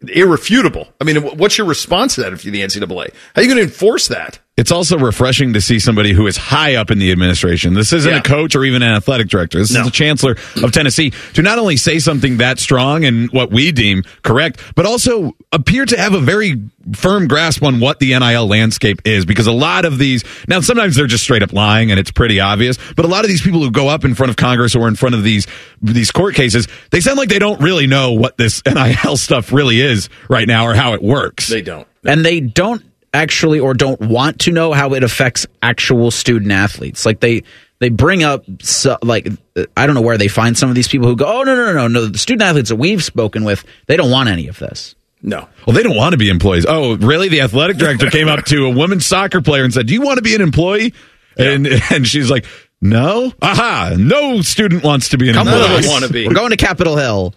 [0.07, 0.88] irrefutable.
[0.99, 3.13] I mean, what's your response to that if you're the NCAA?
[3.35, 4.39] How are you going to enforce that?
[4.57, 7.75] It's also refreshing to see somebody who is high up in the administration.
[7.75, 8.17] This isn't Yeah.
[8.17, 9.59] a coach or even an athletic director.
[9.59, 9.81] This No.
[9.81, 13.71] is the chancellor of Tennessee to not only say something that strong and what we
[13.71, 16.59] deem correct, but also appear to have a very
[16.95, 19.25] firm grasp on what the NIL landscape is.
[19.25, 22.39] Because a lot of these, now sometimes they're just straight up lying and it's pretty
[22.39, 24.87] obvious, but a lot of these people who go up in front of Congress or
[24.87, 25.45] in front of these,
[25.83, 29.79] these court cases, they sound like they don't really know what this NIL stuff really
[29.81, 31.47] is right now or how it works.
[31.47, 31.85] They don't.
[32.03, 32.83] and they don't
[33.13, 37.41] actually or don't want to know how it affects actual student athletes like they
[37.79, 39.27] they bring up so, like
[39.75, 41.65] i don't know where they find some of these people who go oh no no
[41.67, 44.59] no no no the student athletes that we've spoken with they don't want any of
[44.59, 45.47] this No.
[45.65, 46.65] Well, they don't want to be employees.
[46.69, 47.27] Oh, really?
[47.27, 50.17] The athletic director came up to a women's soccer player and said, "Do you want
[50.17, 50.93] to be an employee?"
[51.37, 52.45] And and she's like,
[52.81, 53.95] "No." Aha!
[53.97, 55.75] No student wants to be an None employee.
[55.75, 56.27] of them want to be.
[56.27, 57.33] we're going to capitol hill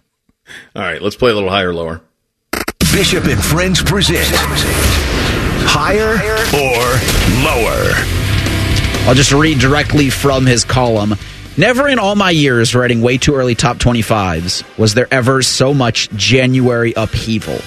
[0.76, 2.02] All right, let's play a little higher, lower.
[2.92, 4.28] Bishop and Friends present
[5.72, 6.14] Higher
[6.52, 6.80] or
[7.44, 7.94] Lower?
[9.08, 11.14] I'll just read directly from his column.
[11.56, 15.72] Never in all my years writing way too early top 25s was there ever so
[15.72, 17.60] much January upheaval.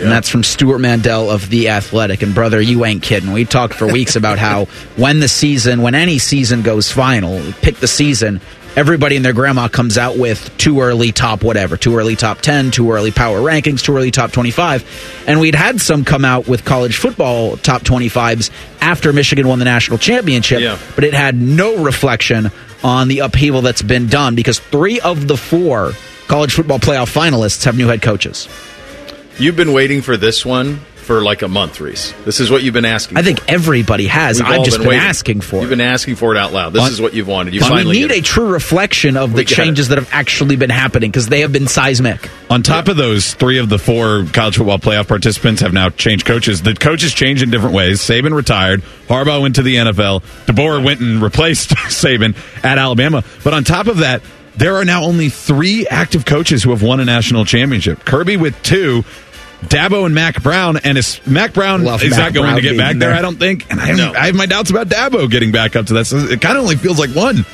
[0.00, 2.22] And that's from Stewart Mandel of The Athletic.
[2.22, 3.32] And brother, you ain't kidding.
[3.32, 4.64] We talked for weeks about how
[4.96, 8.40] when the season, when any season goes final, pick the season,
[8.76, 12.70] everybody and their grandma comes out with too early top whatever, too early top 10,
[12.70, 15.24] too early power rankings, too early top 25.
[15.26, 18.50] And we'd had some come out with college football top 25s
[18.80, 20.78] after Michigan won the national championship, Yeah.
[20.94, 22.50] but it had no reflection
[22.84, 25.92] on the upheaval that's been done because three of the four
[26.28, 28.46] college football playoff finalists have new head coaches.
[29.38, 32.12] You've been waiting for this one for like a month, Reese.
[32.24, 33.16] This is what you've been asking.
[33.16, 34.40] I think everybody has.
[34.42, 36.72] We've I've just been been, asking for You've been asking for it out loud.
[36.72, 37.54] This On- is what you've wanted.
[37.54, 40.56] You we finally need a true reflection of We the get changes that have actually
[40.56, 42.28] been happening because they have been seismic.
[42.50, 46.26] On top of those, three of the four college football playoff participants have now changed
[46.26, 46.62] coaches.
[46.62, 48.00] The coaches change in different ways.
[48.00, 48.82] Saban retired.
[49.08, 50.22] Harbaugh went to the NFL.
[50.46, 52.34] DeBoer went and replaced Saban
[52.64, 53.22] at Alabama.
[53.44, 54.22] But on top of that,
[54.56, 58.04] there are now only three active coaches who have won a national championship.
[58.04, 59.04] Kirby with two.
[59.62, 62.62] Dabo and Mack Brown, and is Mack Brown Love is Mac not going Brown to
[62.62, 63.18] get back there, there.
[63.18, 63.70] I don't think.
[63.70, 64.12] And I have, No.
[64.12, 66.04] I have my doubts about Dabo getting back up to that.
[66.06, 67.44] So it kind of only feels like one.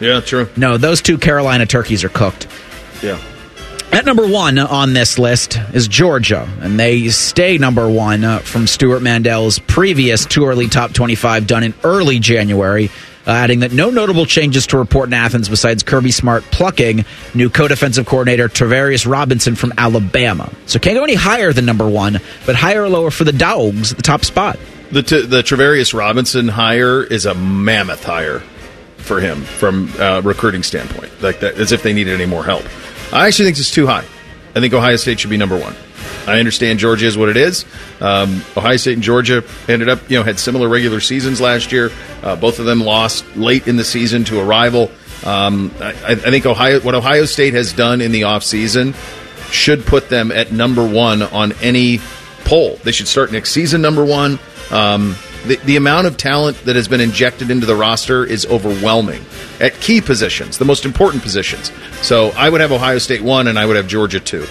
[0.00, 0.48] Yeah, true.
[0.56, 2.46] No, those two Carolina turkeys are cooked.
[3.02, 3.20] Yeah.
[3.90, 8.66] At number one on this list is Georgia, and they stay number one uh, from
[8.66, 12.90] Stewart Mandel's previous too early top 25 done in early January,
[13.28, 17.04] Uh, adding that no notable changes to report in Athens besides Kirby Smart plucking
[17.34, 20.50] new co defensive coordinator Travaris Robinson from Alabama.
[20.64, 23.90] So can't go any higher than number one, but higher or lower for the Dogs,
[23.90, 24.58] at the top spot.
[24.92, 28.40] The t- the Travaris Robinson hire is a mammoth hire
[28.96, 31.12] for him from a recruiting standpoint.
[31.20, 32.64] Like that, as if they needed any more help.
[33.12, 34.06] I actually think is too high.
[34.56, 35.74] I think Ohio State should be number one.
[36.28, 37.64] I understand Georgia is what it is.
[38.00, 41.90] Um, Ohio State and Georgia ended up, you know, had similar regular seasons last year.
[42.22, 44.90] Uh, both of them lost late in the season to a rival.
[45.24, 48.94] Um, I, I think Ohio, what Ohio State has done in the offseason
[49.50, 52.00] should put them at number one on any
[52.44, 52.76] poll.
[52.84, 54.38] They should start next season number one.
[54.70, 55.16] Um,
[55.46, 59.24] the, the amount of talent that has been injected into the roster is overwhelming
[59.60, 61.72] at key positions, the most important positions.
[62.02, 64.46] So I would have Ohio State one, and I would have Georgia two.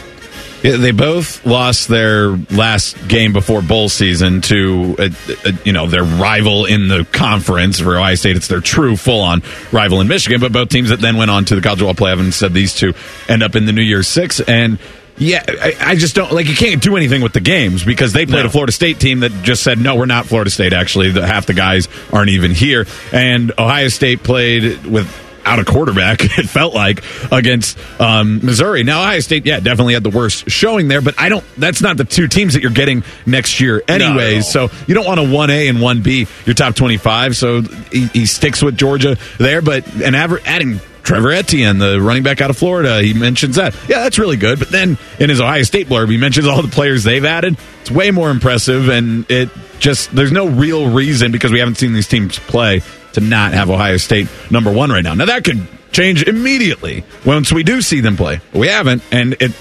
[0.75, 5.11] They both lost their last game before bowl season to a,
[5.47, 7.79] a, you know their rival in the conference.
[7.79, 10.41] For Ohio State, it's their true full-on rival in Michigan.
[10.41, 12.73] But both teams that then went on to the college football playoff and said these
[12.75, 12.93] two
[13.29, 14.39] end up in the New Year's Six.
[14.41, 14.79] And
[15.17, 18.25] yeah, I, I just don't like you can't do anything with the games because they
[18.25, 18.47] played No.
[18.47, 20.73] a Florida State team that just said no, we're not Florida State.
[20.73, 25.07] Actually, the, half the guys aren't even here, and Ohio State played with
[25.47, 28.83] out of quarterback, it felt like, against um, Missouri.
[28.83, 31.97] Now, Ohio State, yeah, definitely had the worst showing there, but I don't, that's not
[31.97, 34.51] the two teams that you're getting next year anyways.
[34.51, 37.35] so you don't want a 1A and 1B, your top 25.
[37.35, 42.23] So he, he sticks with Georgia there, but, and aver- adding Trevor Etienne, the running
[42.23, 43.73] back out of Florida, he mentions that.
[43.87, 44.59] Yeah, that's really good.
[44.59, 47.55] But then in his Ohio State blurb, he mentions all the players they've added.
[47.79, 51.93] It's way more impressive, and it just, there's no real reason because we haven't seen
[51.93, 52.81] these teams play
[53.17, 55.15] to not have Ohio State number one right now.
[55.15, 58.39] Now that could change immediately once we do see them play.
[58.53, 59.51] We haven't, and it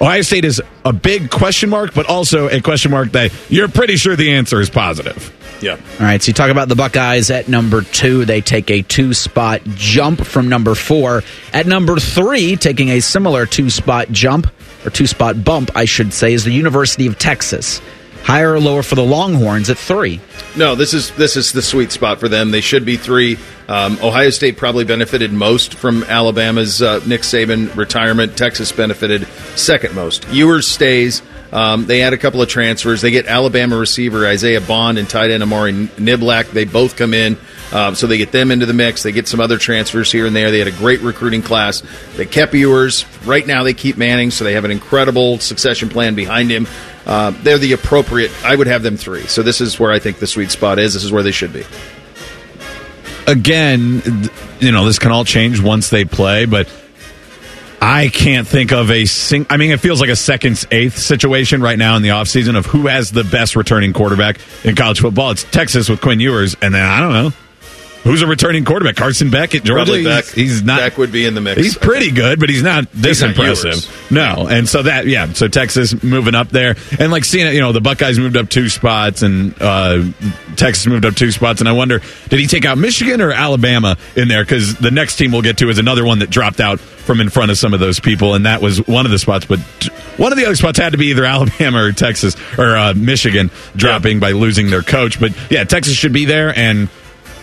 [0.00, 3.96] Ohio State is a big question mark, but also a question mark that you're pretty
[3.96, 5.32] sure the answer is positive.
[5.62, 5.72] Yeah.
[5.72, 8.26] All right, so you talk about the Buckeyes at number two.
[8.26, 11.22] They take a two spot jump from number four.
[11.54, 14.52] At number three, taking a similar two spot jump,
[14.84, 17.80] or two spot bump, I should say, is the University of Texas.
[18.26, 20.20] Higher or lower for the Longhorns at three?
[20.56, 22.50] No, this is this is the sweet spot for them.
[22.50, 23.38] They should be three.
[23.68, 28.36] Um, Ohio State probably benefited most from Alabama's uh, Nick Saban retirement.
[28.36, 30.26] Texas benefited second most.
[30.30, 31.22] Ewers stays.
[31.52, 33.00] Um, they add a couple of transfers.
[33.00, 36.50] They get Alabama receiver Isaiah Bond and tight end Amari Niblack.
[36.50, 37.38] They both come in,
[37.72, 39.04] um, so they get them into the mix.
[39.04, 40.50] They get some other transfers here and there.
[40.50, 41.84] They had a great recruiting class.
[42.16, 43.04] They kept Ewers.
[43.24, 46.66] Right now, they keep Manning, so they have an incredible succession plan behind him.
[47.06, 48.32] Uh, they're the appropriate.
[48.44, 49.26] I would have them three.
[49.26, 50.94] So this is where I think the sweet spot is.
[50.94, 51.64] This is where they should be.
[53.28, 54.02] Again,
[54.60, 56.68] you know, this can all change once they play, but
[57.80, 59.46] I can't think of a sing.
[59.50, 62.66] I mean, it feels like a second, eighth situation right now in the offseason of
[62.66, 65.30] who has the best returning quarterback in college football.
[65.30, 67.45] It's Texas with Quinn Ewers, and then I don't know.
[68.06, 68.94] Who's a returning quarterback?
[68.94, 69.84] Carson Beck at Georgia.
[69.84, 70.34] Probably He's- Beck.
[70.34, 70.78] He's, not.
[70.78, 71.60] Beck would be in the mix.
[71.60, 73.72] He's pretty good, but he's not this He's not impressive.
[73.72, 74.10] Ewers.
[74.12, 77.60] No, and so that yeah, so Texas moving up there, and like seeing it, you
[77.60, 80.04] know, the Buckeyes moved up two spots, and uh,
[80.54, 83.96] Texas moved up two spots, and I wonder did he take out Michigan or Alabama
[84.14, 84.44] in there?
[84.44, 87.28] Because the next team we'll get to is another one that dropped out from in
[87.28, 89.58] front of some of those people, and that was one of the spots, but
[90.16, 93.50] one of the other spots had to be either Alabama or Texas or uh, Michigan
[93.74, 96.88] dropping by losing their coach, but yeah, Texas should be there and.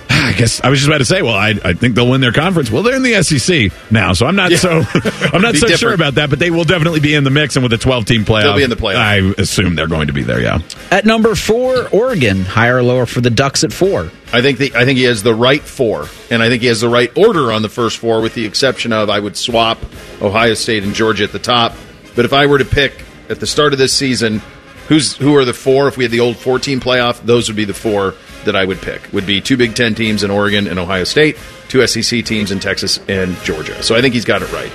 [0.10, 2.32] I guess I was just about to say, well, I, I think they'll win their
[2.32, 2.72] conference.
[2.72, 4.58] Well, they're in the SEC now, so I'm not Yeah.
[4.58, 4.84] so
[5.34, 6.30] I'm not Be so sure about that.
[6.30, 8.56] But they will definitely be in the mix, and with a 12 team playoff, They'll
[8.58, 8.96] be in the playoff.
[8.98, 10.42] I assume they're going to be there.
[10.42, 10.60] Yeah,
[10.92, 12.42] At number four, Oregon.
[12.46, 14.12] Higher or lower for the Ducks at four?
[14.32, 16.82] I think the, I think he has the right four, and I think he has
[16.82, 19.78] the right order on the first four, with the exception of I would swap
[20.22, 21.74] Ohio State and Georgia at the top.
[22.16, 22.94] But if I were to pick
[23.30, 24.42] at the start of this season,
[24.88, 25.88] who's who are the four?
[25.88, 28.16] If we had the old 14 playoff, those would be the four
[28.46, 29.12] that I would pick.
[29.14, 31.38] Would be two Big Ten teams in Oregon and Ohio State,
[31.68, 33.82] two SEC teams in Texas and Georgia.
[33.84, 34.70] So I think he's got it right.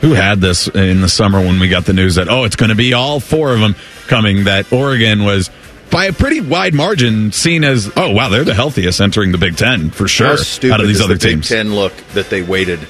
[0.00, 2.68] Who had this in the summer when we got the news that oh, it's going
[2.68, 3.74] to be all four of them
[4.06, 4.44] coming?
[4.44, 5.50] That Oregon was
[5.90, 9.56] by a pretty wide margin seen as oh wow, they're the healthiest entering the Big
[9.56, 11.48] Ten for sure How stupid out of these other the Big teams.
[11.48, 12.80] Ten look that they waited.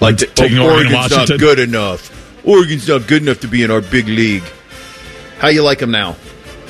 [0.00, 1.36] Like the- taking oh, Oregon Oregon's Washington?
[1.36, 2.46] not good enough.
[2.46, 4.44] Oregon's not good enough to be in our big league.
[5.38, 6.16] How you like them now?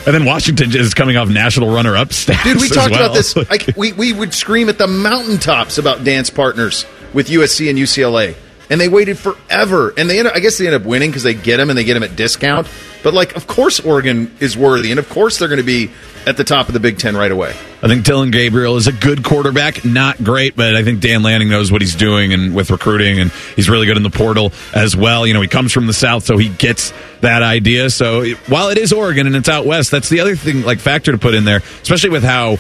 [0.07, 2.45] And then Washington is coming off national runner-up status.
[2.45, 3.07] Dude, we talked well.
[3.07, 3.35] about this.
[3.51, 8.37] Like, we, we would scream at the mountaintops about dance partners with USC and UCLA.
[8.71, 9.93] And they waited forever.
[9.97, 11.79] And they end up, I guess they end up winning because they get them and
[11.79, 12.69] they get them at discount.
[13.03, 14.91] But, like, of course Oregon is worthy.
[14.91, 15.91] And of course they're going to be
[16.27, 17.55] at the top of the Big Ten right away.
[17.83, 21.51] I think Dillon Gabriel is a good quarterback, not great, but I think Dan Lanning
[21.51, 24.97] knows what he's doing and with recruiting, and he's really good in the portal as
[24.97, 25.27] well.
[25.27, 27.91] You know, he comes from the South, so he gets that idea.
[27.91, 31.12] So while it is Oregon and it's out west, that's the other thing, like factor
[31.12, 32.57] to put in there, especially with how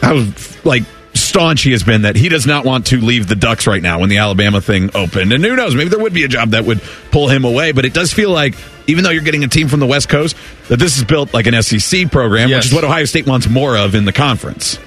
[0.00, 0.24] how
[0.62, 0.84] like
[1.30, 4.00] staunch he has been that he does not want to leave the Ducks right now
[4.00, 5.32] when the Alabama thing opened.
[5.32, 7.84] And who knows, maybe there would be a job that would pull him away, but
[7.86, 8.54] it does feel like
[8.86, 10.36] even though you're getting a team from the West Coast,
[10.68, 12.58] that this is built like an SEC program, Yes.
[12.58, 14.78] which is what Ohio State wants more of in the conference.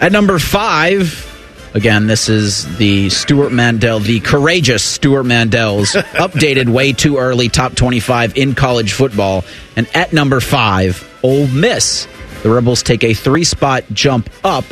[0.00, 1.28] At number five,
[1.74, 7.74] again, this is the Stewart Mandel, the courageous Stewart Mandel's updated way too early top
[7.74, 9.44] 25 in college football.
[9.76, 12.06] And at number five, Ole Miss.
[12.42, 14.64] The Rebels take a three spot jump up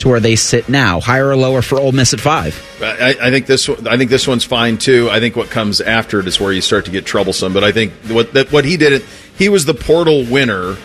[0.00, 1.00] to where they sit now.
[1.00, 2.54] Higher or lower for Ole Miss at five?
[2.82, 3.68] I, I think this.
[3.68, 5.08] I think this one's fine too.
[5.10, 7.52] I think what comes after it is where you start to get troublesome.
[7.52, 9.04] But I think what that what he did it.
[9.36, 10.76] He was the portal winner,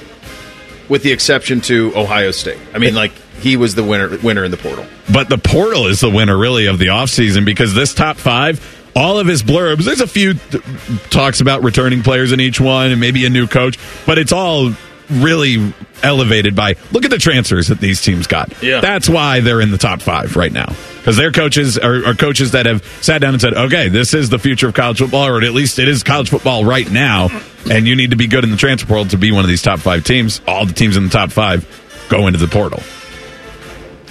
[0.88, 2.60] with the exception to Ohio State.
[2.74, 4.86] I mean, like he was the winner winner in the portal.
[5.12, 8.62] But the portal is the winner, really, of the offseason because this top five,
[8.96, 10.64] all of his blurbs, there's a few th-
[11.10, 14.72] talks about returning players in each one and maybe a new coach, but it's all
[15.10, 18.62] really elevated by look at the transfers that these teams got.
[18.64, 18.82] Yeah.
[18.82, 20.74] That's why they're in the top five right now.
[20.98, 24.30] Because their coaches are, are coaches that have sat down and said, okay, this is
[24.30, 27.28] the future of college football, or at least it is college football right now,
[27.70, 29.62] and you need to be good in the transfer portal to be one of these
[29.62, 30.40] top five teams.
[30.48, 31.68] All the teams in the top five
[32.10, 32.82] go into the portal.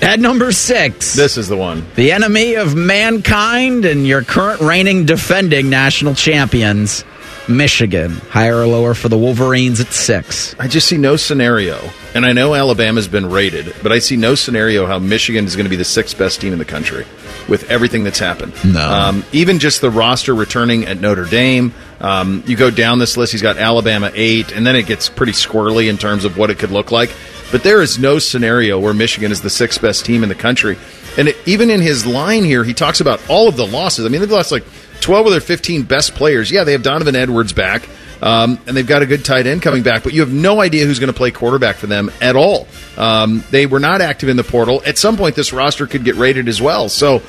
[0.03, 1.87] At number six, This is the one.
[1.95, 7.05] the enemy of mankind and your current reigning defending national champions,
[7.49, 8.13] Michigan.
[8.31, 10.55] Higher or lower for the Wolverines at six?
[10.59, 11.79] I just see no scenario,
[12.15, 15.65] and I know Alabama's been rated, but I see no scenario how Michigan is going
[15.67, 17.05] to be the sixth best team in the country
[17.49, 18.53] with everything that's happened.
[18.65, 18.81] No.
[18.81, 21.75] Um, even just the roster returning at Notre Dame.
[22.01, 25.33] Um, you go down this list, he's got Alabama eight, and then it gets pretty
[25.33, 27.13] squirrely in terms of what it could look like.
[27.51, 30.79] But there is no scenario where Michigan is the sixth best team in the country.
[31.19, 34.07] And it, even in his line here, he talks about all of the losses.
[34.07, 34.65] I mean, they've lost like
[35.03, 36.51] 12 of their 15 best players.
[36.51, 37.89] Yeah, they have Donovan Edwards back,
[38.23, 40.87] um, and they've got a good tight end coming back, but you have no idea
[40.87, 42.67] who's going to play quarterback for them at all.
[42.97, 44.83] Um, they were not active in the portal.
[44.87, 46.89] At some point, this roster could get rated as well.
[46.89, 47.23] So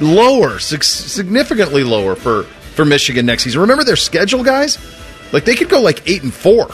[0.00, 3.60] lower, sig- significantly lower for, for Michigan next season.
[3.60, 4.78] Remember their schedule, guys?
[5.32, 6.68] Like they could go like eight and four.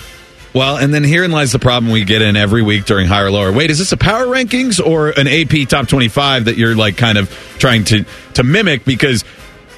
[0.52, 3.52] Well, and then herein lies the problem we get in every week during higher lower.
[3.52, 7.18] Wait, is this a power rankings or an AP top 25 that you're like kind
[7.18, 8.04] of trying to
[8.34, 9.24] to mimic because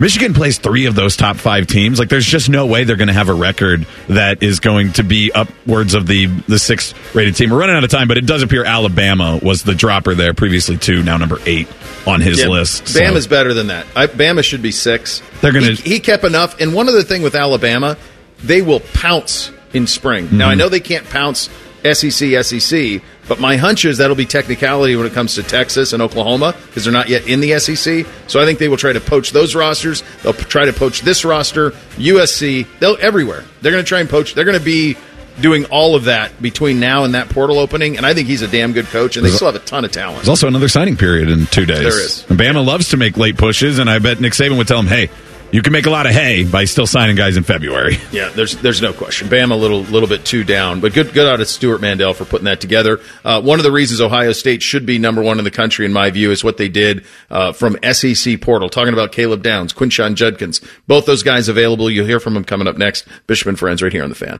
[0.02, 1.98] Michigan plays 3 of those top 5 teams.
[2.00, 5.04] Like there's just no way they're going to have a record that is going to
[5.04, 7.50] be upwards of the the 6th rated team.
[7.50, 10.76] We're running out of time, but it does appear Alabama was the dropper there previously
[10.76, 11.68] 2, now number 8
[12.06, 12.88] on his Yeah, list.
[12.88, 13.86] So- Bama's better than that.
[13.94, 15.22] I, Bama should be six.
[15.40, 16.60] They're gonna- He, he kept enough.
[16.60, 17.96] And one other thing with Alabama,
[18.42, 20.24] they will pounce in spring.
[20.32, 20.50] Now Mm-hmm.
[20.50, 21.48] I know they can't pounce
[21.84, 26.02] SEC, SEC, but my hunch is that'll be technicality when it comes to Texas and
[26.02, 28.04] Oklahoma because they're not yet in the SEC.
[28.26, 30.02] So I think they will try to poach those rosters.
[30.22, 32.66] They'll try to poach this roster, USC.
[32.78, 33.44] They'll everywhere.
[33.62, 34.34] They're going to try and poach.
[34.34, 34.98] They're going to be
[35.40, 37.96] doing all of that between now and that portal opening.
[37.96, 39.92] And I think he's a damn good coach, and they still have a ton of
[39.92, 40.18] talent.
[40.18, 41.78] There's also another signing period in two days.
[41.78, 42.26] There is.
[42.28, 44.88] And Bama loves to make late pushes, and I bet Nick Saban would tell him,
[44.88, 45.08] hey,
[45.52, 47.96] you can make a lot of hay by still signing guys in February.
[48.12, 49.28] Yeah, there's there's no question.
[49.30, 52.26] Bam a little little bit too down, but good good out of Stewart Mandel for
[52.26, 53.00] putting that together.
[53.24, 55.92] Uh, one of the reasons Ohio State should be number one in the country, in
[55.94, 58.68] my view, is what they did uh, from SEC portal.
[58.68, 61.90] Talking about Caleb Downs, Quinshon Judkins, both those guys available.
[61.90, 63.06] You'll hear from them coming up next.
[63.26, 64.38] Bishop and Friends, right here on the Fan.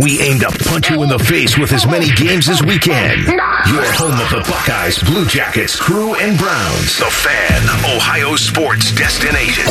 [0.00, 3.18] We aim to punch you in the face with as many games as we can.
[3.26, 6.98] Your home of the Buckeyes, Blue Jackets, Crew, and Browns.
[6.98, 7.62] The Fan,
[7.96, 9.70] Ohio sports destination.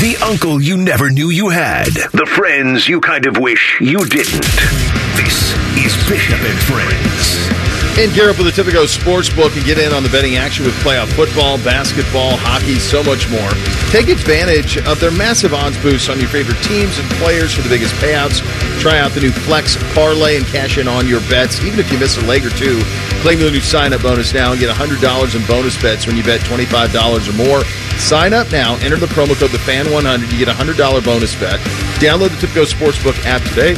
[0.00, 1.86] The uncle you never knew you had.
[1.86, 4.42] The friends you kind of wish you didn't.
[5.16, 7.71] This is Bishop and Friends.
[7.98, 10.72] And gear up with the Tipico Sportsbook and get in on the betting action with
[10.80, 13.50] playoff football, basketball, hockey, so much more.
[13.92, 17.68] Take advantage of their massive odds boosts on your favorite teams and players for the
[17.68, 18.40] biggest payouts.
[18.80, 21.60] Try out the new Flex Parlay and cash in on your bets.
[21.60, 22.80] Even if you miss a leg or two,
[23.20, 26.24] claim the new sign up bonus now and get $100 in bonus bets when you
[26.24, 27.62] bet $25 or more.
[28.00, 31.60] Sign up now, enter the promo code TheFan100, you get a $100 bonus bet.
[32.00, 33.76] Download the Tipico Sportsbook app today.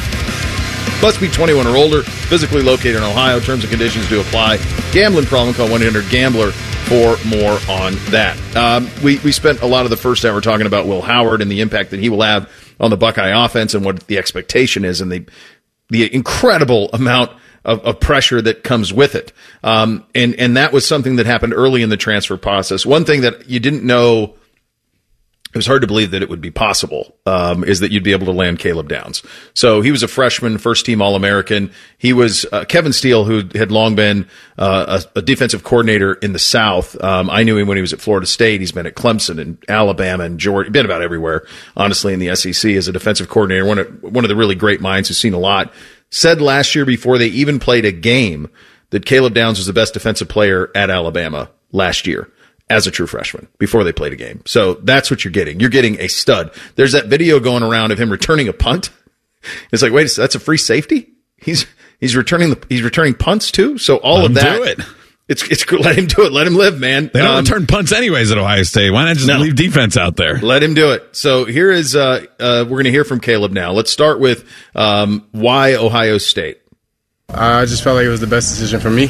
[1.02, 3.40] Must be 21 or older, physically located in Ohio.
[3.40, 4.58] Terms and conditions do apply.
[4.92, 6.52] Gambling problem, call 1 800 Gambler
[6.84, 8.38] for more on that.
[8.56, 11.50] Um, we, we spent a lot of the first hour talking about Will Howard and
[11.50, 15.00] the impact that he will have on the Buckeye offense and what the expectation is
[15.00, 15.26] and the,
[15.88, 17.30] the incredible amount
[17.64, 19.32] of, of pressure that comes with it.
[19.62, 22.84] Um, and, and that was something that happened early in the transfer process.
[22.84, 24.34] One thing that you didn't know
[25.54, 28.10] it was hard to believe that it would be possible um, is that you'd be
[28.10, 29.22] able to land Caleb Downs.
[29.54, 31.70] So he was a freshman, first team All American.
[31.96, 34.28] He was uh, Kevin Steele, who had long been
[34.58, 37.00] uh, a, a, defensive coordinator in the South.
[37.00, 38.60] Um, I knew him when he was at Florida State.
[38.60, 40.72] He's been at Clemson and Alabama and Georgia.
[40.72, 41.46] Been about everywhere,
[41.76, 43.64] honestly, in the SEC as a defensive coordinator.
[43.64, 45.72] One of one of the really great minds who's seen a lot.
[46.10, 48.50] Said last year before they even played a game
[48.90, 52.28] that Caleb Downs was the best defensive player at Alabama last year
[52.70, 54.42] as a true freshman before they played a game.
[54.46, 55.60] So that's what you're getting.
[55.60, 56.50] You're getting a stud.
[56.76, 58.90] There's that video going around of him returning a punt.
[59.72, 61.10] It's like, wait, that's a free safety.
[61.36, 61.66] He's
[62.00, 63.76] he's returning the he's returning punts too.
[63.78, 64.56] So all Let of that.
[64.56, 64.78] do it.
[65.28, 66.32] It's it's let him do it.
[66.32, 67.10] Let him live, man.
[67.12, 68.90] They don't Um, return punts anyways at Ohio State.
[68.90, 69.38] Why not just No.
[69.38, 70.38] leave defense out there?
[70.40, 71.02] Let him do it.
[71.16, 73.72] So here is uh, uh, we're going to hear from Caleb now.
[73.72, 76.58] Let's start with um, why Ohio State.
[77.30, 79.08] I just felt like it was the best decision for me.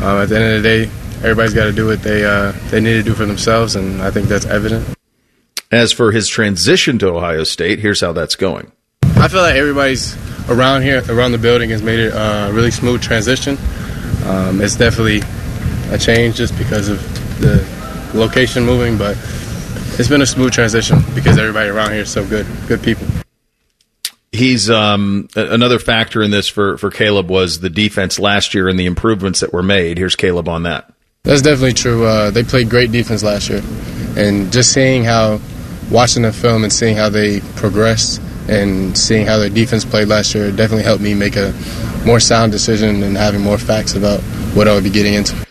[0.00, 2.80] Uh, at the end of the day, everybody's got to do what they uh, they
[2.80, 4.86] need to do for themselves, and I think that's evident.
[5.70, 8.72] As for his transition to Ohio State, here's how that's going.
[9.02, 10.16] I feel like everybody's
[10.48, 13.58] around here, around the building, has made it a really smooth transition.
[14.24, 15.20] Um, it's definitely
[15.92, 17.00] a change just because of
[17.40, 17.66] the
[18.14, 19.16] location moving, but
[19.98, 23.06] it's been a smooth transition because everybody around here is so good, good people.
[24.30, 28.78] He's um, another factor in this for, for Caleb was the defense last year and
[28.78, 29.98] the improvements that were made.
[29.98, 30.92] Here's Caleb on that.
[31.24, 32.04] That's definitely true.
[32.04, 33.62] Uh, they played great defense last year,
[34.16, 35.40] and just seeing how,
[35.90, 40.34] watching the film and seeing how they progressed and seeing how their defense played last
[40.34, 41.52] year definitely helped me make a
[42.06, 44.20] more sound decision and having more facts about
[44.54, 45.46] what I would be getting into.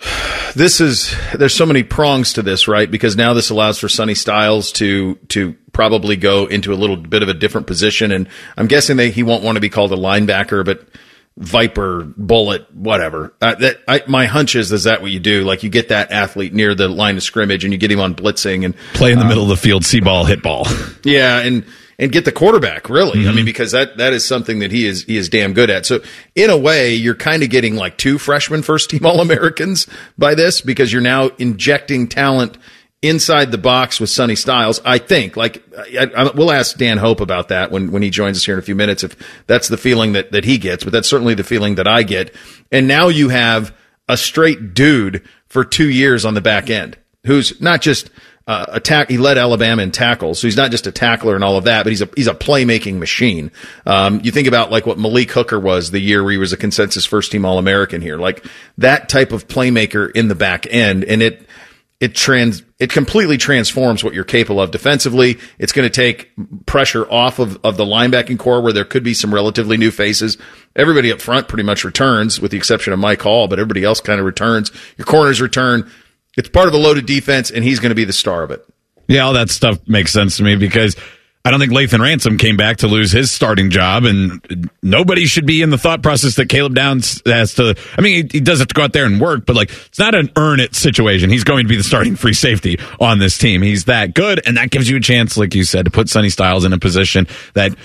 [0.54, 2.90] this is there's so many prongs to this, right?
[2.90, 7.22] Because now this allows for Sonny Styles to to probably go into a little bit
[7.22, 9.96] of a different position, and I'm guessing that he won't want to be called a
[9.96, 10.86] linebacker, but
[11.38, 13.34] Viper, Bullet, whatever.
[13.42, 15.44] Uh, that I, my hunch is is that what you do?
[15.44, 18.14] Like you get that athlete near the line of scrimmage, and you get him on
[18.14, 20.66] blitzing and Play in the middle of the field, see ball, hit ball.
[21.04, 21.66] yeah, and
[21.98, 23.28] and get the quarterback really.
[23.28, 25.84] I mean, because that that is something that he is he is damn good at.
[25.84, 26.00] So
[26.34, 30.34] in a way, you're kind of getting like two freshman first team All Americans by
[30.34, 32.56] this because you're now injecting talent
[33.02, 34.80] inside the box with Sonny Styles.
[34.84, 38.36] I think like I, I, we'll ask Dan Hope about that when when he joins
[38.36, 39.16] us here in a few minutes if
[39.46, 42.34] that's the feeling that that he gets, but that's certainly the feeling that I get.
[42.72, 43.74] And now you have
[44.08, 48.10] a straight dude for two years on the back end who's not just
[48.46, 49.10] uh, attack.
[49.10, 51.82] He led Alabama in tackles, so he's not just a tackler and all of that,
[51.82, 53.50] but he's a he's a playmaking machine.
[53.84, 56.56] Um, you think about like what Malik Hooker was the year where he was a
[56.56, 58.46] consensus first team All American here, like
[58.78, 61.45] that type of playmaker in the back end, and it
[61.98, 65.38] it trans it completely transforms what you're capable of defensively.
[65.58, 66.30] It's going to take
[66.66, 70.36] pressure off of, of the linebacking core where there could be some relatively new faces.
[70.74, 74.00] Everybody up front pretty much returns with the exception of Mike Hall, but everybody else
[74.00, 74.70] kind of returns.
[74.98, 75.90] Your corners return.
[76.36, 78.66] It's part of a loaded defense and he's going to be the star of it.
[79.08, 80.96] Yeah, all that stuff makes sense to me because
[81.46, 85.46] I don't think Lathan Ransom came back to lose his starting job, and nobody should
[85.46, 87.76] be in the thought process that Caleb Downs has to.
[87.96, 90.00] I mean, he, he does have to go out there and work, but like it's
[90.00, 91.30] not an earn it situation.
[91.30, 93.62] He's going to be the starting free safety on this team.
[93.62, 96.30] He's that good, and that gives you a chance, like you said, to put Sonny
[96.30, 97.76] Styles in a position that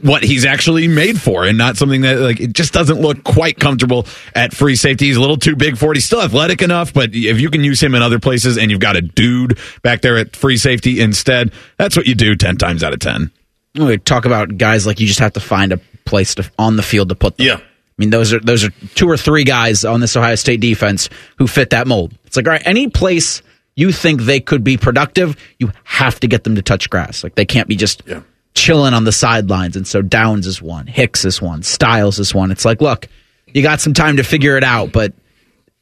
[0.00, 3.58] what he's actually made for, and not something that like it just doesn't look quite
[3.58, 5.08] comfortable at free safety.
[5.08, 5.98] He's a little too big for it.
[5.98, 8.80] He's still athletic enough, but if you can use him in other places, and you've
[8.80, 12.82] got a dude back there at free safety instead, that's what you do ten times
[12.82, 13.09] out of ten.
[13.74, 16.82] We talk about guys like you just have to find a place to on the
[16.82, 17.46] field to put them.
[17.46, 17.56] Yeah.
[17.56, 17.62] I
[17.98, 21.08] mean, those are those are two or three guys on this Ohio State defense
[21.38, 22.14] who fit that mold.
[22.24, 23.42] It's like, all right, any place
[23.76, 27.22] you think they could be productive, you have to get them to touch grass.
[27.22, 28.22] Like they can't be just Yeah.
[28.54, 29.76] chilling on the sidelines.
[29.76, 32.50] And so Downs is one, Hicks is one, Styles is one.
[32.50, 33.06] It's like, look,
[33.54, 35.12] you got some time to figure it out, but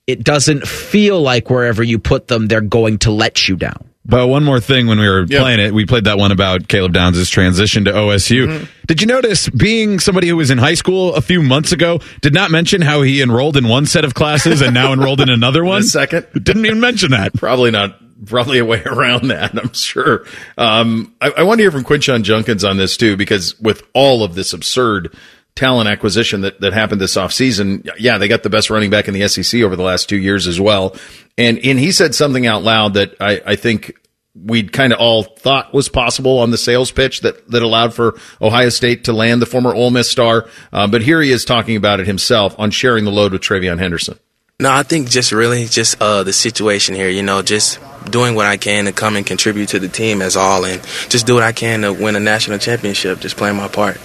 [0.07, 3.88] it doesn't feel like wherever you put them, they're going to let you down.
[4.11, 6.95] But one more thing when we were playing it, we played that one about Caleb
[6.95, 8.47] Downs' transition to OSU.
[8.49, 8.65] Mm-hmm.
[8.87, 12.33] Did you notice being somebody who was in high school a few months ago did
[12.33, 15.63] not mention how he enrolled in one set of classes and now enrolled in another
[15.65, 15.83] one?
[15.83, 16.27] second.
[16.33, 17.35] Didn't even mention that.
[17.35, 18.01] Probably not.
[18.27, 20.25] Probably a way around that, I'm sure.
[20.57, 24.25] Um, I, I want to hear from Quinshon Judkins on this too, because with all
[24.25, 25.15] of this absurd
[25.59, 29.15] talent acquisition that, that happened this offseason, yeah, they got the best running back in
[29.15, 30.95] the SEC over the last two years as well.
[31.37, 33.95] And, and he said something out loud that I, I think
[34.35, 38.17] we'd kind of all thought was possible on the sales pitch that, that allowed for
[38.41, 40.49] Ohio State to land the former Ole Miss star.
[40.73, 43.81] Uh, but here he is talking about it himself on sharing the load with TreVeyon
[43.81, 44.17] Henderson.
[44.61, 47.09] No, I think just really just uh, the situation here.
[47.09, 47.81] You know, just
[48.11, 51.29] doing what I can to come and contribute to the team as all, and just
[51.29, 53.21] do what I can to win a national championship.
[53.21, 54.01] Just playing my part.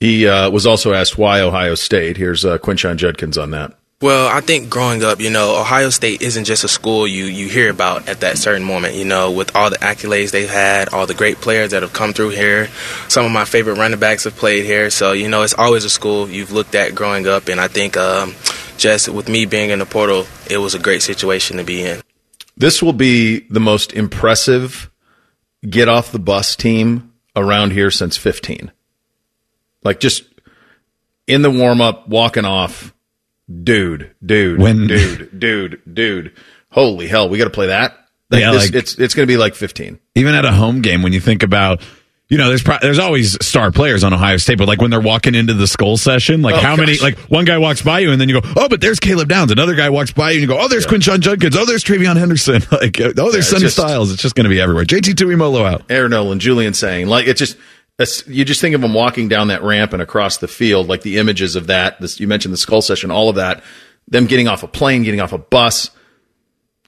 [0.00, 2.16] He uh, was also asked why Ohio State.
[2.16, 3.76] Here's uh, Quinshon Judkins on that.
[4.02, 7.48] Well, I think growing up, you know, Ohio State isn't just a school you, you
[7.48, 11.06] hear about at that certain moment, you know, with all the accolades they've had, all
[11.06, 12.68] the great players that have come through here.
[13.08, 14.90] Some of my favorite running backs have played here.
[14.90, 17.48] So, you know, it's always a school you've looked at growing up.
[17.48, 18.34] And I think um,
[18.76, 22.02] just with me being in the portal, it was a great situation to be in.
[22.54, 24.90] This will be the most impressive
[25.66, 28.72] get off the bus team around here since 15.
[29.86, 30.24] Like just
[31.26, 32.92] in the warm up, walking off,
[33.62, 36.32] dude, dude, When- dude, dude, dude.
[36.70, 37.96] Holy hell, we got to play that.
[38.30, 39.98] Like Yeah, this, like- it's it's going to be like 15.
[40.16, 41.80] Even at a home game, when you think about,
[42.28, 45.00] you know, there's pro- there's always star players on Ohio State, but like when they're
[45.00, 48.10] walking into the skull session, like Oh, how many, like one guy walks by you
[48.10, 49.52] and then you go, oh, but there's Caleb Downs.
[49.52, 51.56] Another guy walks by you and you go, oh, there's Quinshon Judkins.
[51.56, 52.62] Oh, there's TreVeyon Henderson.
[52.72, 54.12] Like, oh, there's Sonny Styles.
[54.12, 54.84] It's just going to be everywhere.
[54.84, 55.82] JT Tuimolo out.
[55.88, 57.56] Air Noland, Julian Sayin, like it's just
[58.26, 61.18] you just think of them walking down that ramp and across the field, like the
[61.18, 62.00] images of that.
[62.00, 63.64] This, you mentioned the skull session, all of that.
[64.08, 65.90] Them getting off a plane, getting off a bus.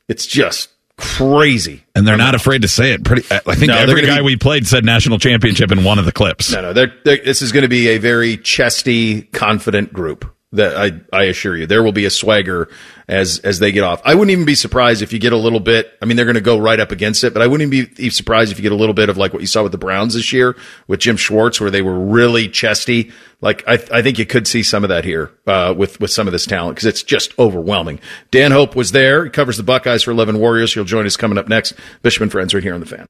[0.09, 1.85] It's just crazy.
[1.95, 3.05] And they're not afraid to say it.
[3.05, 6.05] Pretty, I think No, every guy be- we played said national championship in one of
[6.05, 6.53] the clips.
[6.53, 10.35] No, no, they're, they're, this is going to be a very chesty, confident group.
[10.53, 12.71] That I, I assure you, there will be a swagger
[13.07, 14.01] as as they get off.
[14.03, 15.93] I wouldn't even be surprised if you get a little bit.
[16.01, 18.09] I mean, they're going to go right up against it, but I wouldn't even be
[18.09, 20.15] surprised if you get a little bit of like what you saw with the Browns
[20.15, 23.13] this year with Jim Schwartz, where they were really chesty.
[23.43, 26.27] Like I, I think you could see some of that here uh, with with some
[26.27, 28.01] of this talent because it's just overwhelming.
[28.31, 29.25] Dan Hope was there.
[29.25, 30.73] He covers the Buckeyes for Eleven Warriors.
[30.73, 31.75] He'll join us coming up next.
[32.01, 33.07] Bishop friends right here on the Fan.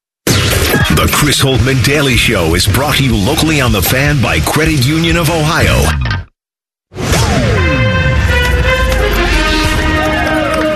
[0.89, 4.85] The Chris Holtmann Daily Show is brought to you locally on the fan by Credit
[4.85, 6.28] Union of Ohio.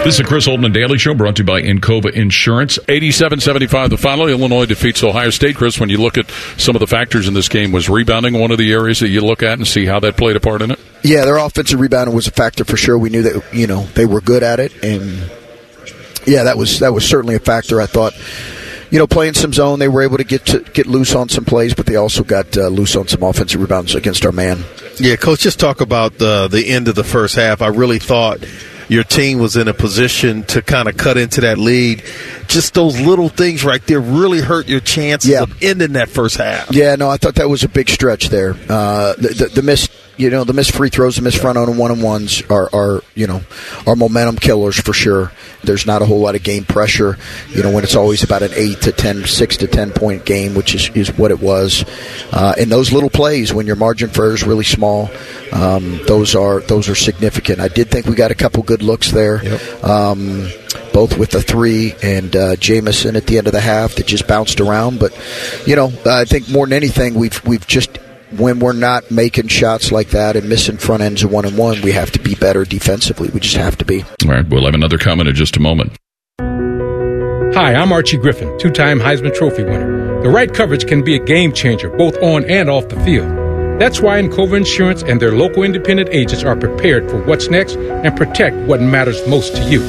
[0.03, 2.77] This is a Chris Holtmann Daily Show brought to you by Encova Insurance.
[2.89, 4.27] 87-75 the final.
[4.27, 5.55] Illinois defeats Ohio State.
[5.55, 8.51] Chris, when you look at some of the factors in this game, was rebounding one
[8.51, 10.71] of the areas that you look at and see how that played a part in
[10.71, 10.79] it?
[11.03, 12.97] Yeah, their offensive rebounding was a factor for sure.
[12.97, 15.31] We knew that you know they were good at it, and
[16.25, 17.79] yeah, that was that was certainly a factor.
[17.79, 18.13] I thought,
[18.91, 21.45] you know, playing some zone, they were able to get to get loose on some
[21.45, 24.65] plays, but they also got uh, loose on some offensive rebounds against our man.
[24.97, 27.61] Yeah, coach, just talk about the the end of the first half.
[27.61, 28.43] I really thought
[28.93, 32.03] your team was in a position to kind of cut into that lead.
[32.47, 35.41] Just those little things right there really hurt your chances Yeah.
[35.41, 36.71] of ending that first half.
[36.71, 38.51] Yeah, no, I thought that was a big stretch there.
[38.69, 41.77] Uh, the, the, the missed, you know, the missed free throws, the missed front on
[41.77, 43.41] one on ones are, are, you know,
[43.87, 45.31] are momentum killers for sure.
[45.63, 47.17] There's not a whole lot of game pressure,
[47.49, 50.53] you know, when it's always about an eight to 10, six to ten point game,
[50.55, 51.85] which is, is what it was.
[52.31, 55.09] Uh, and those little plays when your margin for error is really small,
[55.51, 57.59] um, those are those are significant.
[57.59, 59.41] I did think we got a couple good looks there.
[59.83, 60.49] Um,
[60.91, 64.27] both with the three and uh, Jamison at the end of the half that just
[64.27, 64.99] bounced around.
[64.99, 65.13] But
[65.65, 67.97] you know, I think more than anything, we've we've just
[68.39, 71.81] when we're not making shots like that and missing front ends of one and one,
[71.81, 73.29] we have to be better defensively.
[73.29, 74.03] We just have to be.
[74.23, 75.93] All right, we'll have another comment in just a moment.
[77.55, 80.21] Hi, I'm Archie Griffin, two time Heisman Trophy winner.
[80.23, 83.27] The right coverage can be a game changer, both on and off the field.
[83.79, 88.15] That's why Encova Insurance and their local independent agents are prepared for what's next and
[88.15, 89.81] protect what matters most to you.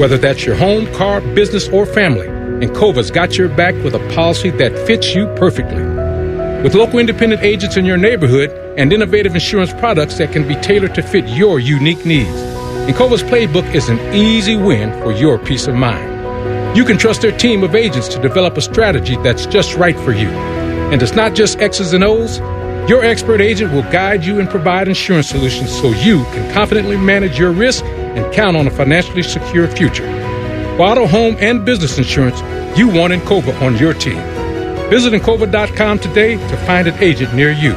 [0.00, 2.26] Whether that's your home, car, business, or family,
[2.64, 5.97] Encova's got your back with a policy that fits you perfectly.
[6.62, 10.92] With local independent agents in your neighborhood and innovative insurance products that can be tailored
[10.96, 12.34] to fit your unique needs,
[12.90, 16.76] Encova's playbook is an easy win for your peace of mind.
[16.76, 20.10] You can trust their team of agents to develop a strategy that's just right for
[20.10, 20.26] you.
[20.90, 22.38] And it's not just X's and O's.
[22.90, 27.38] Your expert agent will guide you and provide insurance solutions so you can confidently manage
[27.38, 30.06] your risk and count on a financially secure future.
[30.76, 32.40] For auto, home, and business insurance,
[32.76, 34.37] you want Encova on your team.
[34.88, 37.74] Visit Encova.com today to find an agent near you.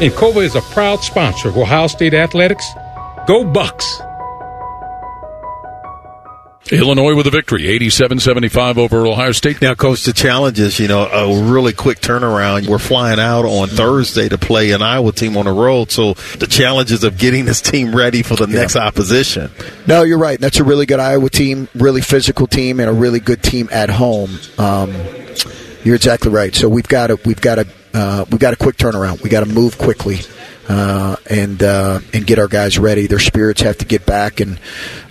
[0.00, 2.66] Encova is a proud sponsor of Ohio State Athletics.
[3.26, 4.00] Go Bucks!
[6.72, 9.60] Illinois with a victory, 87-75 over Ohio State.
[9.60, 12.68] Now, Coach, the challenge is, you know, a really quick turnaround.
[12.68, 16.46] We're flying out on Thursday to play an Iowa team on the road, so the
[16.46, 18.60] challenges of getting this team ready for the yeah.
[18.60, 19.50] next opposition.
[19.86, 20.38] No, you're right.
[20.38, 23.90] That's a really good Iowa team, really physical team, and a really good team at
[23.90, 24.38] home.
[24.58, 24.92] Um,
[25.84, 26.54] you're exactly right.
[26.54, 29.22] So we've got to we've got to uh, we've got a quick turnaround.
[29.22, 30.20] We got to move quickly
[30.68, 33.06] uh, and uh, and get our guys ready.
[33.06, 34.40] Their spirits have to get back.
[34.40, 34.60] And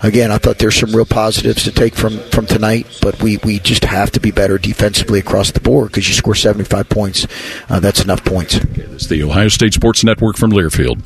[0.01, 3.59] again, I thought there's some real positives to take from from tonight, but we we
[3.59, 7.27] just have to be better defensively across the board because you score 75 points,
[7.67, 8.55] uh, that's enough points.
[8.55, 11.03] It's the Ohio State Sports Network from Learfield.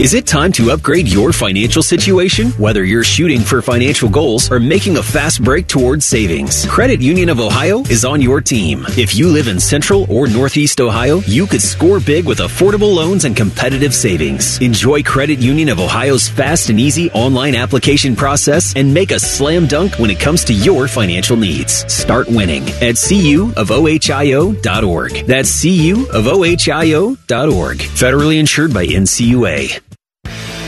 [0.00, 2.52] Is it time to upgrade your financial situation?
[2.52, 7.28] Whether you're shooting for financial goals or making a fast break towards savings, Credit Union
[7.28, 8.86] of Ohio is on your team.
[8.96, 13.26] If you live in Central or Northeast Ohio, you could score big with affordable loans
[13.26, 14.58] and competitive savings.
[14.62, 19.66] Enjoy Credit Union of Ohio's fast and easy online application process and make a slam
[19.66, 21.84] dunk when it comes to your financial needs.
[21.92, 23.52] Start winning at cuofohio.org.
[25.26, 27.18] That's cuofohio.org.
[27.76, 29.89] Federally insured by NCUA.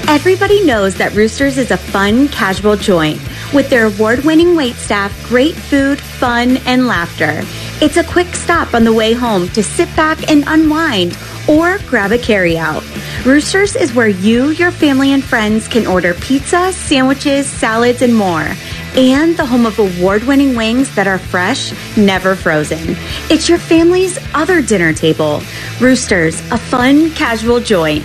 [0.09, 3.19] Everybody knows that Roosters is a fun, casual joint
[3.55, 7.41] with their award winning wait staff, great food, fun, and laughter.
[7.81, 11.17] It's a quick stop on the way home to sit back and unwind
[11.49, 12.83] or grab a carryout.
[13.25, 18.47] Roosters is where you, your family, and friends can order pizza, sandwiches, salads, and more.
[18.95, 22.97] And the home of award winning wings that are fresh, never frozen.
[23.31, 25.41] It's your family's other dinner table.
[25.81, 28.05] Roosters, a fun, casual joint.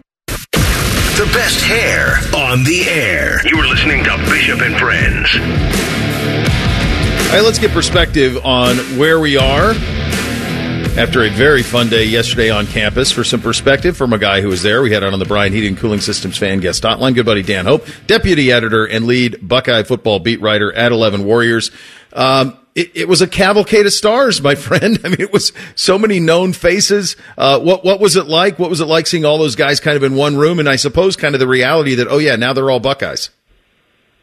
[1.21, 3.47] The best hair on the air.
[3.47, 5.29] You are listening to Bishop and Friends.
[7.29, 9.73] All right, let's get perspective on where we are
[10.97, 13.11] after a very fun day yesterday on campus.
[13.11, 15.75] For some perspective from a guy who was there, we had on the Brian Heating
[15.75, 17.13] Cooling Systems fan guest hotline.
[17.13, 21.69] Good buddy Dan Hope, deputy editor and lead Buckeye football beat writer at Eleven Warriors.
[22.13, 24.99] Um, it, it, was a cavalcade of stars, my friend.
[25.03, 27.15] I mean, it was so many known faces.
[27.37, 28.59] Uh, what what was it like?
[28.59, 30.59] What was it like seeing all those guys kind of in one room?
[30.59, 33.29] And I suppose kind of the reality that oh yeah, now they're all Buckeyes.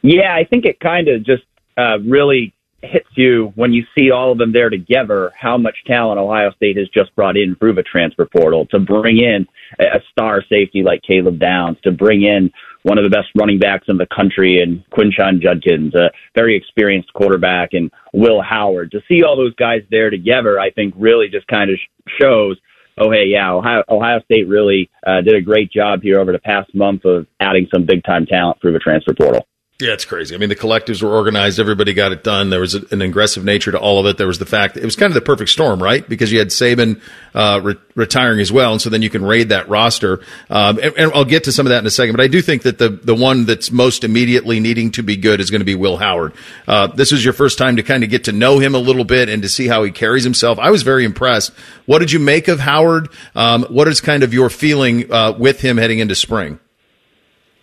[0.03, 1.43] Yeah, I think it kind of just
[1.77, 5.33] uh, really hits you when you see all of them there together.
[5.39, 9.19] How much talent Ohio State has just brought in through the transfer portal to bring
[9.19, 9.47] in
[9.79, 12.53] a star safety like Caleb Downs, to bring in
[12.89, 17.13] one of the best running backs in the country and Quinshon Judkins, a very experienced
[17.13, 18.91] quarterback, and Will Howard.
[18.93, 21.79] To see all those guys there together, I think really just kind of
[22.19, 22.57] shows,
[22.97, 26.39] oh, hey, yeah, Ohio, Ohio State really uh, did a great job here over the
[26.39, 29.47] past month of adding some big time talent through the transfer portal.
[29.81, 30.35] Yeah, it's crazy.
[30.35, 31.61] I mean, the collectives were organized.
[31.61, 32.51] Everybody got it done.
[32.51, 34.19] There was an aggressive nature to all of it.
[34.19, 36.07] There was the fact it was kind of the perfect storm, right?
[36.09, 37.01] Because you had Saban
[37.33, 40.19] uh, re- retiring as well, and so then you can raid that roster.
[40.51, 42.17] Um, and, and, I'll get to some of that in a second.
[42.17, 45.39] But I do think that the the one that's most immediately needing to be good
[45.41, 46.33] is going to be Will Howard.
[46.67, 49.05] Uh, this is your first time to kind of get to know him a little
[49.05, 50.59] bit and to see how he carries himself.
[50.59, 51.53] I was very impressed.
[51.87, 53.11] What did you make of Howard?
[53.37, 56.59] Um, what is kind of your feeling uh, with him heading into spring?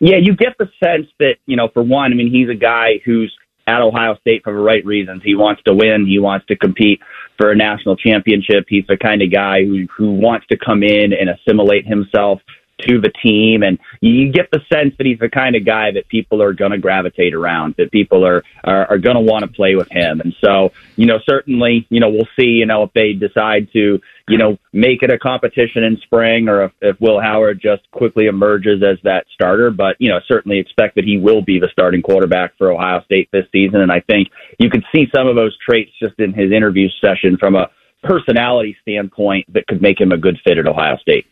[0.05, 2.99] Yeah, you get the sense that, you know, for one, I mean, he's a guy
[3.03, 5.23] who's at Ohio State for the right reasons.
[5.25, 6.05] He wants to win.
[6.05, 6.99] He wants to compete
[7.39, 8.65] for a national championship.
[8.67, 12.39] He's the kind of guy who, who wants to come in and assimilate himself
[12.81, 13.63] to the team.
[13.63, 16.71] And you get the sense that he's the kind of guy that people are going
[16.71, 20.21] to gravitate around, that people are, are, are going to want to play with him.
[20.21, 23.99] And so, you know, certainly, you know, we'll see, you know, if they decide to,
[24.27, 28.25] you know, make it a competition in spring or if, if Will Howard just quickly
[28.25, 29.69] emerges as that starter.
[29.69, 33.29] But, you know, certainly expect that he will be the starting quarterback for Ohio State
[33.31, 33.81] this season.
[33.81, 34.29] And I think
[34.59, 37.69] you could see some of those traits just in his interview session from a
[38.03, 41.25] personality standpoint that could make him a good fit at Ohio State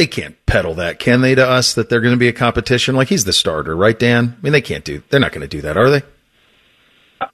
[0.00, 2.94] they can't peddle that, can they, to us that they're going to be a competition?
[2.94, 4.36] Like he's the starter, right, Dan?
[4.38, 5.02] I mean, they can't do.
[5.10, 6.02] They're not going to do that, are they?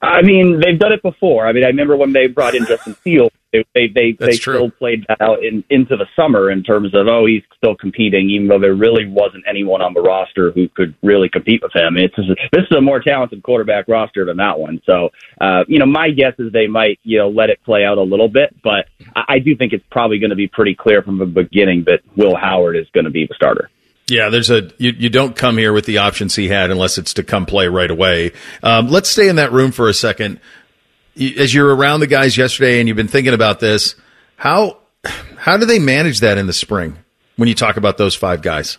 [0.01, 1.47] I mean, they've done it before.
[1.47, 4.69] I mean, I remember when they brought in Justin Fields, they they they, they still
[4.69, 8.47] played that out in, into the summer in terms of oh he's still competing, even
[8.47, 11.97] though there really wasn't anyone on the roster who could really compete with him.
[11.97, 14.81] It's just, this is a more talented quarterback roster than that one.
[14.85, 15.09] So,
[15.39, 18.03] uh, you know, my guess is they might you know let it play out a
[18.03, 21.17] little bit, but I, I do think it's probably going to be pretty clear from
[21.17, 23.69] the beginning that Will Howard is going to be the starter.
[24.09, 27.15] Yeah, there's a you, you don't come here with the options he had unless it's
[27.15, 28.31] to come play right away.
[28.63, 30.39] Um, let's stay in that room for a second.
[31.37, 33.95] As you're around the guys yesterday and you've been thinking about this,
[34.35, 34.77] how
[35.37, 36.97] how do they manage that in the spring
[37.35, 38.77] when you talk about those five guys?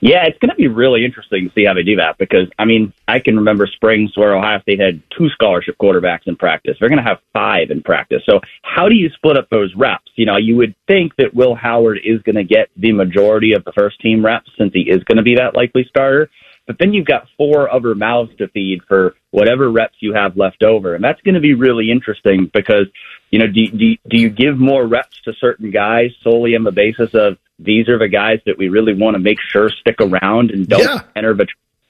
[0.00, 2.66] Yeah, it's going to be really interesting to see how they do that because, I
[2.66, 6.76] mean, I can remember springs where Ohio State had two scholarship quarterbacks in practice.
[6.78, 8.22] They're going to have five in practice.
[8.28, 10.10] So, how do you split up those reps?
[10.16, 13.64] You know, you would think that Will Howard is going to get the majority of
[13.64, 16.28] the first team reps since he is going to be that likely starter.
[16.66, 20.62] But then you've got four other mouths to feed for whatever reps you have left
[20.62, 20.94] over.
[20.94, 22.86] And that's going to be really interesting because,
[23.30, 26.72] you know, do, do, do you give more reps to certain guys solely on the
[26.72, 30.50] basis of these are the guys that we really want to make sure stick around
[30.50, 31.00] and don't yeah.
[31.14, 31.46] enter the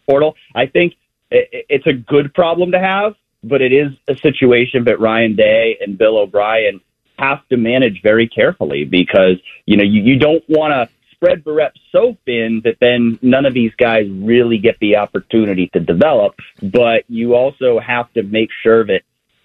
[0.07, 0.36] portal?
[0.55, 0.94] I think
[1.31, 5.97] it's a good problem to have, but it is a situation that Ryan Day and
[5.97, 6.81] Bill O'Brien
[7.19, 11.81] have to manage very carefully because, you know, you, you don't want to spread reps
[11.91, 16.35] so thin that then none of these guys really get the opportunity to develop.
[16.63, 19.01] But you also have to make sure that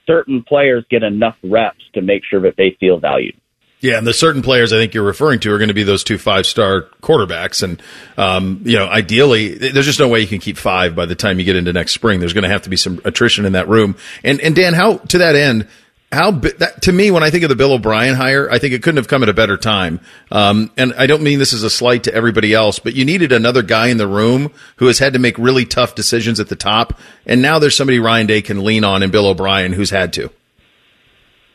[0.05, 3.35] certain players get enough reps to make sure that they feel valued.
[3.79, 6.03] Yeah, and the certain players I think you're referring to are going to be those
[6.03, 7.81] two five star quarterbacks, and
[8.15, 11.39] um, you know, ideally, there's just no way you can keep five by the time
[11.39, 12.19] you get into next spring.
[12.19, 13.95] There's going to have to be some attrition in that room.
[14.23, 15.67] And and Dan, how to that end,
[16.11, 18.83] how that, to me when I think of the Bill O'Brien hire, I think it
[18.83, 20.01] couldn't have come at a better time.
[20.29, 23.31] Um, and I don't mean this as a slight to everybody else, but you needed
[23.31, 26.55] another guy in the room who has had to make really tough decisions at the
[26.55, 30.11] top, and now there's somebody Ryan Day can lean on in Bill O'Brien who's had
[30.13, 30.29] to.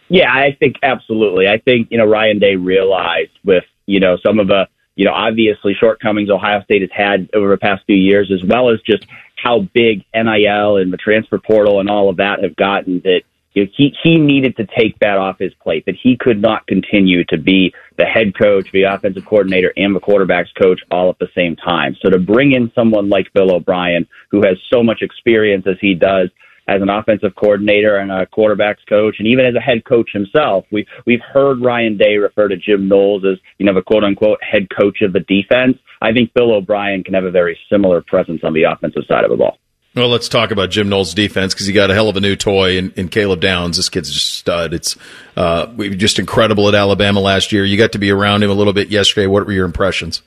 [0.08, 1.48] Yeah, I think absolutely.
[1.48, 5.12] I think you know Ryan Day realized with you know some of the you know
[5.12, 9.04] obviously shortcomings Ohio State has had over the past few years, as well as just
[9.36, 13.22] how big NIL and the transfer portal and all of that have gotten that
[13.56, 15.84] you know, he he needed to take that off his plate.
[15.86, 20.00] That he could not continue to be the head coach, the offensive coordinator, and the
[20.00, 21.96] quarterbacks coach all at the same time.
[22.02, 25.94] So to bring in someone like Bill O'Brien, who has so much experience as he
[25.94, 26.28] does
[26.68, 30.66] as an offensive coordinator and a quarterbacks coach, and even as a head coach himself,
[30.70, 34.38] we we've heard Ryan Day refer to Jim Knowles as you know the quote unquote
[34.42, 35.78] head coach of the defense.
[36.02, 39.30] I think Bill O'Brien can have a very similar presence on the offensive side of
[39.30, 39.56] the ball.
[39.96, 42.36] Well, let's talk about Jim Knowles' defense because he got a hell of a new
[42.36, 43.78] toy in, in Caleb Downs.
[43.78, 44.74] This kid's just stud.
[44.74, 44.94] It's
[45.38, 47.64] uh, just incredible at Alabama last year.
[47.64, 49.26] You got to be around him a little bit yesterday.
[49.26, 50.20] What were your impressions?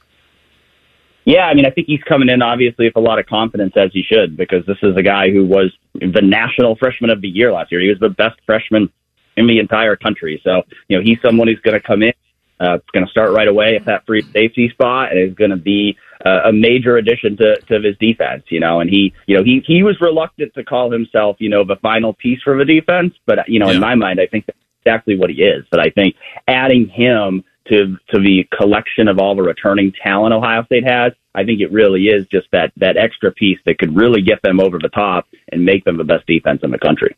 [1.26, 3.92] Yeah, I mean, I think he's coming in obviously with a lot of confidence as
[3.94, 7.52] he should because this is a guy who was the national freshman of the year
[7.52, 7.80] last year.
[7.80, 8.92] He was the best freshman
[9.38, 10.42] in the entire country.
[10.44, 12.14] So, you know, he's someone who's going to come in
[12.60, 15.58] uh, going to start right away at that free safety spot, and is going to
[15.58, 18.44] be a major addition to, to his defense.
[18.50, 21.64] You know, and he, you know, he he was reluctant to call himself, you know,
[21.64, 23.76] the final piece for the defense, but you know, yeah.
[23.76, 25.66] in my mind, I think that's exactly what he is.
[25.72, 26.16] But I think
[26.48, 31.44] adding him to to the collection of all the returning talent Ohio State has, I
[31.46, 34.80] think it really is just that that extra piece that could really get them over
[34.80, 37.16] the top and make them the best defense in the country.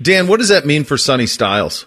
[0.00, 1.86] Dan, what does that mean for Sonny Styles?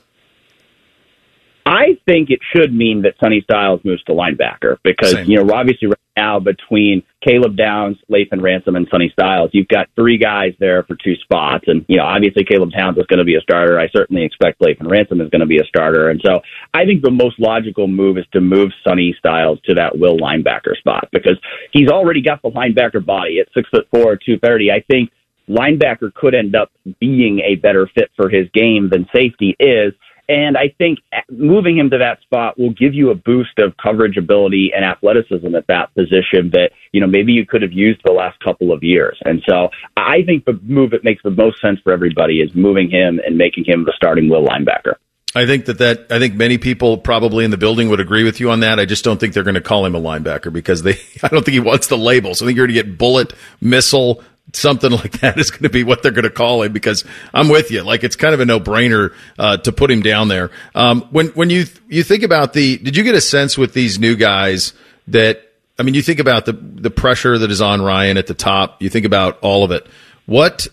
[1.65, 5.27] I think it should mean that Sonny Styles moves to linebacker because, Same.
[5.27, 9.87] you know, obviously right now between Caleb Downs, Lathan Ransom, and Sonny Styles, you've got
[9.95, 11.63] three guys there for two spots.
[11.65, 13.79] And, you know, obviously Caleb Downs is going to be a starter.
[13.79, 16.11] I certainly expect Lathan Ransom is going to be a starter.
[16.11, 19.97] And so I think the most logical move is to move Sonny Styles to that
[19.97, 21.39] will linebacker spot because
[21.71, 24.71] he's already got the linebacker body at six foot four, 230.
[24.71, 25.09] I think
[25.49, 29.93] linebacker could end up being a better fit for his game than safety is
[30.27, 33.75] and I think uh, moving him to that spot will give you a boost of
[33.77, 38.01] coverage ability and athleticism at that position that, you know, maybe you could have used
[38.03, 39.17] the last couple of years.
[39.23, 42.89] And so I think the move that makes the most sense for everybody is moving
[42.89, 44.95] him and making him the starting will linebacker.
[45.35, 48.39] I think that that I think many people probably in the building would agree with
[48.39, 48.79] you on that.
[48.79, 50.93] I just don't think they're going to call him a linebacker because they
[51.23, 52.33] I don't think he wants the label.
[52.35, 54.23] So I think you're going to get bullet, missile,
[54.53, 57.03] something like that is going to be what they're going to call him because
[57.33, 57.83] I'm with you.
[57.83, 60.51] Like it's kind of a no brainer uh, to put him down there.
[60.73, 63.99] Um, when when you you think about the, did you get a sense with these
[63.99, 64.73] new guys
[65.07, 65.41] that
[65.77, 68.81] I mean, you think about the the pressure that is on Ryan at the top.
[68.81, 69.85] You think about all of it.
[70.25, 70.67] What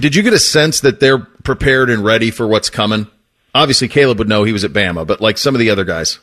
[0.00, 3.08] did you get a sense that they're prepared and ready for what's coming?
[3.54, 6.18] Obviously, Caleb would know he was at Bama, but like some of the other guys.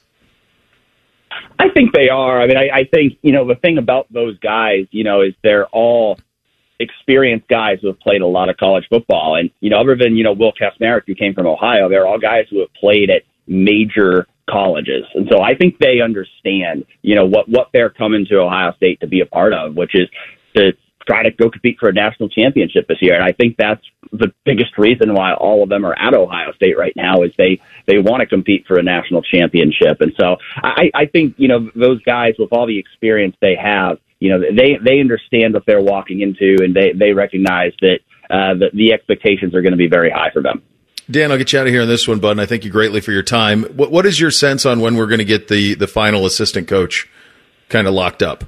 [1.60, 2.42] I think they are.
[2.42, 5.34] I mean, I, I think you know the thing about those guys, you know, is
[5.44, 6.18] they're all
[6.80, 10.16] experienced guys who have played a lot of college football, and you know, other than
[10.16, 13.24] you know Will Kacmarek, who came from Ohio, they're all guys who have played at
[13.46, 18.40] major colleges, and so I think they understand, you know, what what they're coming to
[18.40, 20.08] Ohio State to be a part of, which is
[20.56, 20.72] to
[21.10, 23.16] try to go compete for a national championship this year.
[23.16, 26.78] And I think that's the biggest reason why all of them are at Ohio State
[26.78, 30.00] right now is they they want to compete for a national championship.
[30.00, 33.98] And so I, I think you know those guys with all the experience they have,
[34.20, 38.00] you know, they they understand what they're walking into, and they they recognize that
[38.30, 40.62] uh, the, the expectations are going to be very high for them.
[41.10, 42.70] Dan, I'll get you out of here on this one, bud, and I thank you
[42.70, 43.64] greatly for your time.
[43.64, 46.68] What, what is your sense on when we're going to get the, the final assistant
[46.68, 47.10] coach
[47.68, 48.44] kind of locked up?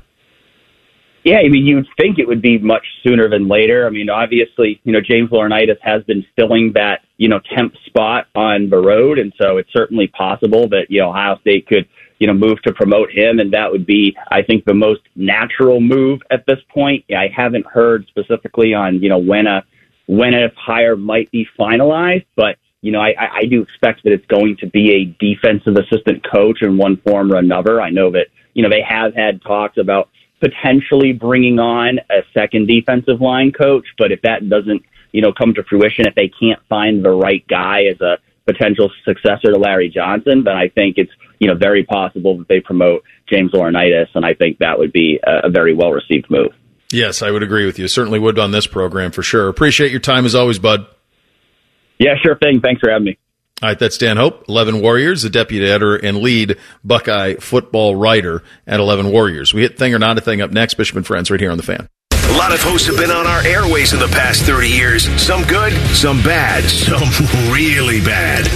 [1.23, 3.87] Yeah, I mean, you'd think it would be much sooner than later.
[3.87, 8.25] I mean, obviously, you know, James Laurinaitis has been filling that, you know, temp spot
[8.33, 11.87] on the road, and so it's certainly possible that, you know, Ohio State could,
[12.17, 15.79] you know, move to promote him, and that would be, I think, the most natural
[15.79, 17.05] move at this point.
[17.15, 19.63] I haven't heard specifically on, you know, when a
[20.07, 24.25] when a hire might be finalized, but you know, I, I do expect that it's
[24.25, 27.79] going to be a defensive assistant coach in one form or another.
[27.79, 32.67] I know that, you know, they have had talks about potentially bringing on a second
[32.67, 34.81] defensive line coach, but if that doesn't,
[35.11, 38.91] you know, come to fruition, if they can't find the right guy as a potential
[39.05, 43.03] successor to Larry Johnson, then I think it's, you know, very possible that they promote
[43.29, 46.51] James Laurinaitis, and I think that would be a, a very well received move.
[46.91, 47.87] Yes, I would agree with you.
[47.87, 49.47] Certainly would on this program for sure.
[49.47, 50.85] Appreciate your time as always, bud.
[51.97, 52.61] Yeah, sure thing.
[52.61, 53.17] Thanks for having me.
[53.61, 58.41] All right, that's Dan Hope, 11 Warriors, the deputy editor and lead Buckeye football writer
[58.65, 59.53] at 11 Warriors.
[59.53, 61.57] We hit Thing or Not a Thing up next, Bishop and Friends, right here on
[61.57, 61.87] The Fan.
[62.31, 65.03] A lot of hosts have been on our airways in the past 30 years.
[65.21, 67.09] Some good, some bad, some
[67.53, 68.47] really bad.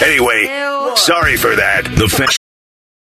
[0.00, 0.46] Anyway,
[0.94, 1.82] sorry for that.
[1.96, 2.28] The fan.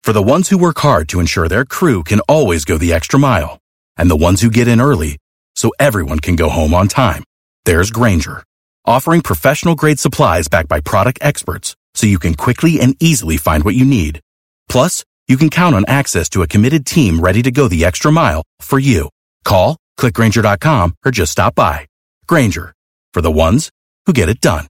[0.04, 3.20] For the ones who work hard to ensure their crew can always go the extra
[3.20, 3.60] mile,
[3.98, 5.18] and the ones who get in early
[5.58, 7.26] so everyone can go home on time,
[7.66, 8.44] there's Grainger,
[8.86, 13.66] offering professional grade supplies backed by product experts so you can quickly and easily find
[13.66, 14.22] what you need.
[14.70, 18.10] Plus, you can count on access to a committed team ready to go the extra
[18.10, 19.10] mile for you.
[19.44, 21.88] Call, clickgrainger.com, or just stop by.
[22.28, 22.74] Grainger,
[23.14, 23.70] for the ones
[24.06, 24.68] who get it done.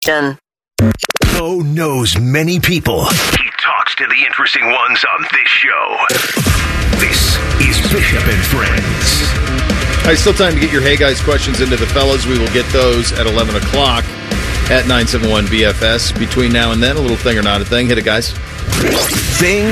[0.00, 0.38] Done.
[1.36, 3.04] Bo knows many people.
[3.04, 5.96] He talks to the interesting ones on this show.
[6.98, 9.96] This is Bishop and Friends.
[10.00, 12.24] All right, still time to get your Hey Guys questions into the fellas.
[12.24, 14.04] We will get those at 11 o'clock
[14.70, 16.18] at 971 BFS.
[16.18, 17.86] Between now and then, a little thing or not a thing.
[17.86, 18.30] Hit it, guys.
[19.38, 19.66] Thing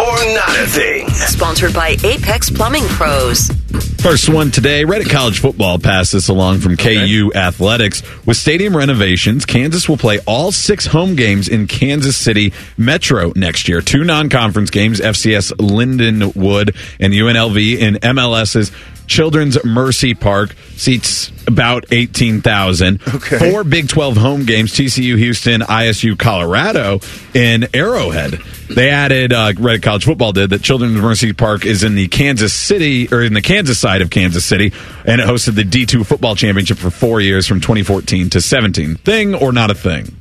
[0.00, 1.08] or not a thing?
[1.10, 3.50] Sponsored by Apex Plumbing Pros.
[3.98, 4.84] First one today.
[4.84, 8.02] Reddit College Football passed this along from KU Athletics.
[8.24, 13.68] With stadium renovations, Kansas will play all six home games in Kansas City Metro next
[13.68, 13.82] year.
[13.82, 18.72] Two non conference games, FCS Lindenwood and UNLV in MLS's
[19.08, 23.00] Children's Mercy Park seats about 18,000.
[23.14, 23.50] Okay.
[23.50, 27.00] Four Big 12 home games, TCU Houston, ISU Colorado
[27.34, 28.40] in Arrowhead.
[28.68, 32.52] They added, uh, Reddit College Football did, that Children's Mercy Park is in the Kansas
[32.52, 34.72] City, or in the Kansas side of Kansas City,
[35.06, 38.96] and it hosted the D2 football championship for four years from 2014 to 17.
[38.96, 40.17] Thing or not a thing?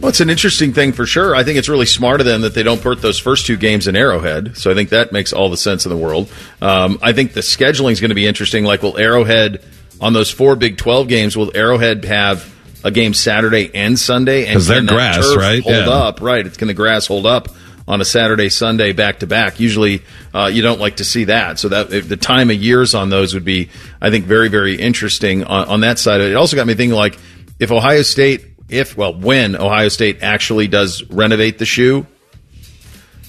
[0.00, 1.34] Well, it's an interesting thing for sure.
[1.34, 3.86] I think it's really smart of them that they don't put those first two games
[3.86, 4.56] in Arrowhead.
[4.56, 6.30] So I think that makes all the sense in the world.
[6.60, 8.64] Um, I think the scheduling is going to be interesting.
[8.64, 9.64] Like, will Arrowhead
[10.00, 11.36] on those four Big Twelve games?
[11.36, 12.52] Will Arrowhead have
[12.82, 14.46] a game Saturday and Sunday?
[14.46, 15.62] Because they're grass, right?
[15.62, 15.88] Hold Yeah.
[15.88, 16.46] up, right?
[16.46, 17.48] It's can the grass hold up
[17.86, 19.60] on a Saturday, Sunday, back to back?
[19.60, 20.02] Usually,
[20.34, 21.58] uh, you don't like to see that.
[21.58, 23.70] So that the time of years on those would be,
[24.02, 26.20] I think, very very interesting on, on that side.
[26.20, 27.16] It also got me thinking like
[27.58, 32.06] if Ohio State if well when Ohio State actually does renovate the shoe,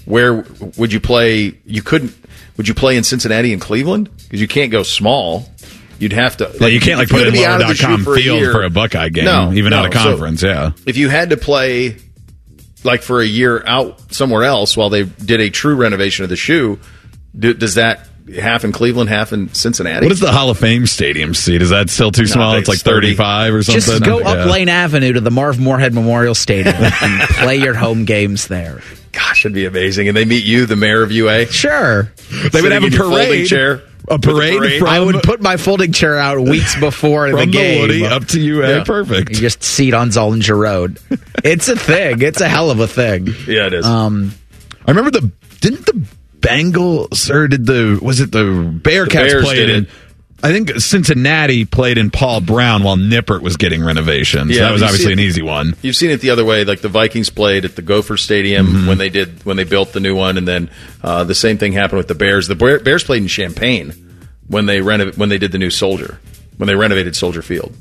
[0.05, 0.45] where
[0.77, 1.57] would you play?
[1.65, 2.13] You couldn't.
[2.57, 4.09] Would you play in Cincinnati and Cleveland?
[4.23, 5.49] Because you can't go small.
[5.99, 6.51] You'd have to.
[6.59, 8.63] Yeah, you can't like you put it in the lower.com for a field year- for
[8.63, 9.77] a Buckeye game, No, even no.
[9.79, 10.43] out of So conference.
[10.43, 10.71] yeah.
[10.85, 11.97] If you had to play
[12.83, 16.35] like for a year out somewhere else while they did a true renovation of the
[16.35, 16.79] shoe,
[17.37, 18.07] do, does that
[18.39, 20.05] half in Cleveland, half in Cincinnati?
[20.05, 21.61] What is the Hall of Fame stadium seat?
[21.61, 22.51] Is that still too small?
[22.53, 23.07] think It's like it's 30.
[23.15, 23.81] 35 or something?
[23.81, 24.51] Just go up Yeah.
[24.51, 28.81] Lane Avenue to the Marv Moorhead Memorial Stadium and play your home games there.
[29.11, 30.07] Gosh, it'd be amazing.
[30.07, 31.47] And they meet you, the mayor of UA.
[31.47, 32.11] Sure.
[32.51, 33.47] They would have a parade.
[33.47, 33.81] chair.
[34.07, 34.79] A parade, parade.
[34.79, 37.81] from, I would put my folding chair out weeks before the from the game.
[37.81, 38.67] Woody up to UA.
[38.77, 38.83] Yeah.
[38.83, 39.31] Perfect.
[39.31, 40.99] You just seat on Zollinger Road.
[41.43, 42.21] It's a thing.
[42.23, 43.27] It's a hell of a thing.
[43.47, 43.85] Yeah, it is.
[43.85, 44.31] Um,
[44.87, 46.01] I remember the didn't the
[46.45, 48.43] Bengals or did the was it the
[48.83, 49.87] Bearcats Bears played in?
[50.43, 54.51] I think Cincinnati played in Paul Brown while Nippert was getting renovations.
[54.51, 55.75] Yeah, that was obviously see- an easy one.
[55.81, 58.87] You've seen it the other way, like the Vikings played at the Gopher Stadium Mm-hmm.
[58.87, 60.69] when they did when they built the new one, and then
[61.03, 62.47] uh, the same thing happened with the Bears.
[62.47, 63.93] The Bears played in Champaign
[64.47, 66.19] when they renov- when they did the new Soldier
[66.57, 67.73] when they renovated Soldier Field.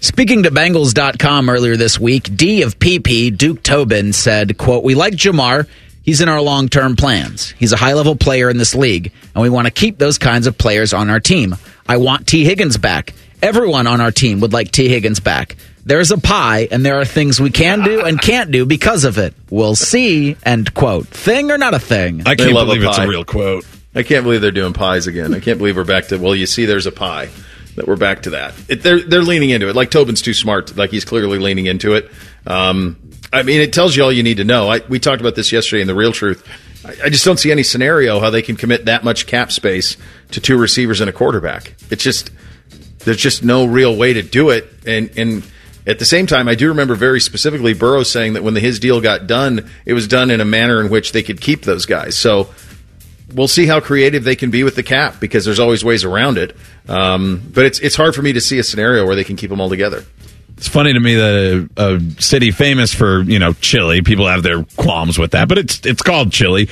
[0.00, 5.14] Speaking to Bengals.com earlier this week, D of PP, Duke Tobin, said, quote, We like
[5.14, 5.68] Ja'Marr.
[6.02, 7.50] He's in our long term plans.
[7.50, 10.46] He's a high level player in this league, and we want to keep those kinds
[10.46, 11.56] of players on our team.
[11.86, 13.14] I want Tee Higgins back.
[13.40, 15.56] Everyone on our team would like Tee Higgins back.
[15.84, 19.18] There's a pie, and there are things we can do and can't do because of
[19.18, 19.34] it.
[19.50, 20.36] We'll see.
[20.44, 21.08] End quote.
[21.08, 22.22] Thing or not a thing?
[22.24, 23.66] I can't love believe it's a real quote.
[23.94, 25.34] I can't believe they're doing pies again.
[25.34, 27.30] I can't believe we're back to well, you see, there's a pie.
[27.74, 28.54] That we're back to that.
[28.68, 29.74] It, they're they're leaning into it.
[29.74, 30.76] Like Tobin's too smart.
[30.76, 32.10] Like he's clearly leaning into it.
[32.46, 34.68] Um, I mean, it tells you all you need to know.
[34.68, 36.46] I, we talked about this yesterday in the Real Truth.
[36.84, 39.96] I, I just don't see any scenario how they can commit that much cap space
[40.32, 41.74] to two receivers and a quarterback.
[41.90, 42.30] It's just
[43.00, 44.70] there's just no real way to do it.
[44.86, 45.42] And and
[45.86, 48.78] at the same time, I do remember very specifically Burrow saying that when the, his
[48.78, 51.86] deal got done, it was done in a manner in which they could keep those
[51.86, 52.16] guys.
[52.16, 52.50] So
[53.34, 56.38] we'll see how creative they can be with the cap because there's always ways around
[56.38, 56.56] it.
[56.88, 59.50] Um, but it's it's hard for me to see a scenario where they can keep
[59.50, 60.04] them all together.
[60.62, 64.44] It's funny to me that a, a city famous for you know chili, people have
[64.44, 66.68] their qualms with that, but it's it's called chili.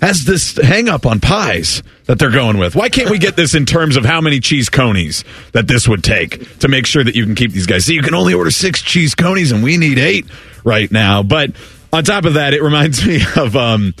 [0.00, 2.76] Has this hang up on pies that they're going with?
[2.76, 5.24] Why can't we get this in terms of how many cheese conies
[5.54, 7.84] that this would take to make sure that you can keep these guys?
[7.84, 10.24] See, you can only order six cheese conies, and we need eight
[10.62, 11.24] right now.
[11.24, 11.50] But
[11.92, 13.92] on top of that, it reminds me of um,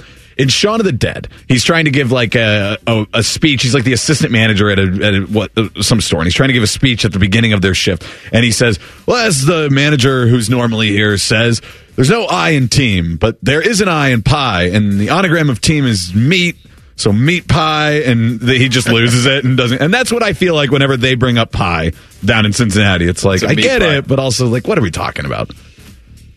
[0.42, 1.28] in Shaun of the Dead.
[1.46, 3.62] He's trying to give like a, a, a speech.
[3.62, 5.52] He's like the assistant manager at, a, at a, what
[5.82, 8.04] some store, and he's trying to give a speech at the beginning of their shift.
[8.32, 11.62] And he says, "Well, as the manager who's normally here says,
[11.94, 15.48] there's no I in team, but there is an I in pie, and the anagram
[15.48, 16.56] of team is meat."
[16.94, 19.80] So meat pie, and the, he just loses it and doesn't.
[19.80, 21.92] And that's what I feel like whenever they bring up pie
[22.24, 23.08] down in Cincinnati.
[23.08, 23.96] It's like It's I get pie.
[23.96, 25.50] it, but also like, what are we talking about?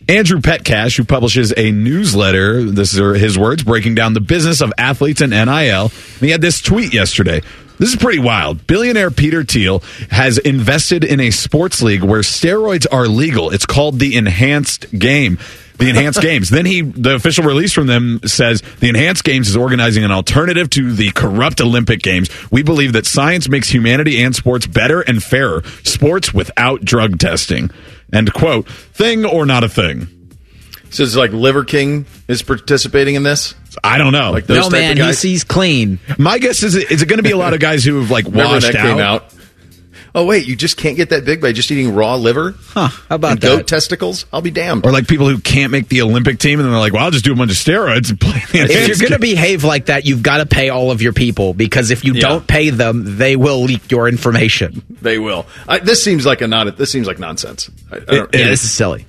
[0.07, 4.72] Andrew Petcash, who publishes a newsletter, this are his words, breaking down the business of
[4.77, 5.86] athletes and NIL.
[5.86, 7.41] And he had this tweet yesterday.
[7.80, 8.68] This is pretty wild.
[8.68, 13.49] Billionaire Peter Thiel has invested in a sports league where steroids are legal.
[13.49, 15.40] It's called the Enhanced Game.
[15.77, 16.49] The Enhanced Games.
[16.49, 20.69] Then he, the official release from them says the Enhanced Games is organizing an alternative
[20.72, 22.30] to the corrupt Olympic Games.
[22.49, 25.64] We believe that science makes humanity and sports better and fairer.
[25.84, 27.72] Sports without drug testing.
[28.14, 28.69] End quote.
[28.69, 30.07] Thing or not a thing?
[30.90, 33.53] So it's like Liver King is participating in this.
[33.84, 34.32] I don't know.
[34.32, 35.99] Like those no type man, of he sees clean.
[36.18, 38.27] My guess is is it going to be a lot of guys who have like
[38.27, 38.82] washed that out?
[38.82, 39.34] came out.
[40.15, 42.55] Oh wait, you just can't get that big by just eating raw liver?
[42.69, 42.87] Huh?
[42.87, 43.47] How about and that?
[43.57, 44.25] goat testicles?
[44.31, 44.85] I'll be damned.
[44.85, 47.11] Or like people who can't make the Olympic team, and then they're like, "Well, I'll
[47.11, 49.87] just do a bunch of steroids and play." The If you're going to behave like
[49.87, 52.21] that, you've got to pay all of your people because if you Yeah.
[52.21, 54.81] don't pay them, they will leak your information.
[55.01, 55.45] They will.
[55.67, 56.77] I, this seems like a not.
[56.77, 57.69] This seems like nonsense.
[57.91, 59.05] I, I don't, yeah, this is silly.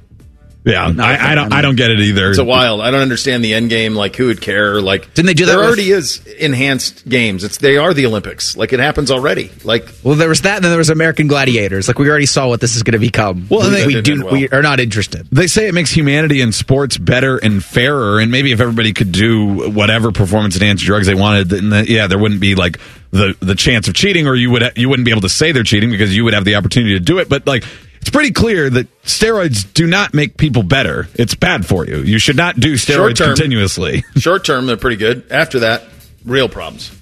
[0.67, 2.29] Yeah, No, I, I don't, I I don't get it either.
[2.29, 2.81] It's a wild.
[2.83, 3.95] I don't understand the end game.
[3.95, 4.83] Like who would care?
[4.83, 7.45] Like Didn't they do that There with- already is enhanced games.
[7.45, 8.57] It's they are the Olympics.
[8.57, 9.51] Like it happens already.
[9.65, 11.89] Like Well, there was that, and then there was American Gladiators.
[11.89, 13.47] Like we already saw what this is going to become.
[13.49, 14.25] Well, we, they- we do.
[14.25, 14.33] well.
[14.33, 15.29] We are not interested.
[15.31, 19.13] They say it makes humanity and sports better and fairer, and maybe if everybody could
[19.13, 22.79] do whatever performance enhancing drugs they wanted, then the, yeah, there wouldn't be like
[23.13, 25.63] the the chance of cheating, or you would you wouldn't be able to say they're
[25.63, 27.29] cheating because you would have the opportunity to do it.
[27.29, 27.65] But like,
[28.07, 31.09] it's pretty clear that steroids do not make people better.
[31.15, 31.97] It's bad for you.
[31.97, 33.35] You should not do Short steroids term.
[33.35, 34.05] continuously.
[34.17, 35.27] short term, they're pretty good.
[35.33, 35.83] After that,
[36.25, 36.97] real problems.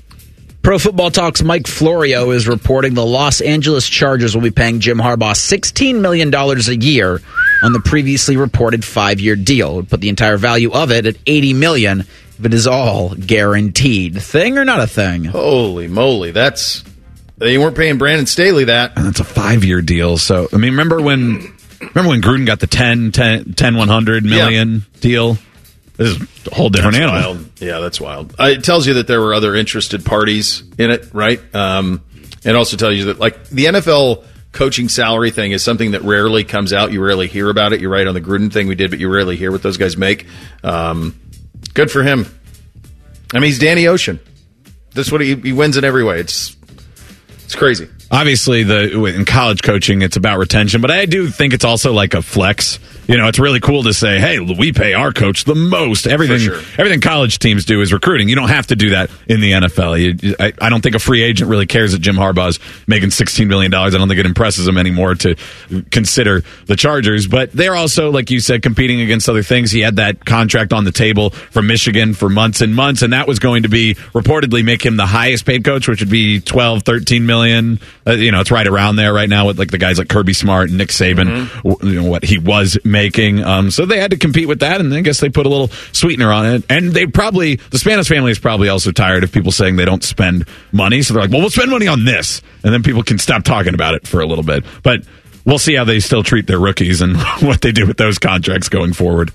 [0.62, 4.96] Pro Football Talk's Mike Florio is reporting the Los Angeles Chargers will be paying Jim
[4.96, 7.20] Harbaugh $16 million a year
[7.62, 9.72] on the previously reported five-year deal.
[9.72, 13.10] It would put the entire value of it at 80 million if it is all
[13.14, 14.22] guaranteed.
[14.22, 15.24] Thing or not a thing?
[15.24, 16.82] Holy moly, that's
[17.38, 18.96] they weren't paying Brandon Staley that.
[18.96, 20.18] and it's a five year deal.
[20.18, 24.84] So I mean, remember when remember when Gruden got the 10, 10, 10 100 million
[25.00, 25.36] deal?
[25.96, 27.34] This is a whole different That's animal.
[27.34, 27.60] wild.
[27.60, 28.34] Yeah, that's wild.
[28.38, 31.40] Uh, it tells you that there were other interested parties in it, right?
[31.54, 32.02] Um,
[32.44, 36.42] it also tells you that like the NFL coaching salary thing is something that rarely
[36.44, 36.92] comes out.
[36.92, 37.80] You rarely hear about it.
[37.80, 39.96] You're right on the Gruden thing we did, but you rarely hear what those guys
[39.96, 40.26] make.
[40.64, 41.18] Um,
[41.74, 42.26] good for him.
[43.32, 44.18] I mean, he's Danny Ocean.
[44.94, 46.20] That's what he, he wins in every way.
[46.20, 46.56] It's
[47.44, 47.88] it's crazy.
[48.14, 52.14] Obviously, the in college coaching, it's about retention, but I do think it's also like
[52.14, 52.78] a flex.
[53.08, 56.38] You know, it's really cool to say, "Hey, we pay our coach the most." Everything,
[56.38, 56.60] sure.
[56.78, 58.28] everything college teams do is recruiting.
[58.28, 60.00] You don't have to do that in the NFL.
[60.00, 63.48] You, I, I don't think a free agent really cares that Jim Harbaugh's making sixteen
[63.48, 63.96] million dollars.
[63.96, 65.34] I don't think it impresses him anymore to
[65.90, 67.26] consider the Chargers.
[67.26, 69.72] But they're also, like you said, competing against other things.
[69.72, 73.26] He had that contract on the table from Michigan for months and months, and that
[73.26, 76.84] was going to be reportedly make him the highest paid coach, which would be 12,
[76.84, 77.80] 13 million.
[78.06, 80.34] Uh, you know, it's right around there right now with like the guys like Kirby
[80.34, 83.42] Smart and Nick Saban, w- you know, what he was making.
[83.42, 85.68] Um, so they had to compete with that, and I guess they put a little
[85.92, 86.64] sweetener on it.
[86.68, 90.04] And they probably, the Spanos family is probably also tired of people saying they don't
[90.04, 91.00] spend money.
[91.02, 92.42] So they're like, well, we'll spend money on this.
[92.62, 94.64] And then people can stop talking about it for a little bit.
[94.82, 95.02] But
[95.46, 98.68] we'll see how they still treat their rookies and what they do with those contracts
[98.68, 99.30] going forward.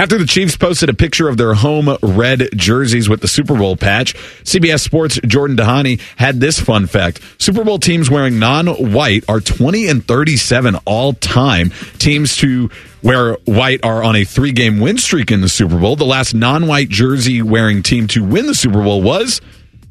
[0.00, 3.76] After the Chiefs posted a picture of their home red jerseys with the Super Bowl
[3.76, 4.14] patch,
[4.44, 7.20] CBS Sports' Jordan Dajani had this fun fact.
[7.36, 11.68] Super Bowl teams wearing non-white are 20 and 37 all time.
[11.98, 12.70] Teams to
[13.02, 15.96] wear white are on a three-game win streak in the Super Bowl.
[15.96, 19.42] The last non-white jersey wearing team to win the Super Bowl was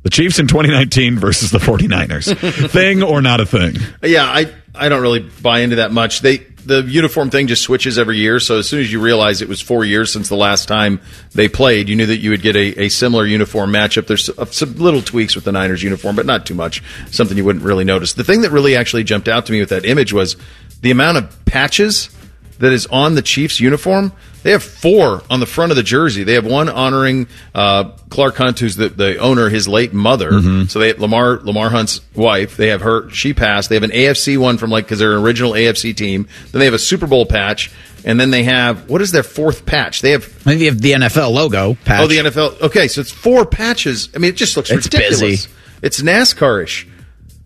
[0.01, 2.35] the Chiefs in 2019 versus the 49ers.
[2.71, 3.75] thing or not a thing?
[4.01, 6.21] Yeah, I I don't really buy into that much.
[6.21, 8.39] They the uniform thing just switches every year.
[8.39, 11.01] So as soon as you realize it was four years since the last time
[11.33, 14.07] they played, you knew that you would get a, a similar uniform matchup.
[14.07, 16.83] There's some little tweaks with the Niners uniform, but not too much.
[17.11, 18.13] Something you wouldn't really notice.
[18.13, 20.35] The thing that really actually jumped out to me with that image was
[20.81, 22.09] the amount of patches
[22.59, 24.11] that is on the Chiefs uniform.
[24.41, 26.23] They have four on the front of the jersey.
[26.23, 30.31] They have one honoring uh, Clark Hunt, who's the, the owner, his late mother.
[30.31, 30.63] Mm-hmm.
[30.67, 32.55] So they have Lamar Lamar Hunt's wife.
[32.55, 33.09] They have her.
[33.09, 33.67] She passed.
[33.69, 36.27] They have an AFC one from like because they're an original AFC team.
[36.51, 37.69] Then they have a Super Bowl patch,
[38.05, 40.01] and then they have what is their fourth patch?
[40.01, 42.01] They have Maybe have the NFL logo patch.
[42.01, 42.61] oh the NFL.
[42.61, 44.07] Okay, so it's four patches.
[44.15, 45.19] I mean, it just looks It's ridiculous.
[45.19, 45.53] busy.
[45.81, 46.87] It's NASCAR-ish.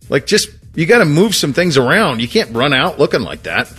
[0.10, 2.20] Like just you got to move some things around.
[2.22, 3.72] You can't run out looking like that.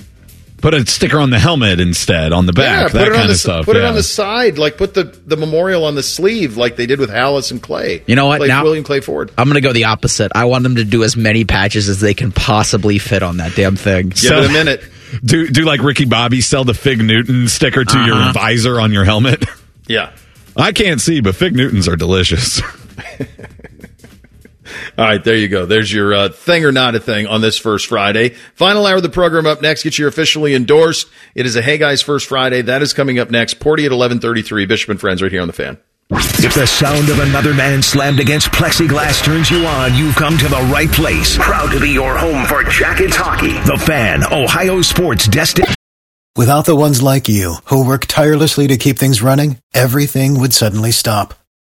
[0.65, 3.17] Put a sticker on the helmet instead, on the back, Yeah, that put it on
[3.19, 3.65] kind the of stuff.
[3.67, 6.87] put it on the side, like put the, the memorial on the sleeve, like they
[6.87, 8.03] did with Hallis and Clay.
[8.07, 8.41] You know what?
[8.41, 9.31] Like now William Clay Ford.
[9.37, 10.33] I'm going to go the opposite.
[10.35, 13.55] I want them to do as many patches as they can possibly fit on that
[13.55, 14.09] damn thing.
[14.09, 14.83] Give it a minute.
[15.25, 18.33] Do do like Ricky Bobby sell the Fig Newton sticker to your Uh-huh.
[18.33, 19.45] visor on your helmet?
[19.87, 20.11] Yeah.
[20.57, 22.61] I can't see, but Fig Newtons are delicious.
[24.97, 25.67] All right, there you go.
[25.67, 28.31] There's your uh, thing or not a thing on this first Friday.
[28.55, 29.83] Final hour of the program up next.
[29.83, 31.09] Get your officially endorsed.
[31.35, 32.63] It is a Hey Guys First Friday.
[32.63, 33.59] That is coming up next.
[33.59, 34.67] Porty at 1133.
[34.67, 35.79] Bishop and Friends right here on the fan.
[36.11, 40.49] If the sound of another man slammed against plexiglass turns you on, you've come to
[40.49, 41.37] the right place.
[41.39, 43.55] Proud to be your home for Jackets hockey.
[43.67, 45.75] The Fan, Ohio sports destination.
[46.37, 50.91] Without the ones like you, who work tirelessly to keep things running, everything would suddenly
[50.91, 51.35] stop.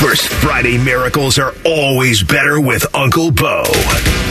[0.00, 3.64] First Friday miracles are always better with Uncle Bo.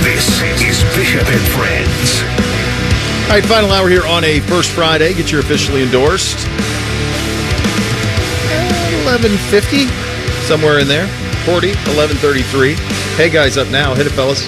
[0.01, 2.23] This is Bishop and Friends.
[3.29, 5.13] All right, final hour here on a First Friday.
[5.13, 6.37] Get your officially endorsed.
[9.05, 9.85] 1150,
[10.47, 11.05] somewhere in there.
[11.45, 13.08] 40, 1133.
[13.19, 13.93] Hey guys, up now.
[13.95, 14.47] Hit it, fellas.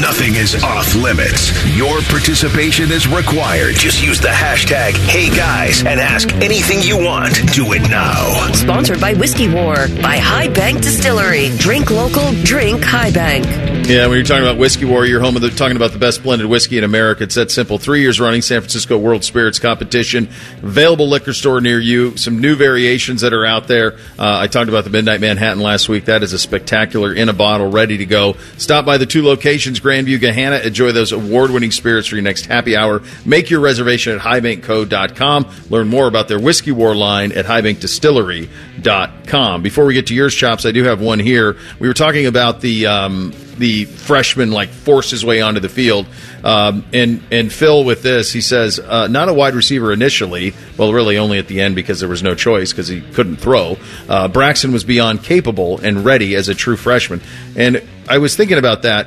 [0.00, 1.52] Nothing is off limits.
[1.76, 3.76] Your participation is required.
[3.76, 7.34] Just use the hashtag HeyGuys and ask anything you want.
[7.52, 8.52] Do it now.
[8.52, 11.50] Sponsored by Whiskey War by High Bank Distillery.
[11.58, 13.44] Drink local, drink High Bank.
[13.86, 16.22] Yeah, when you're talking about Whiskey War, you're home of the, talking about the best
[16.22, 17.24] blended whiskey in America.
[17.24, 17.78] It's that simple.
[17.78, 20.28] Three years running, San Francisco World Spirits Competition.
[20.62, 22.16] Available liquor store near you.
[22.16, 23.94] Some new variations that are out there.
[24.18, 26.04] Uh, I talked about the Midnight Manhattan last week.
[26.04, 28.34] That is a spectacular in a bottle, ready to go.
[28.56, 30.64] Stop by the two locations, Grandview, Gahanna.
[30.64, 33.02] Enjoy those award-winning spirits for your next happy hour.
[33.24, 35.50] Make your reservation at highbankco.com.
[35.70, 39.62] Learn more about their Whiskey War line at highbankdistillery.com.
[39.62, 41.56] Before we get to yours, Chops, I do have one here.
[41.78, 46.06] We were talking about the um, the freshman like force his way onto the field.
[46.42, 50.54] Um, and and Phil with this, he says uh, not a wide receiver initially.
[50.76, 53.76] Well, really only at the end because there was no choice because he couldn't throw.
[54.08, 57.20] Uh, Braxton was beyond capable and ready as a true freshman.
[57.56, 59.06] And I was thinking about that.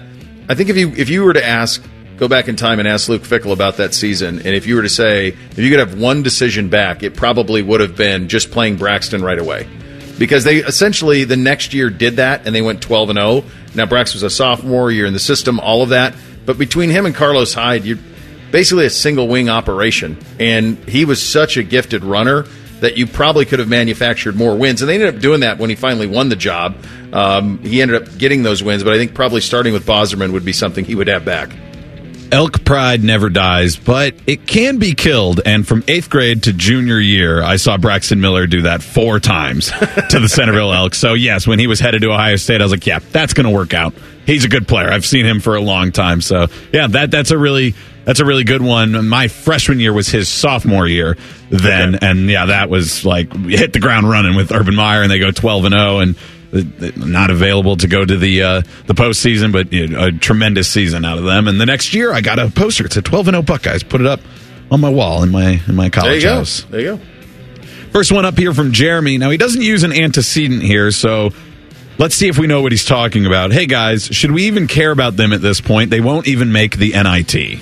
[0.50, 1.84] I think if you if you were to ask.
[2.16, 4.38] Go back in time and ask Luke Fickell about that season.
[4.38, 7.64] And if you were to say, if you could have one decision back, it probably
[7.64, 9.68] would have been just playing Braxton right away
[10.18, 13.44] because they essentially the next year did that and they went 12 and 0.
[13.76, 16.14] Now Brax was a sophomore, you're in the system, all of that.
[16.45, 17.99] But between him and Carlos Hyde, you're
[18.52, 20.18] basically a single wing operation.
[20.40, 22.45] And he was such a gifted runner
[22.82, 24.82] that you probably could have manufactured more wins.
[24.82, 26.76] And they ended up doing that when he finally won the job.
[27.14, 30.44] Um, he ended up getting those wins, but I think probably starting with Bauserman would
[30.44, 31.49] be something he would have back.
[32.34, 35.40] Elk pride never dies, but it can be killed.
[35.46, 39.68] And from eighth grade to junior year, I saw Braxton Miller do that four times
[40.10, 40.96] to the Centerville Elk.
[40.96, 43.46] So, yes, when he was headed to Ohio State, I was like, yeah, that's going
[43.46, 43.94] to work out.
[44.26, 44.90] He's a good player.
[44.90, 46.22] I've seen him for a long time.
[46.22, 49.08] So, yeah, that that's a really that's a really good one.
[49.08, 51.18] My freshman year was his sophomore year
[51.52, 55.20] then, and yeah, that was like hit the ground running with Urban Meyer, and they
[55.20, 56.20] go twelve and zero, and uh,
[56.54, 61.04] not available to go to the uh, the postseason, but you know, a tremendous season
[61.06, 61.48] out of them.
[61.48, 62.86] And the next year, I got a poster.
[62.86, 63.84] It's a twelve and zero Buckeyes.
[63.84, 64.20] Put it up
[64.72, 66.36] on my wall in my in my college There go.
[66.38, 66.64] house.
[66.70, 67.04] There you go.
[67.92, 69.18] First one up here from Jeremy.
[69.18, 71.32] Now he doesn't use an antecedent here, so
[72.00, 73.52] Let's see if we know what he's talking about.
[73.52, 75.92] Hey guys, should we even care about them at this point?
[75.92, 77.60] They won't even make the NIT.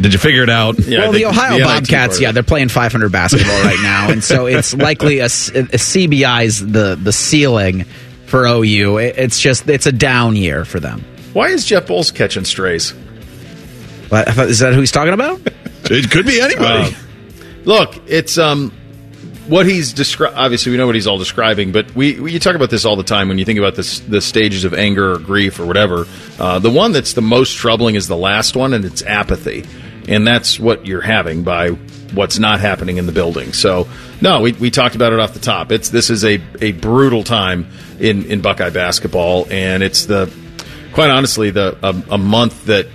[0.00, 0.76] Did you figure it out?
[0.78, 5.18] well, the Ohio Bobcats, yeah, they're playing 500 basketball right now, and so it's likely
[5.20, 7.84] a, a CBI's the the ceiling
[8.26, 8.98] for OU.
[8.98, 11.04] It- It's just it's a down year for them.
[11.32, 12.92] Why is Jeff Boals catching strays?
[14.08, 15.40] What, is that who he's talking about?
[15.84, 16.94] it could be anybody.
[16.94, 16.98] Uh,
[17.64, 18.70] look, it's um,
[19.48, 20.38] what he's describing.
[20.38, 22.96] Obviously, we know what he's all describing, but we, we you talk about this all
[22.96, 26.06] the time when you think about this the stages of anger or grief or whatever.
[26.38, 29.64] Uh, the one that's the most troubling is the last one, and it's apathy,
[30.08, 31.70] and that's what you're having by
[32.14, 33.52] what's not happening in the building.
[33.52, 33.88] So,
[34.20, 35.72] no, we, we talked about it off the top.
[35.72, 37.68] It's this is a, a brutal time
[37.98, 40.32] in in Buckeye basketball, and it's the
[40.92, 42.86] quite honestly the a, a month that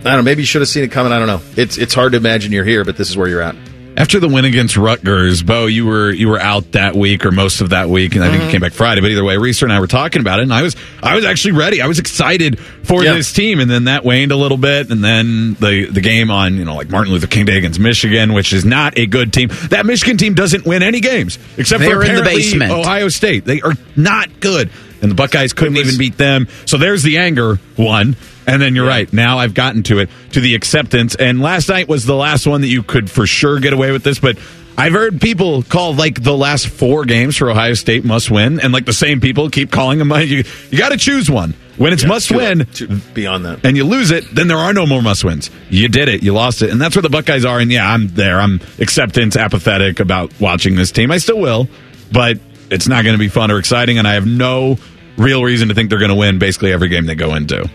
[0.00, 0.22] I don't know.
[0.22, 1.12] Maybe you should have seen it coming.
[1.12, 1.42] I don't know.
[1.56, 3.56] It's it's hard to imagine you're here, but this is where you're at.
[3.94, 7.60] After the win against Rutgers, Bo, you were you were out that week or most
[7.60, 8.46] of that week, and I think Mm-hmm.
[8.46, 9.00] you came back Friday.
[9.02, 11.24] But either way, Reeser and I were talking about it, and I was I was
[11.26, 11.82] actually ready.
[11.82, 13.12] I was excited for Yeah.
[13.12, 16.56] this team, and then that waned a little bit, and then the the game on
[16.56, 19.50] you know like Martin Luther King Day against Michigan, which is not a good team.
[19.68, 22.70] That Michigan team doesn't win any games except They're for in the apparently.
[22.70, 23.44] Ohio State.
[23.44, 24.70] They are not good,
[25.02, 26.48] and the Buckeyes couldn't even beat them.
[26.64, 28.16] So there's the anger one.
[28.46, 29.12] And then you're right.
[29.12, 31.14] Now I've gotten to it, to the acceptance.
[31.14, 34.02] And last night was the last one that you could for sure get away with
[34.02, 34.18] this.
[34.18, 34.36] But
[34.76, 38.58] I've heard people call like the last four games for Ohio State must win.
[38.58, 40.10] And like the same people keep calling them.
[40.10, 41.54] You, you got to choose one.
[41.76, 42.66] When it's Yeah, must win
[43.14, 43.64] beyond that.
[43.64, 45.48] and you lose it, then there are no more must wins.
[45.70, 46.22] You did it.
[46.22, 46.70] You lost it.
[46.70, 47.58] And that's where the Buckeyes are.
[47.60, 48.40] And yeah, I'm there.
[48.40, 51.10] I'm acceptance, apathetic about watching this team.
[51.10, 51.68] I still will,
[52.10, 52.38] but
[52.70, 53.98] it's not going to be fun or exciting.
[53.98, 54.78] And I have no
[55.16, 57.68] real reason to think they're going to win basically every game they go into.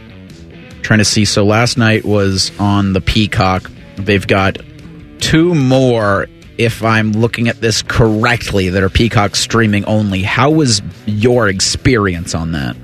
[0.82, 1.26] Trying to see.
[1.26, 3.70] So last night was on the Peacock.
[3.98, 4.58] They've got
[5.20, 6.28] two more.
[6.58, 10.24] If I'm looking at this correctly, that are Peacock streaming only.
[10.24, 12.76] How was your experience on that?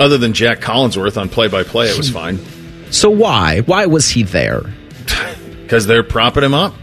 [0.00, 2.14] Other than Jac Collinsworth on play by play, it was hmm.
[2.14, 2.38] fine
[2.90, 3.60] So why?
[3.60, 4.62] Why was he there?
[5.62, 6.74] because they're propping him up.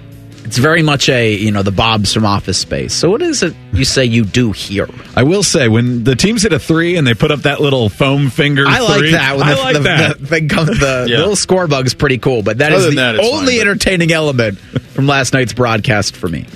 [0.50, 2.92] It's very much a you know the Bob's from Office Space.
[2.92, 4.88] So what is it you say you do here?
[5.16, 7.88] I will say when the teams hit a three and they put up that little
[7.88, 9.38] foam finger, I like three, that.
[9.38, 10.20] When I the, like the, that.
[10.20, 11.18] The, thing comes, the, Yeah.
[11.20, 14.12] little score bug's pretty cool, but that is Other the that, only fine, but- entertaining
[14.12, 16.48] element from last night's broadcast for me.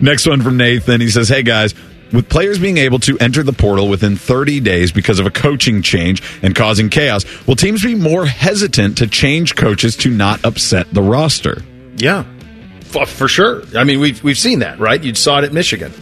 [0.00, 1.00] Next one from Nathan.
[1.00, 1.74] He says, Hey guys,
[2.12, 5.82] with players being able to enter the portal within 30 days because of a coaching
[5.82, 10.86] change and causing chaos, will teams be more hesitant to change coaches to not upset
[10.94, 11.64] the roster?
[11.96, 12.22] Yeah,
[12.88, 13.62] for, for sure.
[13.76, 15.02] I mean, we've we've seen that, right?
[15.02, 15.92] You saw it at Michigan,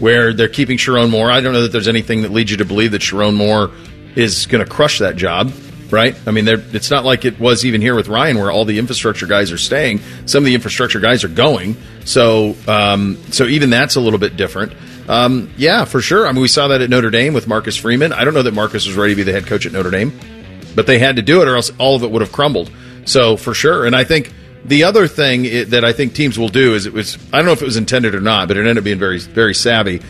[0.00, 1.30] where they're keeping Sherrone Moore.
[1.30, 3.70] I don't know that there's anything that leads you to believe that Sherrone Moore
[4.16, 5.52] is going to crush that job,
[5.90, 6.16] right?
[6.26, 9.26] I mean, it's not like it was even here with Ryan, where all the infrastructure
[9.26, 10.00] guys are staying.
[10.26, 14.36] Some of the infrastructure guys are going, so um, so even that's a little bit
[14.36, 14.72] different.
[15.08, 16.26] Um, yeah, for sure.
[16.26, 18.12] I mean, we saw that at Notre Dame with Marcus Freeman.
[18.14, 20.18] I don't know that Marcus was ready to be the head coach at Notre Dame
[20.74, 22.70] but they had to do it or else all of it would have crumbled.
[23.04, 24.32] So for sure, and I think
[24.64, 27.52] the other thing that I think teams will do is it was I don't know
[27.52, 30.00] if it was intended or not, but it ended up being very very savvy.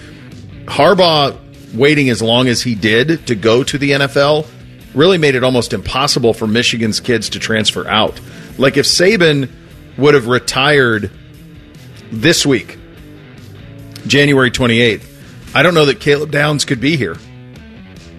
[0.67, 1.39] Harbaugh
[1.75, 4.47] waiting as long as he did to go to the NFL
[4.95, 8.21] really made it almost impossible for Michigan's kids to transfer out.
[8.59, 9.51] Like if Saban
[9.99, 11.11] would have retired
[12.13, 12.79] this week,
[14.07, 15.05] January 28th,
[15.55, 17.17] I don't know that Caleb Downs could be here.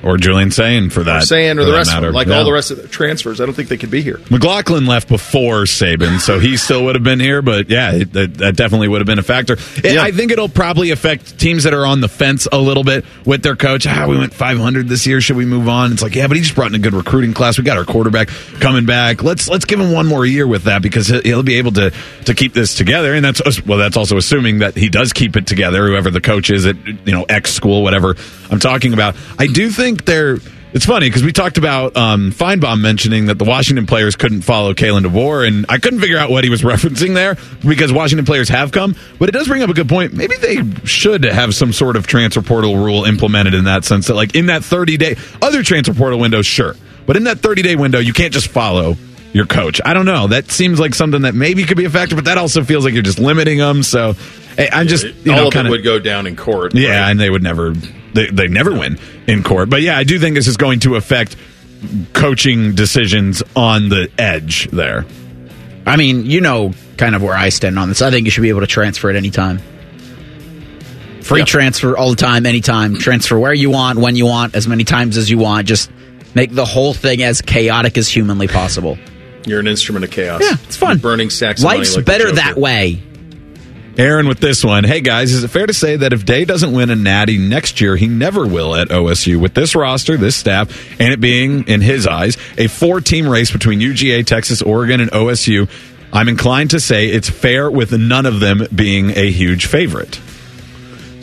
[0.05, 1.23] Or Julian Sayin for that.
[1.23, 2.37] Sayin or the rest of them, like Yeah.
[2.37, 4.21] all the rest of the transfers, I don't think they could be here.
[4.29, 7.41] McLaughlin left before Saban, so he still would have been here.
[7.41, 9.53] But yeah, it, that, that definitely would have been a factor.
[9.83, 13.03] It- I think it'll probably affect teams that are on the fence a little bit
[13.25, 13.87] with their coach.
[13.87, 15.21] Ah, we went 500 this year.
[15.21, 15.91] Should we move on?
[15.93, 17.57] It's like, yeah, but he just brought in a good recruiting class.
[17.57, 18.27] We got our quarterback
[18.59, 19.23] coming back.
[19.23, 21.91] Let's let's give him one more year with that because he'll, he'll be able to
[22.25, 23.15] to keep this together.
[23.15, 25.87] And that's well, that's also assuming that he does keep it together.
[25.87, 28.15] Whoever the coach is at you know X school, whatever
[28.51, 29.15] I'm talking about.
[29.39, 30.37] I do think they're.
[30.73, 34.73] It's funny because we talked about um, Finebaum mentioning that the Washington players couldn't follow
[34.73, 38.49] Kalen DeBoer, and I couldn't figure out what he was referencing there because Washington players
[38.49, 38.93] have come.
[39.17, 40.13] But it does bring up a good point.
[40.13, 44.15] Maybe they should have some sort of transfer portal rule implemented in that sense that,
[44.15, 46.75] like, in that 30 day, other transfer portal windows, sure.
[47.05, 48.97] But in that 30 day window, you can't just follow
[49.31, 49.79] your coach.
[49.83, 50.27] I don't know.
[50.27, 52.93] That seems like something that maybe could be a factor, but that also feels like
[52.93, 53.83] you're just limiting them.
[53.83, 54.15] So
[54.57, 56.73] I'm just, you all know, of kind it would go down in court.
[56.73, 57.11] Yeah, right?
[57.11, 57.73] and they would never
[58.15, 58.97] they they never win
[59.27, 59.69] in court.
[59.69, 61.35] But yeah, I do think this is going to affect
[62.13, 65.05] coaching decisions on the edge there.
[65.85, 68.01] I mean, you know, kind of where I stand on this.
[68.01, 69.59] I think you should be able to transfer at any time.
[71.21, 71.45] Free Yeah.
[71.45, 72.97] transfer all the time, anytime.
[72.97, 75.67] Transfer where you want, when you want, as many times as you want.
[75.67, 75.89] Just
[76.33, 78.97] make the whole thing as chaotic as humanly possible.
[79.45, 80.41] You're an instrument of chaos.
[80.43, 80.97] Yeah, it's fun.
[80.99, 81.63] Burning stacks.
[81.63, 83.01] Life's like better that way.
[83.97, 84.83] Aaron with this one.
[84.83, 87.79] Hey guys, is it fair to say that if Day doesn't win a natty next
[87.79, 89.39] year, he never will at OSU?
[89.39, 90.69] With this roster, this staff,
[90.99, 95.11] and it being, in his eyes, a four team race between UGA, Texas, Oregon, and
[95.11, 95.69] OSU,
[96.11, 100.19] I'm inclined to say it's fair with none of them being a huge favorite.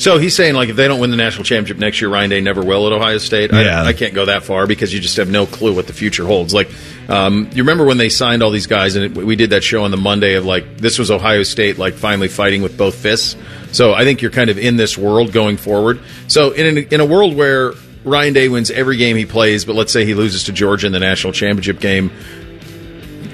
[0.02, 2.40] So he's saying like if they don't win the national championship next year, Ryan Day
[2.40, 3.54] never will at Ohio State.
[3.54, 3.84] I, Yeah.
[3.84, 6.52] I can't go that far because you just have no clue what the future holds.
[6.52, 6.70] Like,
[7.08, 9.84] um, you remember when they signed all these guys, and it, we did that show
[9.84, 13.36] on the Monday of like this was Ohio State like finally fighting with both fists.
[13.70, 16.00] So I think you're kind of in this world going forward.
[16.26, 17.72] So in a, in a world where
[18.04, 20.92] Ryan Day wins every game he plays, but let's say he loses to Georgia in
[20.92, 22.10] the national championship game,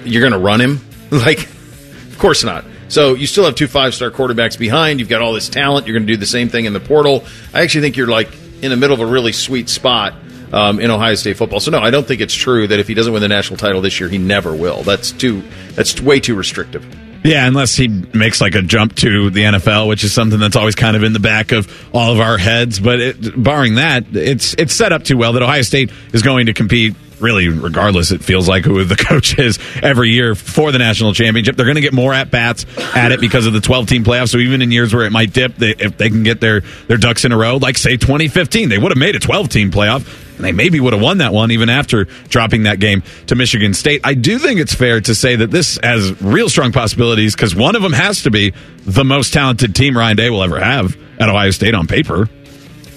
[0.05, 0.81] you're going to run him?
[1.11, 2.67] Like, of course not.
[2.89, 5.01] So you still have two five star quarterbacks behind.
[5.01, 5.87] You've got all this talent.
[5.87, 7.25] You're going to do the same thing in the portal.
[7.53, 8.29] I actually think you're like
[8.63, 10.15] in the middle of a really sweet spot
[10.53, 11.61] um, in Ohio State football.
[11.61, 13.81] So no, I don't think it's true that if he doesn't win the national title
[13.81, 14.83] this year, he never will.
[14.83, 15.43] That's too.
[15.75, 16.87] That's way too restrictive.
[17.25, 20.77] Yeah, unless he makes like a jump to the NFL, which is something that's always
[20.77, 22.79] kind of in the back of all of our heads.
[22.79, 26.47] But it, barring that, it's it's set up too well that Ohio State is going
[26.47, 26.95] to compete.
[27.21, 31.57] Really, regardless, it feels like who the coach is every year for the national championship.
[31.57, 32.65] They're going to get more at bats
[32.95, 34.29] at it because of the 12 team playoffs.
[34.31, 36.97] So even in years where it might dip, they, if they can get their their
[36.97, 40.07] ducks in a row, like say 2015, they would have made a 12 team playoff.
[40.37, 43.75] And they maybe would have won that one even after dropping that game to Michigan
[43.75, 44.03] State.
[44.05, 47.75] I do think it's fair to say that this has real strong possibilities because one
[47.75, 48.53] of them has to be
[48.85, 52.29] the most talented team Ryan Day will ever have at Ohio State on paper.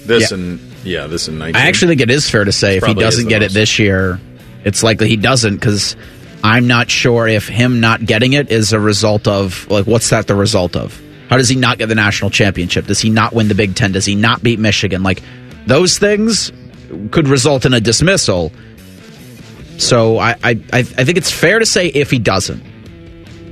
[0.04, 0.36] This Yeah.
[0.36, 1.56] and yeah, this and 19.
[1.56, 3.42] I actually think it is fair to say if he Probably is doesn't the get
[3.42, 3.52] most.
[3.52, 4.20] it this year,
[4.64, 5.96] it's likely he doesn't because
[6.44, 10.26] I'm not sure if him not getting it is a result of like what's that
[10.26, 11.00] the result of?
[11.28, 12.86] How does he not get the national championship?
[12.86, 13.92] Does he not win the Big Ten?
[13.92, 15.02] Does he not beat Michigan?
[15.02, 15.22] Like
[15.66, 16.52] those things
[17.10, 18.52] could result in a dismissal.
[19.78, 22.62] So I I I I think it's fair to say if he doesn't,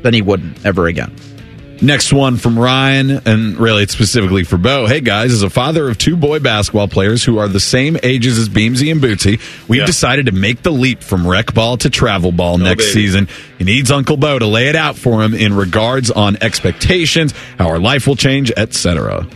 [0.02, 1.14] then he wouldn't ever again.
[1.82, 4.86] Next one from Ryan, and really it's specifically for Bo.
[4.86, 8.36] Hey guys, as a father of two boy basketball players who are the same ages
[8.38, 9.86] as Beamsy and Bootsy, we've Yeah.
[9.86, 12.92] decided to make the leap from rec ball to travel ball next baby.
[13.06, 13.28] season.
[13.56, 17.68] He needs Uncle Bo to lay it out for him in regards on expectations, how
[17.68, 19.26] our life will change, etc.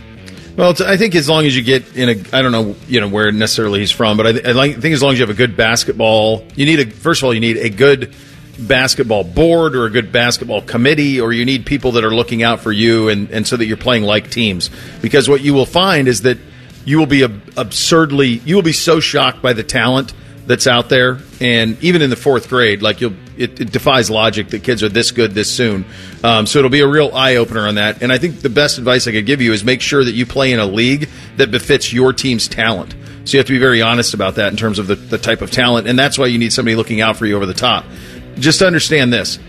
[0.55, 3.07] Well, I think as long as you get in a, I don't know, you know
[3.07, 5.37] where necessarily he's from, but I, th- I think as long as you have a
[5.37, 8.13] good basketball, you need a first of all you need a good
[8.57, 12.59] basketball board or a good basketball committee, or you need people that are looking out
[12.61, 14.69] for you, and and so that you're playing like teams.
[15.01, 16.37] Because what you will find is that
[16.85, 20.13] you will be ab- absurdly, you will be so shocked by the talent
[20.45, 24.49] that's out there, and even in the fourth grade, like you'll, it, it defies logic
[24.49, 25.85] that kids are this good this soon.
[26.23, 28.03] Um, so it'll be a real eye opener on that.
[28.03, 30.25] And I think the best advice I could give you is make sure that you
[30.25, 32.95] play in a league that befits your team's talent.
[33.25, 35.41] So you have to be very honest about that in terms of the, the type
[35.41, 37.85] of talent, and that's why you need somebody looking out for you over the top.
[38.39, 39.39] Just understand this: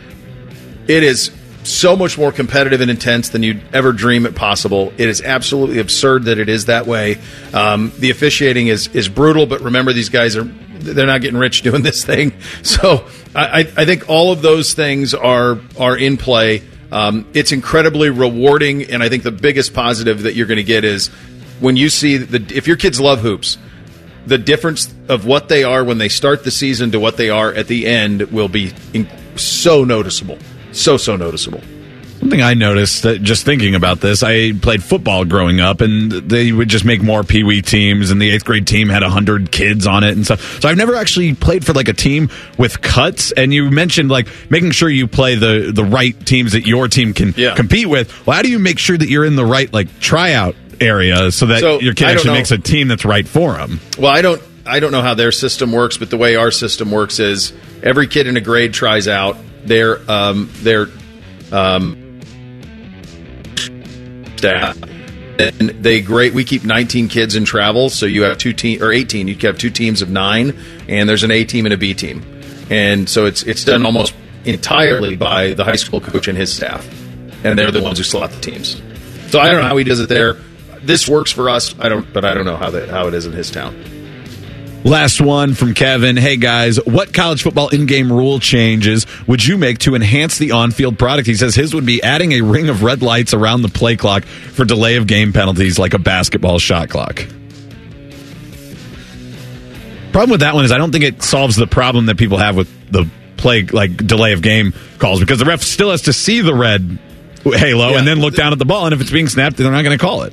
[0.86, 1.30] it is
[1.66, 4.92] so much more competitive and intense than you'd ever dream it possible.
[4.96, 7.18] It is absolutely absurd that it is that way.
[7.52, 11.62] Um, the officiating is is brutal, but remember these guys are they're not getting rich
[11.62, 12.32] doing this thing.
[12.62, 16.62] So I, I think all of those things are are in play.
[16.92, 20.84] Um, it's incredibly rewarding, and I think the biggest positive that you're going to get
[20.84, 21.08] is
[21.58, 23.58] when you see the if your kids love hoops
[24.26, 27.52] the difference of what they are when they start the season to what they are
[27.52, 30.38] at the end will be in- so noticeable.
[30.72, 31.62] So, so noticeable.
[32.18, 36.50] Something I noticed that just thinking about this, I played football growing up, and they
[36.50, 39.86] would just make more pee wee teams, and the eighth grade team had hundred kids
[39.86, 40.60] on it and stuff.
[40.62, 43.32] So I've never actually played for like a team with cuts.
[43.32, 47.12] And you mentioned like making sure you play the the right teams that your team
[47.12, 47.54] can yeah.
[47.54, 48.26] compete with.
[48.26, 51.46] Well, how do you make sure that you're in the right like tryout area so
[51.46, 53.80] that So, your kid actually makes a team that's right for them?
[53.98, 56.90] Well, I don't I don't know how their system works, but the way our system
[56.90, 59.36] works is every kid in a grade tries out.
[59.64, 60.88] Their um, their
[61.52, 62.20] um,
[64.36, 64.76] staff.
[65.38, 66.32] And they great.
[66.32, 69.28] We keep 19 kids in travel, so you have two team or 18.
[69.28, 70.58] You have two teams of nine,
[70.88, 72.24] and there's an A team and a B team,
[72.70, 74.14] and so it's it's done almost
[74.46, 76.88] entirely by the high school coach and his staff,
[77.44, 78.80] and they're the ones who slot the teams.
[79.28, 80.38] So I don't know how he does it there.
[80.86, 81.74] This works for us.
[81.78, 83.74] I don't, but I don't know how that how it is in his town.
[84.84, 86.16] Last one from Kevin.
[86.16, 90.96] Hey guys, what college football in-game rule changes would you make to enhance the on-field
[90.96, 91.26] product?
[91.26, 94.24] He says his would be adding a ring of red lights around the play clock
[94.24, 97.16] for delay of game penalties like a basketball shot clock.
[100.12, 102.56] Problem with that one is I don't think it solves the problem that people have
[102.56, 106.42] with the play like delay of game calls because the ref still has to see
[106.42, 106.98] the red
[107.42, 109.82] halo and then look down at the ball and if it's being snapped they're not
[109.82, 110.32] going to call it.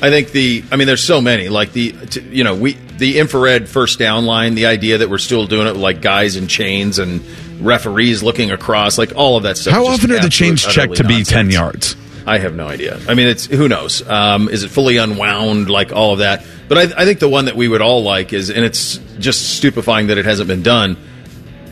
[0.00, 1.48] I think the, I mean, there's so many.
[1.48, 4.54] Like the, t- you know, we the infrared first down line.
[4.54, 7.24] The idea that we're still doing it with like guys in chains and
[7.60, 9.72] referees looking across, like all of that stuff.
[9.72, 11.28] How often are the chains checked to be nonsense.
[11.28, 11.96] 10 yards?
[12.26, 13.00] I have no idea.
[13.08, 14.06] I mean, it's who knows?
[14.06, 16.44] Um, is it fully unwound, like all of that?
[16.68, 19.56] But I, I think the one that we would all like is, and it's just
[19.56, 20.98] stupefying that it hasn't been done.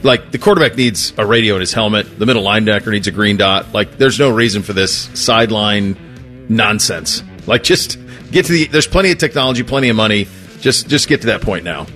[0.02, 3.36] Like the quarterback needs a radio in his helmet, the middle linebacker needs a green
[3.36, 3.72] dot.
[3.74, 7.22] Like, there's no reason for this sideline nonsense.
[7.46, 7.98] Like, just
[8.30, 8.66] get to the.
[8.66, 10.26] There's plenty of technology, plenty of money.
[10.60, 11.86] Just, just get to that point now.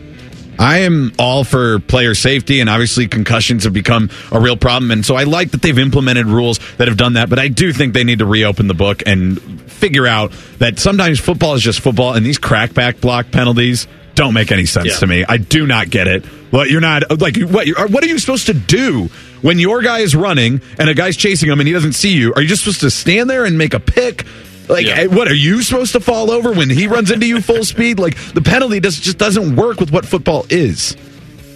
[0.58, 4.90] I am all for player safety, and obviously concussions have become a real problem.
[4.90, 7.72] And so I like that they've implemented rules that have done that, but I do
[7.72, 9.40] think they need to reopen the book and
[9.70, 14.52] figure out that sometimes football is just football, and these crackback block penalties don't make
[14.52, 14.96] any sense Yeah.
[14.96, 15.24] to me.
[15.26, 16.26] I do not get it.
[16.50, 17.66] What you're not like what?
[17.66, 19.08] You're, what are you supposed to do
[19.40, 22.34] when your guy is running and a guy's chasing him and he doesn't see you?
[22.34, 24.26] Are you just supposed to stand there and make a pick?
[24.70, 27.64] Like, eh, what are you supposed to fall over when he runs into you full
[27.64, 27.98] speed?
[27.98, 30.96] Like, the penalty does, just doesn't work with what football is.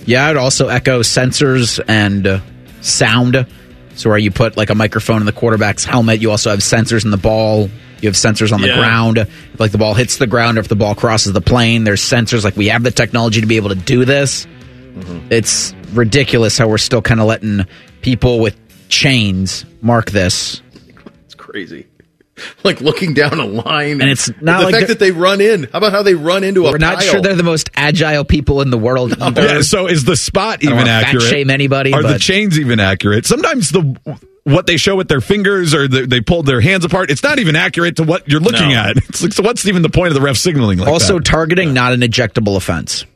[0.06, 2.40] Yeah, I'd also echo sensors and uh,
[2.80, 3.46] sound.
[3.94, 7.04] So where you put like a microphone in the quarterback's helmet, you also have sensors
[7.04, 7.70] in the ball.
[8.00, 8.76] You have sensors on the Yeah.
[8.76, 9.18] ground.
[9.18, 12.02] If like the ball hits the ground or if the ball crosses the plane, there's
[12.02, 12.44] sensors.
[12.44, 14.46] Like we have the technology to be able to do this.
[15.30, 17.66] It's ridiculous how we're still kind of letting
[18.02, 18.56] people with
[18.88, 20.60] chains mark this.
[21.24, 21.86] It's crazy.
[22.64, 25.64] Like looking down a line, And it's not the like fact that they run in.
[25.64, 26.72] How about how they run into a?
[26.72, 27.06] We're not pile?
[27.06, 29.14] sure they're the most agile people in the world.
[29.20, 29.42] either.
[29.46, 31.24] Yeah, so is the spot I don't even fat accurate?
[31.24, 33.24] shame anybody, Are the chains even accurate?
[33.26, 33.96] Sometimes the
[34.42, 37.38] what they show with their fingers or the, they pulled their hands apart, it's not
[37.38, 38.74] even accurate to what you're looking No.
[38.74, 38.96] at.
[39.08, 41.24] It's like, so what's even the point of the ref signaling like also, that?
[41.24, 43.06] targeting not an ejectable offense.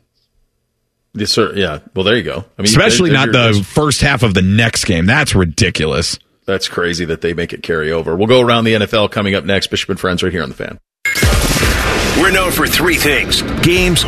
[1.13, 1.53] Yes, sir.
[1.55, 1.79] Yeah.
[1.95, 2.45] Well, there you go.
[2.57, 5.05] I mean, Especially there- not there- the first half of the next game.
[5.05, 6.17] That's ridiculous.
[6.49, 8.15] That's crazy that they make it carry over.
[8.15, 9.67] We'll go around the NFL coming up next.
[9.67, 10.79] Bishop and Friends right here on the fan.
[12.19, 14.03] We're known for three things games,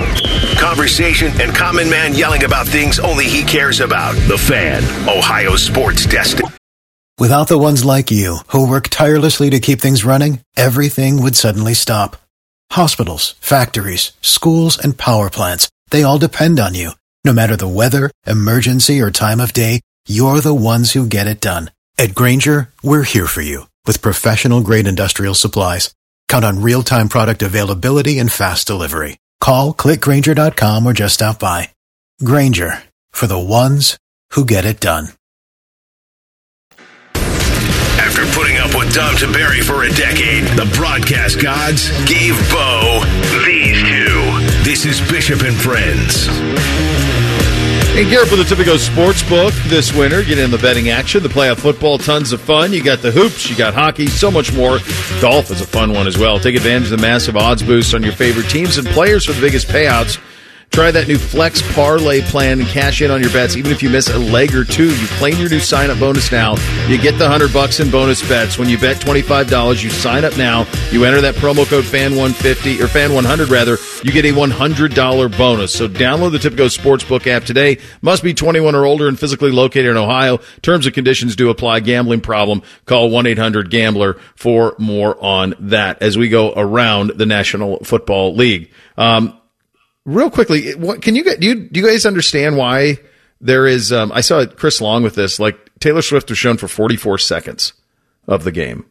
[0.60, 4.16] conversation, and common man yelling about things only he cares about.
[4.28, 6.40] The Fan, Ohio sports desk.
[7.20, 11.76] Without the ones like you, who work tirelessly to keep things running, everything would suddenly
[11.76, 12.18] stop.
[12.72, 16.94] Hospitals, factories, schools, and power plants, they all depend on you.
[17.24, 21.40] No matter the weather, emergency, or time of day, you're the ones who get it
[21.40, 21.70] done.
[21.98, 25.94] At Grainger, we're here for you with professional grade industrial supplies.
[26.28, 29.18] Count on real time product availability and fast delivery.
[29.40, 31.70] Call clickgrainger.com or just stop by.
[32.24, 33.98] Grainger for the ones
[34.32, 35.10] who get it done.
[38.00, 43.04] After putting up with Dom Tiberi for a decade, the broadcast gods gave Bo
[43.46, 44.64] these two.
[44.64, 46.28] This is Bishop and Friends.
[47.94, 50.24] And up for the Tipico Sports Book this winter.
[50.24, 52.72] Get in the betting action, the playoff football, tons of fun.
[52.72, 54.80] You got the hoops, you got hockey, so much more.
[55.20, 56.40] Golf is a fun one as well.
[56.40, 59.42] Take advantage of the massive odds boosts on your favorite teams and players for the
[59.42, 60.20] biggest payouts.
[60.72, 63.90] Try that new Flex Parlay plan and cash in on your bets, even if you
[63.90, 64.86] miss a leg or two.
[64.86, 66.56] You claim your new sign up bonus now.
[66.88, 69.84] You get the hundred bucks in bonus bets when you bet twenty five dollars.
[69.84, 70.66] You sign up now.
[70.90, 73.76] You enter that promo code Fan one fifty or Fan one hundred rather.
[74.02, 75.74] You get a one hundred dollar bonus.
[75.74, 77.78] So download the Tipico Sportsbook app today.
[78.02, 80.40] Must be twenty one or older and physically located in Ohio.
[80.62, 81.82] Terms and conditions do apply.
[81.82, 82.62] Gambling problem?
[82.86, 86.02] Call one eight hundred Gambler for more on that.
[86.02, 88.72] As we go around the National Football League.
[88.98, 89.38] Um,
[90.06, 91.40] real quickly, what can you get?
[91.40, 92.98] Do you do you guys understand why
[93.40, 93.92] there is?
[93.92, 95.40] Um, I saw Chris Long with this.
[95.40, 97.74] Like Taylor Swift was shown for 44 seconds
[98.28, 98.86] of the game,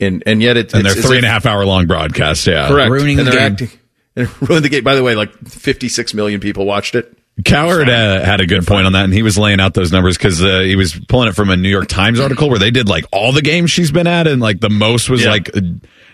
[0.00, 1.86] and and yet it, And it's, they're it's three a- and a half hour long
[1.86, 2.46] broadcast.
[2.46, 2.68] Yeah.
[2.68, 3.40] correct Ruining and the game.
[3.52, 3.70] acting
[4.16, 4.84] and ruined the game.
[4.84, 7.16] By the way, like 56 million people watched it.
[7.44, 10.16] Cowherd uh, had a good point on that, and he was laying out those numbers
[10.16, 12.88] because uh, he was pulling it from a New York Times article where they did
[12.88, 15.30] like all the games she's been at, and like the most was Yeah.
[15.30, 15.50] like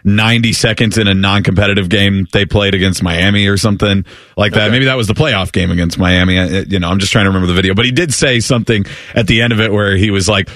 [0.02, 4.06] 90 seconds in a non competitive game they played against Miami or something
[4.38, 4.70] like that.
[4.70, 6.38] Maybe that was the playoff game against Miami.
[6.38, 8.86] I- You know, I'm just trying to remember the video, but he did say something
[9.14, 10.48] at the end of it where he was like,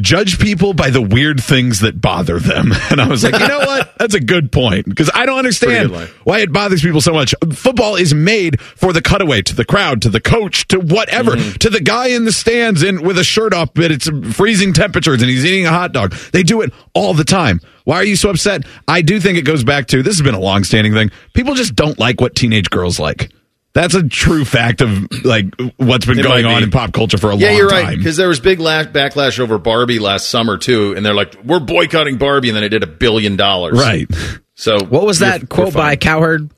[0.00, 2.72] judge people by the weird things that bother them.
[2.90, 3.92] And I was like, you know what?
[3.98, 6.20] That's a good point because I don't understand Pretty good line.
[6.24, 7.34] why it bothers people so much.
[7.52, 11.56] Football is made for the cutaway to the crowd, to the coach, to whatever, Mm-hmm.
[11.58, 15.20] to the guy in the stands and with a shirt off, but it's freezing temperatures
[15.22, 16.12] and he's eating a hot dog.
[16.32, 17.60] They do it all the time.
[17.84, 18.64] Why are you so upset?
[18.88, 21.10] I do think it goes back to this has been a long standing thing.
[21.32, 23.30] People just don't like what teenage girls like.
[23.74, 25.46] That's a true fact of like
[25.78, 26.64] what's been It going might on be.
[26.64, 27.84] in pop culture for a yeah, long you're time.
[27.86, 31.34] right because there was big la- backlash over Barbie last summer too, and they're like,
[31.44, 33.76] "We're boycotting Barbie," and then it did a billion dollars.
[33.78, 34.06] Right.
[34.54, 35.96] So What was that quote by.
[35.96, 36.50] Cowherd?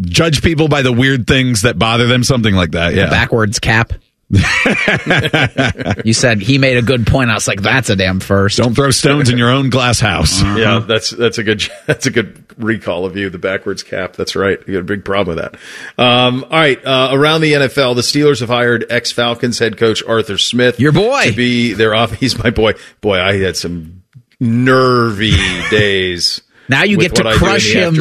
[0.00, 2.94] Judge people by the weird things that bother them, something like that.
[2.94, 3.10] Yeah.
[3.10, 3.92] Backwards cap.
[6.04, 7.30] you said he made a good point.
[7.30, 8.58] I was like, that's a damn first.
[8.58, 10.42] Don't throw stones in your own glass house.
[10.54, 13.28] Yeah, that's that's a good that's a good recall of you.
[13.28, 14.14] The backwards cap.
[14.14, 14.58] That's right.
[14.66, 15.58] You got a big problem with that.
[16.02, 20.02] Um, all right, uh, around the NFL, the Steelers have hired ex Falcons head coach
[20.04, 20.78] Arthur Smith.
[20.78, 21.24] Your boy.
[21.24, 22.12] to be their off.
[22.12, 22.74] He's my boy.
[23.00, 24.02] Boy, I had some
[24.40, 25.36] nervy
[25.70, 26.42] days.
[26.68, 27.94] Now you get to what I do in crush him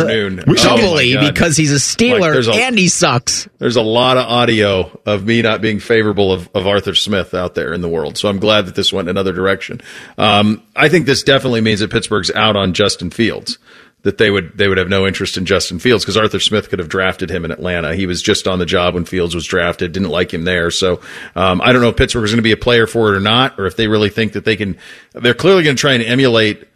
[0.55, 3.47] doubly Oh, because he's a Steeler Like, there's a- and he sucks.
[3.59, 7.55] There's a lot of audio of me not being favorable of, of Arthur Smith out
[7.55, 8.17] there in the world.
[8.17, 9.81] So I'm glad that this went another direction.
[10.17, 13.57] Um, I think this definitely means that Pittsburgh's out on Justin Fields.
[14.03, 16.79] That they would they would have no interest in Justin Fields because Arthur Smith could
[16.79, 17.95] have drafted him in Atlanta.
[17.95, 19.93] He was just on the job when Fields was drafted.
[19.93, 20.71] Didn't like him there.
[20.71, 20.99] So
[21.37, 23.21] um, I don't know if Pittsburgh is going to be a player for it or
[23.21, 24.77] not, or if they really think that they can.
[25.13, 26.67] They're clearly going to try and emulate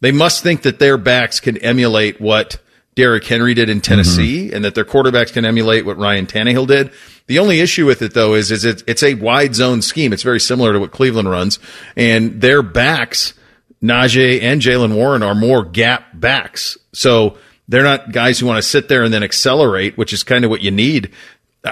[0.00, 2.58] they must think that their backs can emulate what
[2.94, 3.82] Derrick Henry did in mm-hmm.
[3.82, 6.90] Tennessee and that their quarterbacks can emulate what Ryan Tannehill did.
[7.26, 10.12] The only issue with it though is, is it, it's a wide zone scheme.
[10.12, 11.58] It's very similar to what Cleveland runs
[11.96, 13.34] and their backs,
[13.82, 16.76] Najee and Jaylen Warren are more gap backs.
[16.92, 20.44] So they're not guys who want to sit there and then accelerate, which is kind
[20.44, 21.12] of what you need.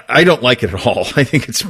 [0.09, 1.07] I don't like it at all.
[1.17, 1.65] I think it's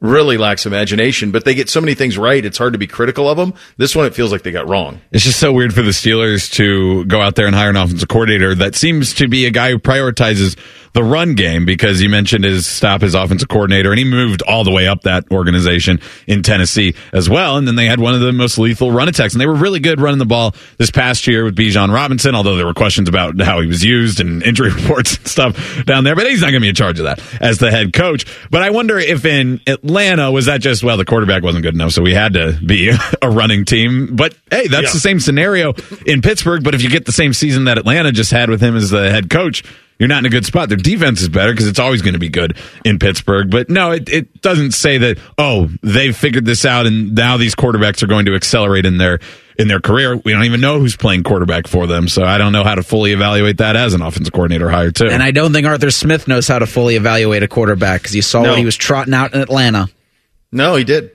[0.00, 2.44] really lacks imagination, but they get so many things right.
[2.44, 3.54] It's hard to be critical of them.
[3.76, 5.00] This one, it feels like they got wrong.
[5.12, 8.08] It's just so weird for the Steelers to go out there and hire an offensive
[8.08, 10.58] coordinator that seems to be a guy who prioritizes
[10.92, 14.64] the run game because you mentioned his stop his offensive coordinator and he moved all
[14.64, 17.56] the way up that organization in Tennessee as well.
[17.56, 19.78] And then they had one of the most lethal run attacks and they were really
[19.80, 23.40] good running the ball this past year with Bijan Robinson, although there were questions about
[23.40, 26.60] how he was used and injury reports and stuff down there, but he's not going
[26.60, 28.26] to be in charge of that as the head coach.
[28.50, 31.92] But I wonder if in Atlanta, was that just, well, the quarterback wasn't good enough,
[31.92, 32.90] so we had to be
[33.22, 34.16] a running team.
[34.16, 34.92] But hey, that's Yeah.
[34.92, 35.74] the same scenario
[36.06, 36.64] in Pittsburgh.
[36.64, 39.10] But if you get the same season that Atlanta just had with him as the
[39.10, 39.62] head coach,
[40.00, 40.68] you're not in a good spot.
[40.68, 43.50] Their defense is better because it's always going to be good in Pittsburgh.
[43.50, 47.54] But no, it, it doesn't say that, oh, they've figured this out and now these
[47.54, 49.20] quarterbacks are going to accelerate in their
[49.58, 50.16] in their career.
[50.16, 52.08] We don't even know who's playing quarterback for them.
[52.08, 55.06] So I don't know how to fully evaluate that as an offensive coordinator hire, too.
[55.08, 58.22] And I don't think Arthur Smith knows how to fully evaluate a quarterback because you
[58.22, 58.48] saw No.
[58.50, 59.88] what he was trotting out in Atlanta.
[60.50, 61.10] No, he did.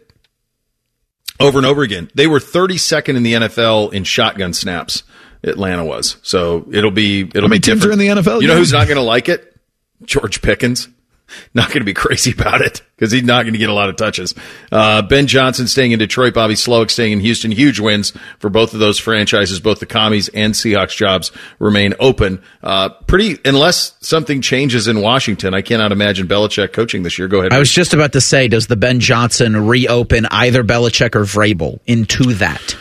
[1.39, 2.09] Over and over again.
[2.13, 5.03] They were 32nd in the NFL in shotgun snaps.
[5.45, 6.17] Atlanta was.
[6.21, 8.01] So it'll be it'll How many be teams different.
[8.01, 9.55] are in the NFL You know who's not going to like it?
[10.03, 10.89] George Pickens.
[11.55, 13.89] Not going to be crazy about it because he's not going to get a lot
[13.89, 14.35] of touches.
[14.71, 17.49] Uh, ben Johnson staying in Detroit, Bobby Slowik staying in Houston.
[17.49, 19.59] Huge wins for both of those franchises.
[19.59, 22.43] Both the commies and Seahawks jobs remain open.
[22.61, 25.55] Uh, pretty unless something changes in Washington.
[25.55, 27.27] I cannot imagine Belichick coaching this year.
[27.27, 27.53] Go ahead.
[27.53, 31.79] I was just about to say, does the Ben Johnson reopen either Belichick or Vrabel
[31.87, 32.77] into that?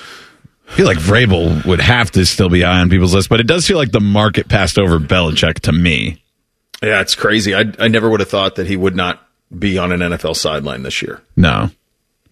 [0.75, 3.47] I feel like Vrabel would have to still be high on people's list, but it
[3.47, 6.21] does feel like the market passed over Belichick to me.
[6.83, 7.55] Yeah, it's crazy.
[7.55, 9.25] I I never would have thought that he would not
[9.57, 11.23] be on an NFL sideline this year.
[11.37, 11.71] No.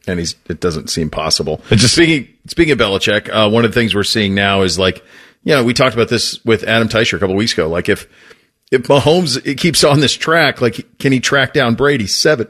[0.08, 1.60] And he's it doesn't seem possible.
[1.68, 4.76] But just speaking speaking of Belichick, uh, one of the things we're seeing now is
[4.76, 5.04] like,
[5.44, 7.68] you know, we talked about this with Adam Teicher a couple weeks ago.
[7.68, 8.08] Like if
[8.72, 12.08] if Mahomes it keeps on this track, like can he track down Brady?
[12.08, 12.48] Seven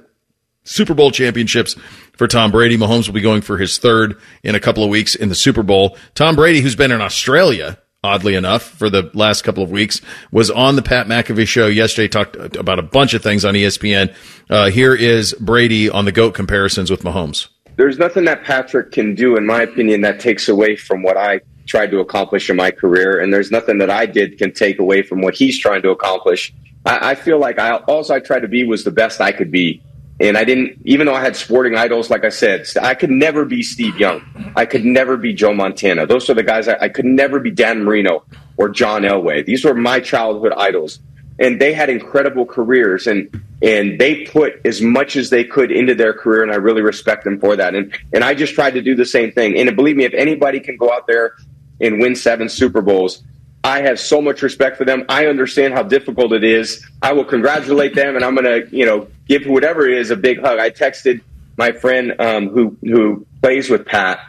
[0.65, 1.77] Super Bowl championships
[2.17, 2.77] for Tom Brady.
[2.77, 5.63] Mahomes will be going for his third in a couple of weeks in the Super
[5.63, 5.97] Bowl.
[6.15, 10.51] Tom Brady, who's been in Australia, oddly enough, for the last couple of weeks, was
[10.51, 14.15] on the Pat McAfee show yesterday, talked about a bunch of things on ESPN.
[14.51, 17.49] Uh, here is Brady on the GOAT comparisons with Mahomes.
[17.77, 21.41] there's nothing that Patrick can do, in my opinion, that takes away from what I
[21.67, 25.03] tried to accomplish in my career, and there's nothing that I did can take away
[25.03, 26.53] from what he's trying to accomplish.
[26.85, 29.51] I, I feel like I all I tried to be was the best I could
[29.51, 29.83] be,
[30.23, 30.79] and I didn't.
[30.85, 34.23] Even though I had sporting idols, like I said, I could never be Steve Young.
[34.57, 36.07] I could never be Joe Montana.
[36.07, 37.51] Those are the guys I, I could never be.
[37.51, 38.25] Dan Marino
[38.57, 39.45] or John Elway.
[39.45, 41.01] These were my childhood idols
[41.39, 45.95] and they had incredible careers and and they put as much as they could into
[45.95, 48.83] their career and I really respect them for that and and I just tried to
[48.83, 51.35] do the same thing and believe me if anybody can go out there
[51.81, 53.23] and win seven Super Bowls
[53.65, 57.25] I have so much respect for them I understand how difficult it is I will
[57.25, 59.09] congratulate them and I'm going to you know
[59.39, 61.23] give whatever it is a big hug I texted
[61.57, 64.21] my friend um, who who plays with Pat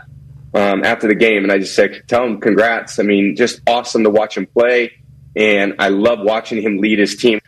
[0.54, 4.04] um, after the game, and I just said, "Tell him congrats." I mean, just awesome
[4.04, 4.94] to watch him play,
[5.36, 7.40] and I love watching him lead his team.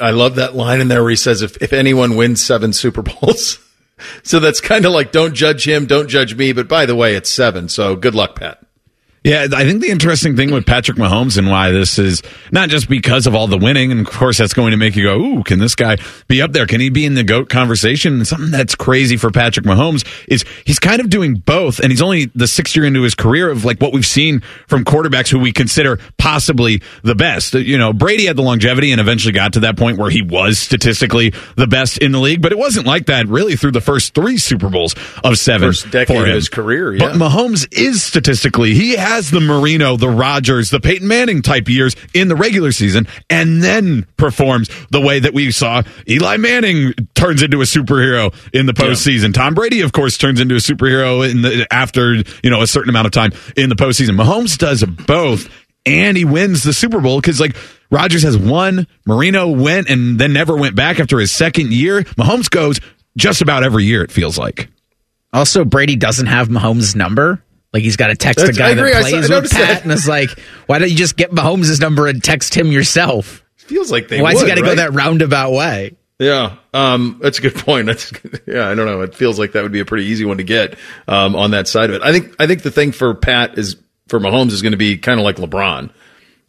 [0.00, 3.00] I love that line in there where he says, if, if anyone wins seven Super
[3.00, 3.58] Bowls.
[4.22, 6.52] so that's kind of like, don't judge him, don't judge me.
[6.52, 7.70] But by the way, it's seven.
[7.70, 8.62] So good luck, Pat.
[9.28, 12.88] Yeah, I think the interesting thing with Patrick Mahomes and why this is not just
[12.88, 15.42] because of all the winning, and of course that's going to make you go, "Ooh,
[15.42, 15.98] can this guy
[16.28, 16.64] be up there?
[16.64, 20.46] Can he be in the goat conversation?" And something that's crazy for Patrick Mahomes is
[20.64, 23.66] he's kind of doing both, and he's only the sixth year into his career of
[23.66, 27.52] like what we've seen from quarterbacks who we consider possibly the best.
[27.52, 30.58] You know, Brady had the longevity and eventually got to that point where he was
[30.58, 34.14] statistically the best in the league, but it wasn't like that really through the first
[34.14, 37.16] three Super Bowls of seven First decade for of his career, But.
[37.16, 41.96] Mahomes is statistically he has has the Marino, the Rodgers, the Peyton Manning type years
[42.14, 47.42] in the regular season, and then performs the way that we saw Eli Manning turns
[47.42, 49.34] into a superhero in the postseason.
[49.34, 52.90] Tom Brady, of course, turns into a superhero in the after you know a certain
[52.90, 54.10] amount of time in the postseason.
[54.10, 55.48] Mahomes does both,
[55.84, 57.56] and he wins the Super Bowl because like
[57.90, 62.02] Rodgers has won, Marino went and then never went back after his second year.
[62.02, 62.78] Mahomes goes
[63.16, 64.04] just about every year.
[64.04, 64.68] It feels like.
[65.32, 67.42] Also, Brady doesn't have Mahomes' number.
[67.72, 69.82] Like he's got to text That's- a guy that plays saw- with Pat, that.
[69.82, 70.30] and it's like,
[70.66, 73.44] why don't you just get Mahomes' number and text him yourself?
[73.56, 74.22] Feels like they.
[74.22, 75.94] Why's would, he got to go that roundabout way?
[76.18, 77.86] Yeah, um, that's a good point.
[77.86, 78.10] That's
[78.46, 78.68] yeah.
[78.68, 79.02] I don't know.
[79.02, 80.76] It feels like that would be a pretty easy one to get
[81.06, 82.02] um, on that side of it.
[82.02, 82.34] I think.
[82.40, 83.76] I think the thing for Pat is
[84.08, 85.90] for Mahomes is going to be kind of like LeBron.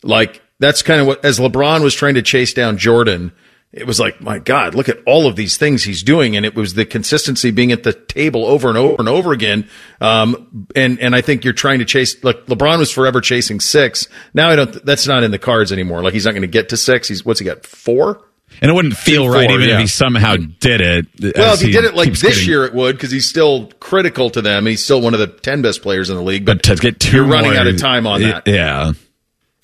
[0.02, 3.34] Like that's kind of what as LeBron was trying to chase down Jordan.
[3.72, 6.56] It was like, my God, look at all of these things he's doing, and it
[6.56, 9.70] was the consistency being at the table over and over and over again.
[10.02, 12.24] Um, and and I think you're trying to chase.
[12.24, 14.08] Like LeBron was forever chasing six.
[14.34, 14.84] Now I don't.
[14.84, 16.02] That's not in the cards anymore.
[16.02, 17.08] Like he's not going to get to six.
[17.08, 18.26] He's what's he got four?
[18.62, 19.76] And it wouldn't feel Four, right even yeah.
[19.76, 21.06] if he somehow did it.
[21.38, 24.32] Well, if he did it like this getting- year, it would because he's still critical
[24.32, 24.66] to them.
[24.66, 26.46] He's still one of the ten best players in the league.
[26.46, 28.48] But, But to get 2 you're running more- out of time on that.
[28.48, 28.94] Yeah.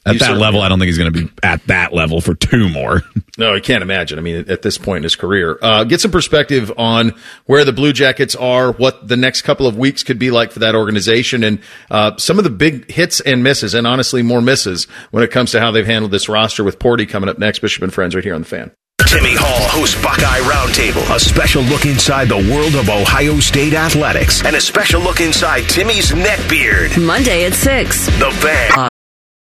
[0.06, 0.65] At that level, are.
[0.65, 3.02] I don't think he's going to be at that level for two more.
[3.38, 4.18] No, I can't imagine.
[4.18, 7.14] I mean, at this point in his career, uh, get some perspective on
[7.48, 10.60] where the Blue Jackets are, what the next couple of weeks could be like for
[10.60, 11.60] that organization, and
[11.91, 15.52] uh, some of the big hits and misses, and honestly, more misses when it comes
[15.52, 16.64] to how they've handled this roster.
[16.64, 18.72] With Porty coming up next, Bishop and Friends, right here on the Fan.
[19.06, 24.45] Timmy Hall hosts Buckeye Roundtable, a special look inside the world of Ohio State athletics,
[24.45, 26.98] and a special look inside Timmy's neck beard.
[26.98, 28.06] Monday at 6.
[28.06, 28.88] The Fan.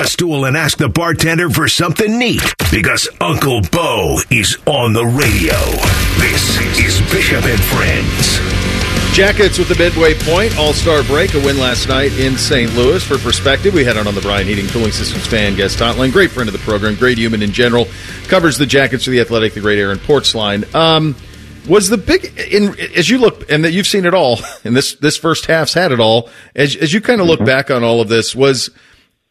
[0.00, 5.04] A stool and ask the bartender for something neat because Uncle Bo is on the
[5.04, 5.52] radio.
[6.16, 8.38] This is Bishop and Friends.
[9.14, 12.74] Jackets with the midway point All Star break, a win last night in St.
[12.74, 13.04] Louis.
[13.04, 16.12] For perspective, we had it on the Brian Heating Cooling Systems fan guest hotline.
[16.12, 17.86] Great friend of the program, great human in general.
[18.28, 20.74] Covers the Jackets for the Athletic, the great Aaron Portzline.
[20.74, 21.14] Um,
[21.68, 24.94] was the big in as you look and that you've seen it all, and this
[24.94, 26.30] this first half's had it all.
[26.54, 28.70] As as you kind of look back on all of this, was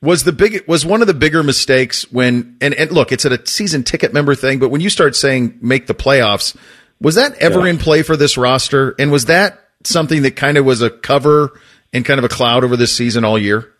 [0.02, 3.46] was the big was one of the bigger mistakes when and, and look, it's a
[3.46, 6.56] season ticket member thing, but when you start saying make the playoffs,
[7.02, 8.96] was that ever in play for this roster?
[9.00, 11.60] And was that something that kind of was a cover
[11.94, 13.74] and kind of a cloud over this season all year?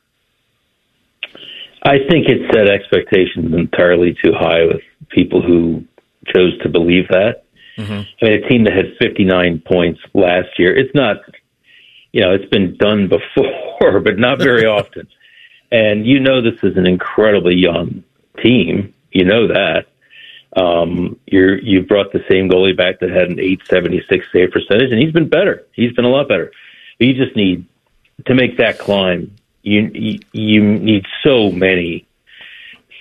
[1.84, 5.86] I think it set expectations entirely too high with people who
[6.28, 7.44] chose to believe that.
[7.78, 7.94] Mm-hmm.
[7.94, 11.18] I mean, a team that had 59 points last year, it's not,
[12.12, 15.08] you know, it's been done before, but not very often.
[15.72, 18.04] And you know, this is an incredibly young
[18.41, 18.94] team.
[19.12, 19.86] You know that.
[20.56, 25.00] Um, you're, you brought the same goalie back that had an 876 save percentage, and
[25.00, 25.66] he's been better.
[25.74, 26.52] He's been a lot better.
[26.98, 27.66] But you just need
[28.26, 29.36] to make that climb.
[29.62, 32.08] You, you, you need so many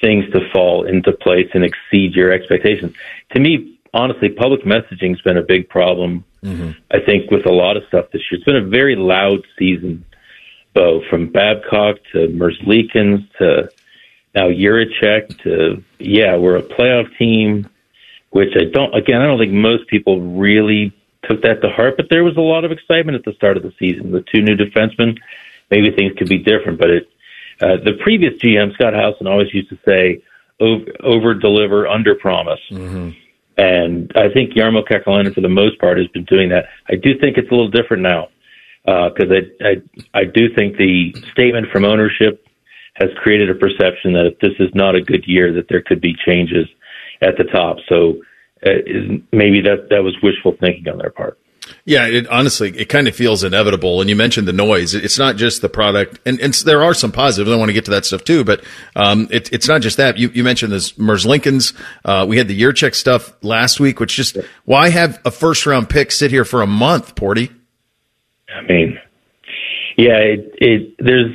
[0.00, 2.94] things to fall into place and exceed your expectations.
[3.32, 6.24] To me, honestly, public messaging's been a big problem.
[6.90, 10.04] I think with a lot of stuff this year, it's been a very loud season.
[10.78, 13.68] Bo, from Babcock to Merzlikins to
[14.32, 17.68] now Jiricek to yeah, we're a playoff team,
[18.30, 18.94] which I don't.
[18.94, 20.92] Again, I don't think most people really
[21.24, 23.64] took that to heart, but there was a lot of excitement at the start of
[23.64, 24.12] the season.
[24.12, 25.18] The two new defensemen,
[25.68, 27.10] maybe things could be different, but it.
[27.60, 30.22] Uh, the previous GM Scott Howson always used to say,
[30.60, 32.60] "Over, over deliver, under promise."
[33.56, 36.66] And I think Jarmo Kekalainen, for the most part, has been doing that.
[36.88, 38.28] I do think it's a little different now
[38.88, 42.46] because I, I I do think the statement from ownership
[42.94, 46.00] has created a perception that if this is not a good year, that there could
[46.00, 46.66] be changes
[47.20, 47.76] at the top.
[47.88, 48.22] So
[48.64, 48.70] uh,
[49.32, 51.38] maybe that that was wishful thinking on their part.
[51.84, 54.00] Yeah, it honestly it kind of feels inevitable.
[54.00, 54.94] And you mentioned the noise.
[54.94, 57.50] It's not just the product, and, and there are some positives.
[57.50, 58.64] I want to get to that stuff too, but
[58.96, 60.18] um, it, it's not just that.
[60.18, 61.74] You, you mentioned this Merzlikins.
[62.04, 65.90] Uh, we had the Jiricek stuff last week, which just why have a first round
[65.90, 67.52] pick sit here for a month, Porty?
[68.54, 68.98] I mean,
[69.96, 71.32] yeah, it, it there's.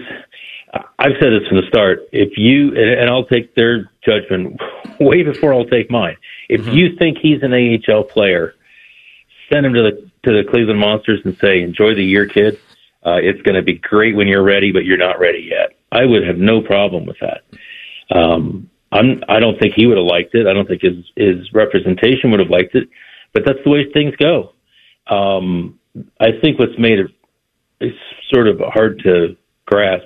[0.97, 1.99] I've said this from the start.
[2.11, 4.59] If you and, I'll take their judgment
[4.99, 6.17] way before I'll take mine.
[6.49, 8.55] If you think he's an AHL player,
[9.51, 12.59] send him to the to the Cleveland Monsters and say, "Enjoy the year, kid."
[13.05, 15.77] Uh, it's going to be great when you're ready, but you're not ready yet.
[15.91, 17.43] I would have no problem with that.
[18.15, 20.47] Um, I'm, I don't think he would have liked it.
[20.47, 22.89] I don't think his his representation would have liked it.
[23.33, 24.53] But that's the way things go.
[25.07, 25.79] Um,
[26.19, 27.11] I think what's made it
[27.79, 27.97] it's
[28.33, 30.05] sort of hard to grasp.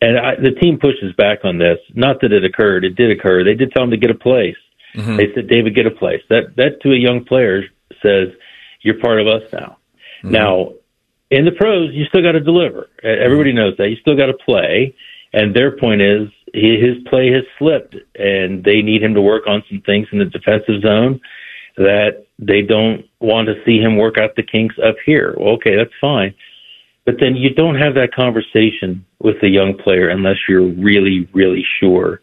[0.00, 1.78] And I, the team pushes back on this.
[1.94, 3.42] Not that it occurred; it did occur.
[3.42, 4.56] They did tell him to get a place.
[4.94, 5.16] Mhm.
[5.16, 7.64] They said, "David, get a place." That that to a young player
[8.00, 8.28] says,
[8.82, 9.78] "You're part of us now."
[10.22, 10.72] Now,
[11.30, 12.88] in the pros, you still got to deliver.
[13.02, 13.88] Everybody knows that.
[13.90, 14.94] You still got to play.
[15.32, 19.46] And their point is he, his play has slipped, and they need him to work
[19.46, 21.20] on some things in the defensive zone
[21.78, 25.34] that they don't want to see him work out the kinks up here.
[25.38, 26.34] Well, okay, that's fine.
[27.04, 31.64] But then you don't have that conversation with the young player unless you're really, really
[31.80, 32.20] sure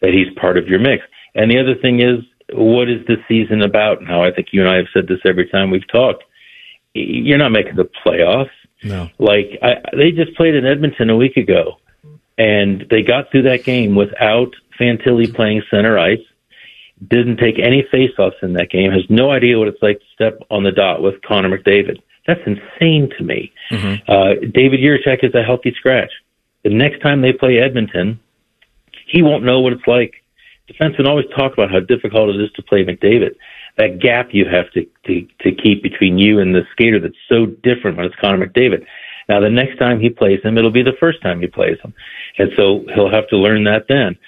[0.00, 1.04] that he's part of your mix.
[1.34, 4.24] And the other thing is, what is this season about now?
[4.24, 6.24] I think you and I have said this every time we've talked.
[6.94, 8.50] You're not making the playoffs.
[8.82, 9.08] No.
[9.18, 11.78] Like I, they just played in Edmonton a week ago,
[12.38, 16.18] and they got through that game without Fantilli playing center ice.
[17.08, 18.92] Didn't take any faceoffs in that game.
[18.92, 22.02] Has no idea what it's like to step on the dot with Connor McDavid.
[22.26, 23.52] That's insane to me.
[24.06, 26.12] Uh, David Jiricek is a healthy scratch.
[26.62, 28.20] The next time they play Edmonton,
[29.06, 30.14] he won't know what it's like.
[30.70, 33.34] Defensemen always talk about how difficult it is to play McDavid.
[33.78, 37.46] That gap you have to, to, to keep between you and the skater that's so
[37.46, 38.86] different when it's Connor McDavid.
[39.28, 41.94] Now, the next time he plays him, it'll be the first time he plays him.
[42.38, 44.18] And so he'll have to learn that then.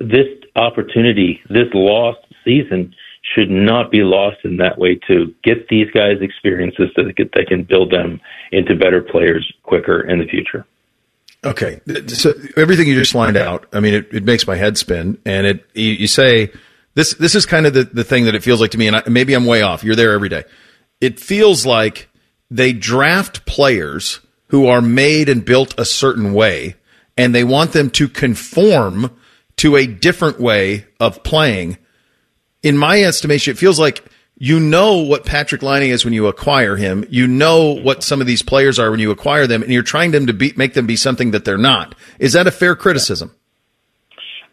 [0.00, 0.26] This
[0.56, 2.94] opportunity, this lost season,
[3.34, 7.44] should not be lost in that way to get these guys experiences so that they
[7.44, 8.20] can build them
[8.50, 10.66] into better players quicker in the future.
[11.42, 15.18] Okay, so everything you just lined out, I mean, it, it makes my head spin.
[15.24, 16.52] And it, you, you say
[16.94, 17.14] this.
[17.14, 19.02] This is kind of the, the thing that it feels like to me, and I,
[19.08, 19.82] maybe I'm way off.
[19.82, 20.44] You're there every day.
[21.00, 22.10] It feels like
[22.50, 26.74] they draft players who are made and built a certain way,
[27.16, 29.10] and they want them to conform
[29.60, 31.76] to a different way of playing.
[32.62, 34.02] In my estimation, it feels like
[34.38, 37.04] you know what Patrik Laine is when you acquire him.
[37.10, 40.12] You know what some of these players are when you acquire them, and you're trying
[40.12, 41.94] them to be make them be something that they're not.
[42.18, 43.34] Is that a fair criticism?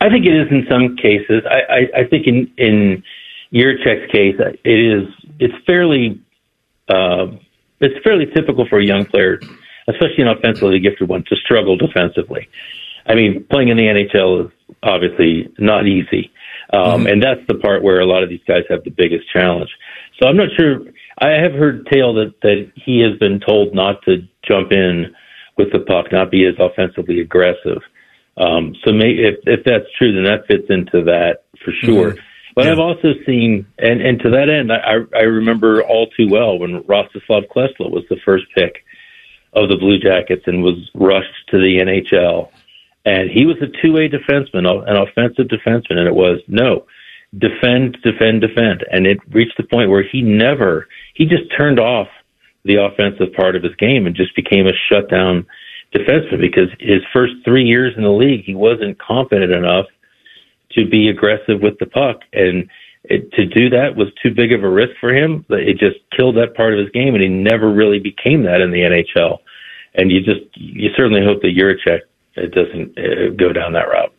[0.02, 1.42] I think it is in some cases.
[1.50, 3.02] I, I, I think in in
[3.54, 4.36] Jiricek's case,
[4.66, 5.08] it is
[5.40, 6.22] it's fairly
[6.90, 7.28] uh,
[7.80, 9.40] it's fairly typical for a young player,
[9.88, 12.50] especially an offensively gifted one, to struggle defensively.
[13.06, 14.52] I mean, playing in the NHL is
[14.84, 16.32] obviously not easy,
[16.72, 19.70] um, and that's the part where a lot of these guys have the biggest challenge.
[20.20, 20.82] So I'm not sure.
[21.20, 25.16] I have heard tale that that he has been told not to jump in
[25.58, 27.82] with the puck, not be as offensively aggressive.
[28.38, 32.12] Um, so may, if if that's true, then that fits into that for sure.
[32.12, 32.20] Mhm.
[32.56, 36.58] But I've also seen, and and to that end, I I remember all too well
[36.58, 38.84] when Rostislav Klesla was the first pick
[39.54, 42.50] of the Blue Jackets and was rushed to the NHL,
[43.08, 46.86] and he was a two way defenseman, an offensive defenseman, and it was no
[47.38, 52.10] defend, defend, defend, and it reached the point where he never he just turned off
[52.66, 55.46] the offensive part of his game and just became a shutdown
[55.96, 59.86] defenseman because his first three years in the league he wasn't confident enough
[60.72, 62.20] to be aggressive with the puck.
[62.34, 62.70] And
[63.06, 65.46] it, to do that was too big of a risk for him.
[65.48, 68.72] It just killed that part of his game and he never really became that in
[68.72, 69.40] the NHL
[69.98, 72.02] and you just you certainly hope that Jiricek
[72.38, 74.14] it doesn't uh, go down that route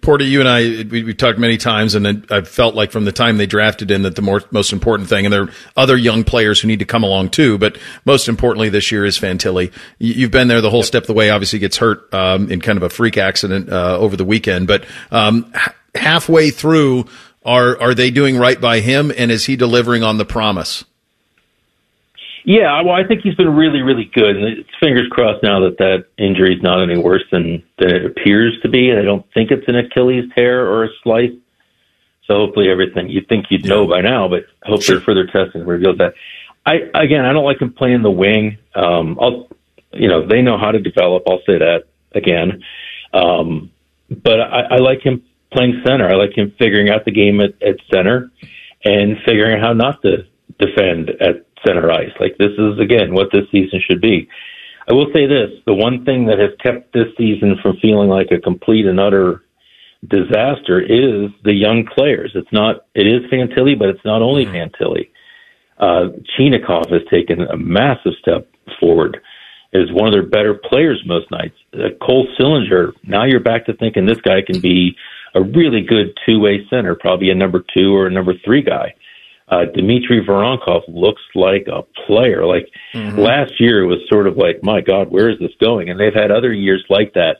[0.00, 3.10] Porter, you and I, we, we've talked many times, and I've felt like from the
[3.10, 6.22] time they drafted in that the more, most important thing, and there are other young
[6.22, 9.72] players who need to come along too, but most importantly this year is Fantilli.
[9.98, 12.60] You- You've been there the whole step of the way, obviously gets hurt um, in
[12.60, 17.06] kind of a freak accident uh, over the weekend, but um, h- halfway through,
[17.44, 20.84] are, are they doing right by him, and is he delivering on the promise?
[22.44, 24.36] Yeah, well, I think he's been really, really good.
[24.36, 28.06] And it's fingers crossed now that that injury is not any worse than, than it
[28.06, 28.92] appears to be.
[28.92, 31.32] I don't think it's an Achilles tear or a slice.
[32.26, 36.14] So hopefully everything you'd think you'd know by now, but hopefully further testing reveals that.
[36.66, 38.58] I again, I don't like him playing the wing.
[38.74, 39.48] Um, I'll,
[39.92, 41.22] you know, they know how to develop.
[41.26, 41.84] I'll say that
[42.14, 42.62] again.
[43.14, 43.70] Um,
[44.10, 46.06] but I, I like him playing center.
[46.06, 48.30] I like him figuring out the game at, at center
[48.84, 50.26] and figuring out how not to
[50.58, 52.12] defend at center ice.
[52.18, 54.28] Like this is again what this season should be.
[54.88, 58.30] I will say this: the one thing that has kept this season from feeling like
[58.30, 59.42] a complete and utter
[60.06, 62.32] disaster is the young players.
[62.34, 62.86] It's not.
[62.94, 65.10] It is Fantilli, but it's not only Fantilli.
[65.78, 66.08] Uh,
[66.38, 68.48] Chinakhov has taken a massive step
[68.80, 69.18] forward.
[69.70, 71.56] Is one of their better players most nights.
[71.74, 72.92] Uh, Cole Sillinger.
[73.04, 74.96] Now you're back to thinking this guy can be
[75.34, 78.94] a really good two-way center, probably a number two or a number three guy.
[79.50, 82.44] Uh, Dmitry Voronkov looks like a player.
[82.46, 83.18] Like Mm-hmm.
[83.18, 85.90] last year, it was sort of like, my God, where is this going?
[85.90, 87.36] And they've had other years like that.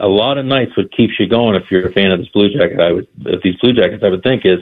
[0.00, 2.48] A lot of nights, what keeps you going, if you're a fan of this Blue
[2.48, 4.60] Jacket, I would, of these Blue Jackets, I would think is,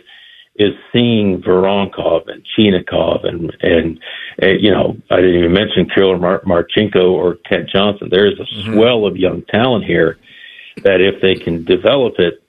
[0.56, 4.00] is seeing Voronkov and Chinakhov and, and,
[4.42, 8.08] uh, you know, I didn't even mention Kirill Mar- Marchenko or Kent Johnson.
[8.10, 10.18] There is a swell of young talent here
[10.82, 12.42] that if they can develop it,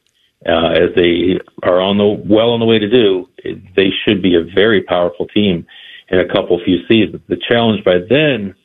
[0.46, 3.28] uh, as they are on the well on the way to do,
[3.76, 5.66] they should be a very powerful team
[6.10, 7.22] in a couple few seasons.
[7.28, 8.56] The challenge by then,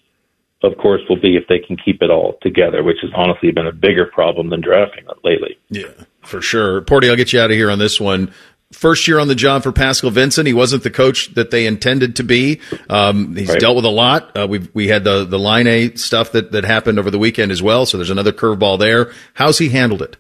[0.62, 3.66] of course, will be if they can keep it all together, which has honestly been
[3.66, 5.56] a bigger problem than drafting lately.
[5.70, 5.88] Yeah,
[6.22, 6.82] for sure.
[6.82, 8.32] Porty, I'll get you out of here on this one.
[8.72, 10.46] First year on the job for Pascal Vincent.
[10.46, 12.60] He wasn't the coach that they intended to be.
[12.88, 13.60] Um, he's Right.
[13.60, 14.34] dealt with a lot.
[14.36, 17.52] Uh, we we had the the line A stuff that that happened over the weekend
[17.52, 17.84] as well.
[17.86, 19.10] So there's another curveball there.
[19.34, 20.16] How's he handled it?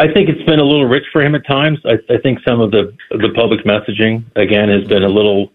[0.00, 1.78] I think it's been a little rich for him at times.
[1.84, 5.52] I, I think some of the the public messaging again has been a little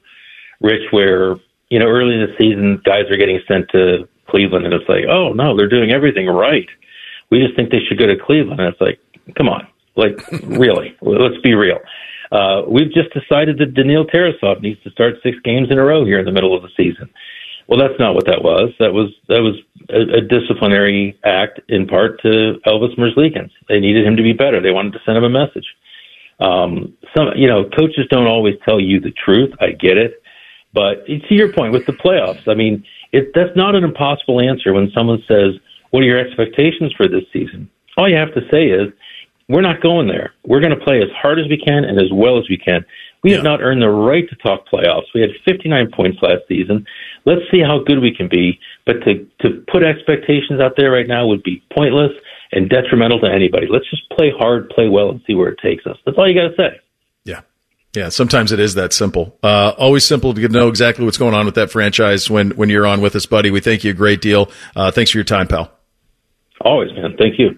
[0.61, 0.83] rich.
[0.91, 1.37] Where
[1.69, 5.05] you know early in the season, guys are getting sent to Cleveland, and it's like,
[5.09, 6.69] oh no, they're doing everything right.
[7.31, 8.99] We just think they should go to Cleveland, and it's like,
[9.35, 11.79] come on, like really, let's be real.
[12.31, 16.05] Uh, we've just decided that Daniil Tarasov needs to start six games in a row
[16.05, 17.09] here in the middle of the season.
[17.67, 18.73] Well, that's not what that was.
[18.77, 19.55] That was that was
[19.95, 23.51] a, a disciplinary act in part to Elvis Merzlikins.
[23.69, 24.61] They needed him to be better.
[24.61, 25.65] They wanted to send him a message.
[26.39, 29.53] Um, some, you know, coaches don't always tell you the truth.
[29.61, 30.21] I get it,
[30.73, 34.73] but to your point with the playoffs, I mean, it, that's not an impossible answer
[34.73, 35.55] when someone says,
[35.91, 38.91] "What are your expectations for this season?" All you have to say is,
[39.47, 40.33] "We're not going there.
[40.43, 42.83] We're going to play as hard as we can and as well as we can."
[43.23, 45.07] We have not earned the right to talk playoffs.
[45.15, 46.85] We had 59 points last season.
[47.25, 48.59] Let's see how good we can be.
[48.85, 52.11] But to, to put expectations out there right now would be pointless
[52.51, 53.67] and detrimental to anybody.
[53.69, 55.97] Let's just play hard, play well, and see where it takes us.
[56.05, 56.79] That's all you got to say.
[57.23, 57.41] Yeah,
[57.95, 59.37] Yeah, sometimes it is that simple.
[59.41, 62.85] Uh, always simple to know exactly what's going on with that franchise when when you're
[62.85, 63.49] on with us, buddy.
[63.49, 64.51] We thank you a great deal.
[64.75, 65.71] Uh, thanks for your time, pal.
[66.61, 67.15] Always, man.
[67.17, 67.57] Thank you.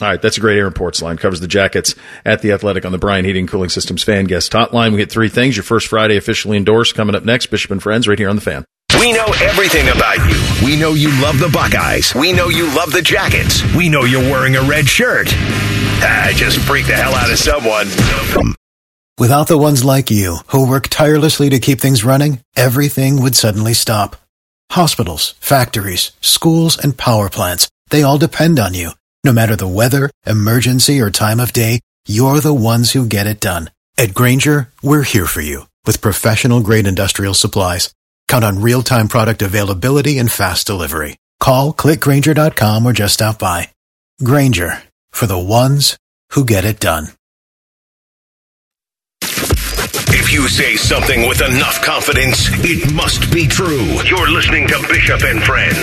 [0.00, 1.18] All right, that's a great Aaron Portzline.
[1.18, 4.90] Covers the jackets at the Athletic on the Brian Heating Cooling Systems fan guest hotline.
[4.90, 5.56] We get three things.
[5.56, 7.46] Your first Friday officially endorsed coming up next.
[7.46, 8.66] Bishop and Friends right here on the fan.
[9.00, 10.66] We know everything about you.
[10.66, 12.14] We know you love the Buckeyes.
[12.14, 13.62] We know you love the Jackets.
[13.74, 15.28] We know you're wearing a red shirt.
[15.32, 17.88] I just freaked the hell out of someone.
[19.18, 23.74] Without the ones like you, who work tirelessly to keep things running, everything would suddenly
[23.74, 24.16] stop.
[24.72, 28.90] Hospitals, factories, schools, and power plants, they all depend on you.
[29.24, 33.40] No matter the weather, emergency, or time of day, you're the ones who get it
[33.40, 33.70] done.
[33.98, 37.92] At Grainger, we're here for you with professional grade industrial supplies.
[38.28, 41.16] Count on real time product availability and fast delivery.
[41.40, 43.70] Call clickgrainger.com or just stop by.
[44.22, 45.96] Grainger for the ones
[46.30, 47.08] who get it done.
[50.08, 53.84] If you say something with enough confidence, it must be true.
[54.04, 55.76] You're listening to Bishop and Friends.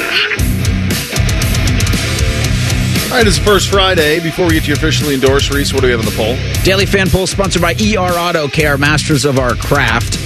[3.12, 4.20] All right, it's first Friday.
[4.20, 6.36] Before we get you officially endorsed, Reese, what do we have on the poll?
[6.64, 10.18] Daily Fan Poll sponsored by ER Auto Care, masters of our craft.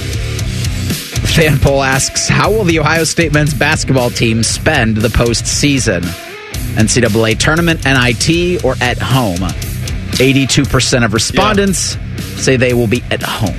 [1.38, 6.02] Fan Poll asks How will the Ohio State men's basketball team spend the postseason?
[6.74, 9.38] NCAA tournament, NIT, or at home?
[10.18, 11.96] 82% of respondents
[12.42, 13.56] say they will be at home.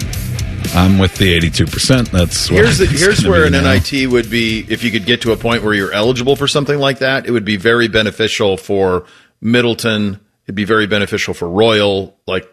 [0.74, 2.10] I'm with the 82%.
[2.10, 3.72] That's what Here's the, here's where an now.
[3.72, 6.80] NIT would be if you could get to a point where you're eligible for something
[6.80, 7.26] like that.
[7.26, 9.06] It would be very beneficial for
[9.40, 10.18] Middleton.
[10.46, 12.18] It'd be very beneficial for Royal.
[12.26, 12.52] Like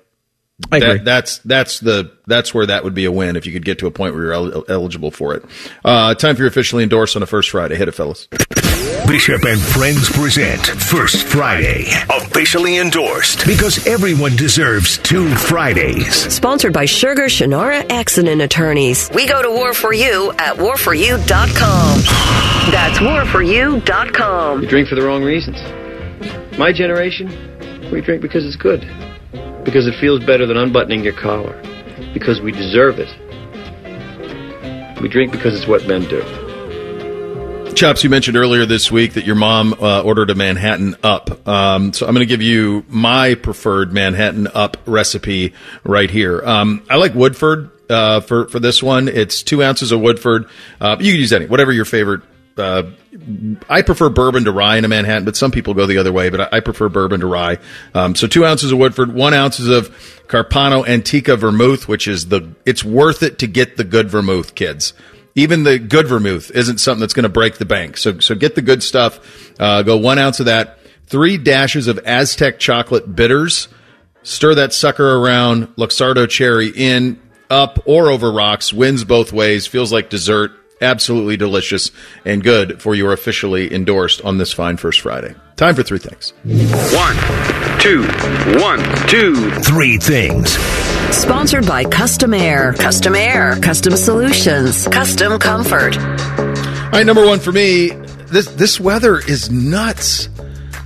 [0.72, 0.90] I agree.
[0.98, 3.80] that, that's that's the that's where that would be a win if you could get
[3.80, 5.44] to a point where you're el- eligible for it.
[5.84, 7.76] Uh, time for your officially endorsed on a first Friday.
[7.76, 8.28] Hit it, fellas.
[9.06, 11.86] Bishop and Friends present First Friday.
[12.10, 16.34] Officially endorsed because everyone deserves two Fridays.
[16.34, 19.12] Sponsored by Sugar Shannara Accident Attorneys.
[19.14, 22.00] We go to war for you at warforyou.com.
[22.72, 24.62] That's warforyou.com.
[24.64, 25.58] You drink for the wrong reasons.
[26.58, 27.28] My generation,
[27.92, 28.84] we drink because it's good.
[29.66, 31.60] Because it feels better than unbuttoning your collar.
[32.14, 33.12] Because we deserve it.
[35.02, 36.24] We drink because it's what men do.
[37.76, 41.46] Chops, you mentioned earlier this week that your mom uh, ordered a Manhattan Up.
[41.46, 46.42] Um, so I'm going to give you my preferred Manhattan Up recipe right here.
[46.42, 49.10] Um, I like Woodford uh, for for this one.
[49.10, 50.46] It's two ounces of Woodford.
[50.80, 52.22] Uh, you can use any, whatever your favorite.
[52.58, 52.92] Uh,
[53.70, 56.30] I prefer bourbon to rye in a Manhattan, but some people go the other way.
[56.30, 57.58] But I, prefer bourbon to rye.
[57.94, 59.90] Um, so two ounces of Woodford, one ounces of
[60.28, 62.56] Carpano Antica Vermouth, which is the.
[62.66, 64.94] It's worth it to get the good vermouth, kids
[65.36, 67.98] even the good vermouth isn't something that's going to break the bank.
[67.98, 69.20] So, so get the good stuff.
[69.60, 70.80] Uh, go one ounce of that.
[71.08, 73.68] Three dashes of Aztec chocolate bitters.
[74.24, 75.68] Stir that sucker around.
[75.76, 77.20] Luxardo cherry in.
[77.50, 81.92] up or over rocks, wins both ways, feels like dessert, absolutely delicious
[82.26, 85.36] and good for your officially endorsed on this fine first Friday.
[85.56, 86.34] Time for three things.
[86.94, 88.04] One, two,
[88.60, 90.58] one, two, three things.
[91.16, 92.74] Sponsored by Custom Air.
[92.74, 93.58] Custom Air.
[93.62, 94.88] Custom Solutions.
[94.88, 95.98] Custom Comfort.
[95.98, 97.90] All right, number one for me,
[98.28, 100.30] this this weather is nuts.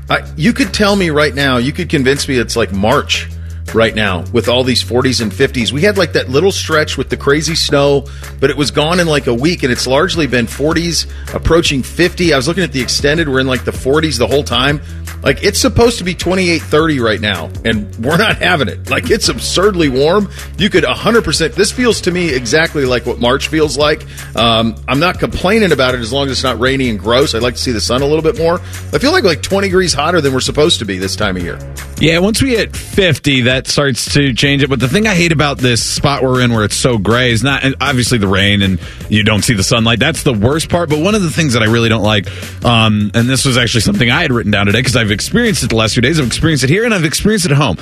[0.10, 3.28] I, you could tell me right now, you could convince me it's like March
[3.74, 5.72] right now with all these 40s and 50s.
[5.72, 8.06] We had like that little stretch with the crazy snow,
[8.40, 12.34] but it was gone in like a week, and it's largely been 40s approaching 50.
[12.34, 14.82] I was looking at the extended, we're in like the 40s the whole time.
[15.22, 18.90] Like it's supposed to be 28, 30 right now, and we're not having it.
[18.90, 20.30] Like it's absurdly warm.
[20.58, 21.56] You could 100%.
[21.56, 24.06] This feels to me exactly like what March feels like.
[24.36, 27.36] Um, I'm not complaining about it as long as it's not rainy and gross.
[27.36, 28.62] I'd like to see the sun a little bit more.
[28.94, 31.44] I feel like like 20 degrees hotter than we're supposed to be this time of
[31.44, 31.60] year.
[32.00, 34.70] Yeah, once we hit 50, that starts to change it.
[34.70, 37.44] But the thing I hate about this spot we're in where it's so gray is
[37.44, 38.80] not obviously the rain and
[39.10, 40.00] you don't see the sunlight.
[40.00, 40.90] That's the worst part.
[40.90, 42.28] But one of the things that I really don't like,
[42.64, 45.70] um, and this was actually something I had written down today because I've experienced it
[45.70, 46.20] the last few days.
[46.20, 47.78] I've experienced it here and I've experienced it at home.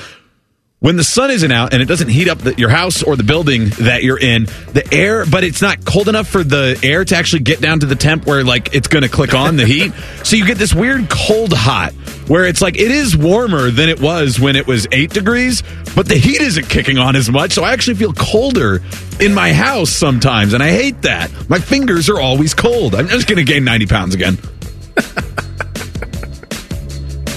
[0.80, 3.24] When the sun isn't out and it doesn't heat up the, your house or the
[3.24, 7.16] building that you're in, the air, but it's not cold enough for the air to
[7.16, 9.92] actually get down to the temp where like it's going to click on the heat.
[10.28, 11.94] So you get this weird cold hot
[12.28, 15.64] where it's like it is warmer than it was when it was eight degrees,
[15.96, 17.54] but the heat isn't kicking on as much.
[17.54, 18.82] So I actually feel colder
[19.22, 21.32] in my house sometimes, and I hate that.
[21.50, 22.94] My fingers are always cold.
[22.94, 24.38] I'm just going to gain 90 pounds again.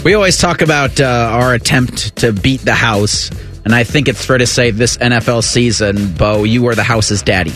[0.05, 3.31] We always talk about uh, our attempt to beat the house,
[3.67, 7.21] and I think it's fair to say this NFL season, Bo, you were the house's
[7.21, 7.51] daddy.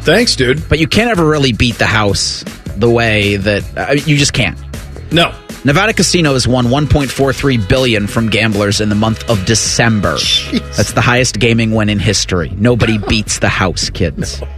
[0.00, 0.66] Thanks, dude.
[0.68, 2.42] But you can't ever really beat the house
[2.76, 4.58] the way that uh, you just can't.
[5.12, 5.34] No.
[5.62, 10.14] Nevada casinos won 1.43 billion from gamblers in the month of December.
[10.14, 10.76] Jeez.
[10.76, 12.48] That's the highest gaming win in history.
[12.56, 14.40] Nobody beats the house, kids.
[14.40, 14.48] It,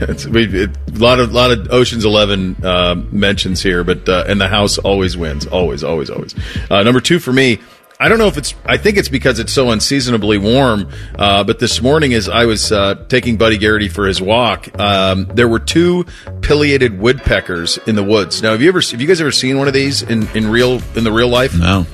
[0.00, 4.78] a lot of lot of Ocean's Eleven uh, mentions here, but uh, and the house
[4.78, 6.34] always wins, always, always, always.
[6.70, 7.58] Uh, number two for me.
[8.00, 8.54] I don't know if it's.
[8.64, 10.88] I think it's because it's so unseasonably warm.
[11.16, 15.24] Uh, but this morning, as I was uh, taking Buddy Garrity for his walk, um,
[15.26, 16.06] there were two
[16.42, 18.40] pileated woodpeckers in the woods.
[18.40, 18.80] Now, have you ever?
[18.80, 21.58] Have you guys ever seen one of these in, in real in the real life?
[21.58, 21.86] No.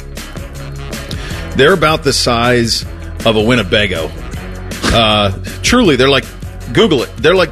[1.56, 2.82] They're about the size
[3.24, 4.10] of a Winnebago.
[4.92, 5.32] Uh,
[5.62, 6.26] truly, they're like
[6.74, 7.16] Google it.
[7.16, 7.50] They're like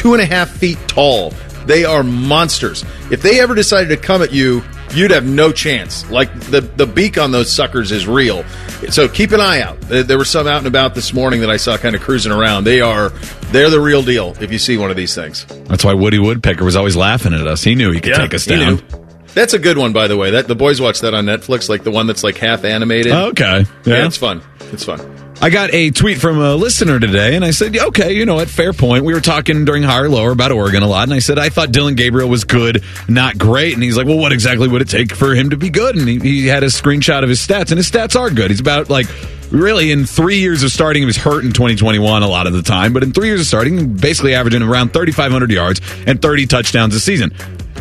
[0.00, 1.30] two and a half feet tall.
[1.66, 2.84] They are monsters.
[3.10, 4.62] If they ever decided to come at you,
[4.94, 6.10] you'd have no chance.
[6.10, 8.44] Like the the beak on those suckers is real.
[8.88, 9.78] So keep an eye out.
[9.82, 12.64] There were some out and about this morning that I saw kind of cruising around.
[12.64, 13.10] They are
[13.52, 14.34] they're the real deal.
[14.40, 17.46] If you see one of these things, That's why Woody Woodpecker was always laughing at
[17.46, 17.62] us.
[17.62, 18.82] He knew he could take us down.
[19.34, 20.30] That's a good one, by the way.
[20.32, 23.12] That the boys watch that on Netflix, like the one that's like half animated.
[23.12, 23.64] Oh, okay.
[23.84, 24.06] yeah, Yeah.
[24.06, 24.42] it's fun.
[24.72, 24.98] It's fun.
[25.42, 28.50] I got a tweet from a listener today, and I said, okay, you know what,
[28.50, 29.06] fair point.
[29.06, 31.72] We were talking during higher lower about Oregon a lot, and I said, I thought
[31.72, 33.72] Dillon Gabriel was good, not great.
[33.72, 35.96] And he's like, well, what exactly would it take for him to be good?
[35.96, 38.50] And he, he had a screenshot of his stats, and his stats are good.
[38.50, 39.06] He's about like,
[39.50, 42.60] really, in three years of starting, he was hurt in 2021 a lot of the
[42.60, 46.94] time, but in three years of starting, basically averaging around 3,500 yards and 30 touchdowns
[46.94, 47.32] a season.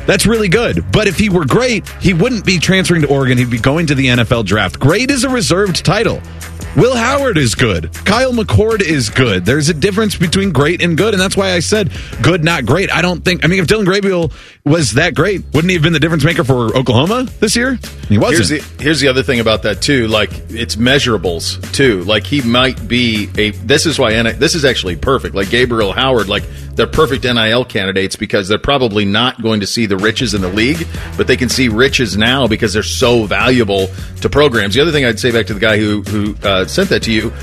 [0.06, 0.90] That's really good.
[0.94, 3.38] But if he were great, he wouldn't be transferring to Oregon.
[3.38, 4.80] He'd be going to the NFL draft.
[4.80, 6.22] Great is a reserved title.
[6.76, 7.92] Will Howard is good.
[8.06, 9.44] Kyle McCord is good.
[9.44, 11.92] There's a difference between great and good, and that's why I said
[12.22, 12.92] good, not great.
[12.92, 13.44] I don't think.
[13.44, 14.32] I mean, if Dillon Gabriel
[14.66, 17.80] was that great, wouldn't he have been the difference maker for Oklahoma this year?
[18.08, 18.50] He wasn't.
[18.50, 20.08] Here's the, here's the other thing about that too.
[20.08, 22.04] Like it's measurables too.
[22.04, 23.50] Like he might be a.
[23.50, 24.22] This is why.
[24.34, 25.34] This is actually perfect.
[25.34, 26.30] Like Gabriel Howard.
[26.30, 26.44] Like
[26.80, 30.48] they're perfect NIL candidates because they're probably not going to see the riches in the
[30.48, 30.88] league,
[31.18, 33.90] but they can see riches now because they're so valuable
[34.22, 34.76] to programs.
[34.76, 37.12] The other thing I'd say back to the guy who who uh, sent that to
[37.12, 37.34] you.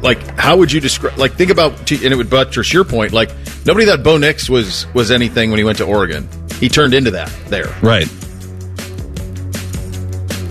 [0.00, 1.18] Like, how would you describe?
[1.18, 3.12] Like, think about, and it would buttress your point.
[3.12, 3.30] Like,
[3.66, 6.28] nobody thought Bo Nix was was anything when he went to Oregon.
[6.60, 7.74] He turned into that there.
[7.82, 8.06] Right.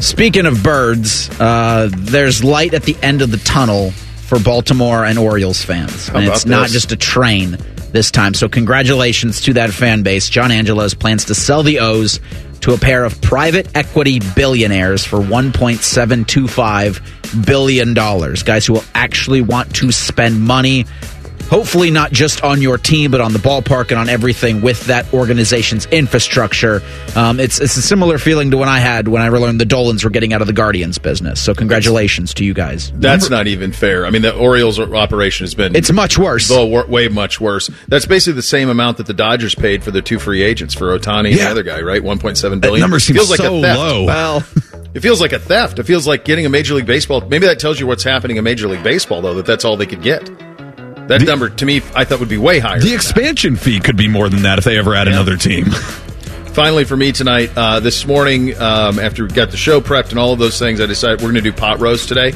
[0.01, 5.17] Speaking of birds, uh, there's light at the end of the tunnel for Baltimore and
[5.17, 6.09] Orioles fans.
[6.09, 7.57] And it's not just a train
[7.91, 8.33] this time.
[8.33, 10.29] So, congratulations to that fan base.
[10.29, 12.19] John Angelos plans to sell the O's
[12.61, 17.93] to a pair of private equity billionaires for $1.725 billion.
[17.93, 20.85] Guys who will actually want to spend money.
[21.49, 25.13] Hopefully, not just on your team, but on the ballpark and on everything with that
[25.13, 26.81] organization's infrastructure.
[27.15, 30.03] Um, it's it's a similar feeling to when I had when I learned the Dolans
[30.03, 31.41] were getting out of the Guardians business.
[31.41, 32.91] So, congratulations to you guys.
[32.95, 34.05] That's not even fair.
[34.05, 36.49] I mean, the Orioles operation has been It's much worse.
[36.51, 37.69] Way much worse.
[37.87, 40.97] That's basically the same amount that the Dodgers paid for their two free agents for
[40.97, 42.03] Ohtani and the other guy, right?
[42.03, 42.81] One point seven billion.
[42.81, 43.79] That number seems feels like so a theft.
[43.79, 44.05] low.
[44.17, 44.43] Well,
[44.93, 45.79] it feels like a theft.
[45.79, 47.21] It feels like getting a Major League Baseball.
[47.21, 49.35] Maybe that tells you what's happening in Major League Baseball, though.
[49.35, 50.29] That that's all they could get.
[51.07, 52.79] That number to me, I thought would be way higher.
[52.79, 55.65] The expansion fee could be more than that if they ever add another team.
[56.57, 60.17] Finally, for me tonight, uh, this morning, um, after we got the show prepped and
[60.17, 62.33] all of those things, I decided we're going to do pot roast today.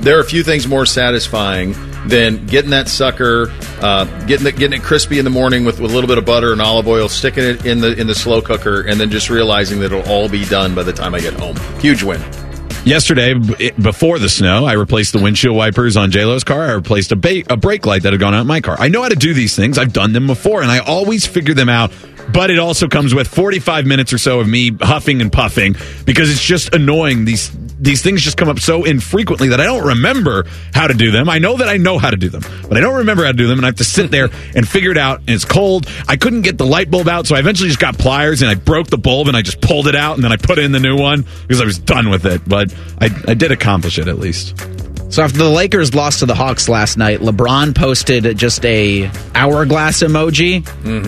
[0.00, 1.74] There are a few things more satisfying
[2.06, 3.46] than getting that sucker,
[3.80, 6.24] uh, getting it, getting it crispy in the morning with, with a little bit of
[6.24, 9.30] butter and olive oil, sticking it in the in the slow cooker, and then just
[9.30, 11.56] realizing that it'll all be done by the time I get home.
[11.80, 12.20] Huge win.
[12.84, 16.62] Yesterday, before the snow, I replaced the windshield wipers on JLo's car.
[16.62, 18.74] I replaced a, ba- a brake light that had gone out in my car.
[18.78, 19.76] I know how to do these things.
[19.76, 21.92] I've done them before, and I always figure them out.
[22.32, 25.74] But it also comes with 45 minutes or so of me huffing and puffing
[26.04, 27.24] because it's just annoying.
[27.24, 27.50] These
[27.80, 30.44] these things just come up so infrequently that I don't remember
[30.74, 31.30] how to do them.
[31.30, 33.36] I know that I know how to do them, but I don't remember how to
[33.36, 35.20] do them, and I have to sit there and figure it out.
[35.20, 35.86] And it's cold.
[36.06, 38.54] I couldn't get the light bulb out, so I eventually just got pliers and I
[38.54, 40.80] broke the bulb and I just pulled it out and then I put in the
[40.80, 42.42] new one because I was done with it.
[42.46, 44.79] But I, I did accomplish it at least.
[45.10, 50.04] So after the Lakers lost to the Hawks last night, LeBron posted just a hourglass
[50.04, 50.64] emoji.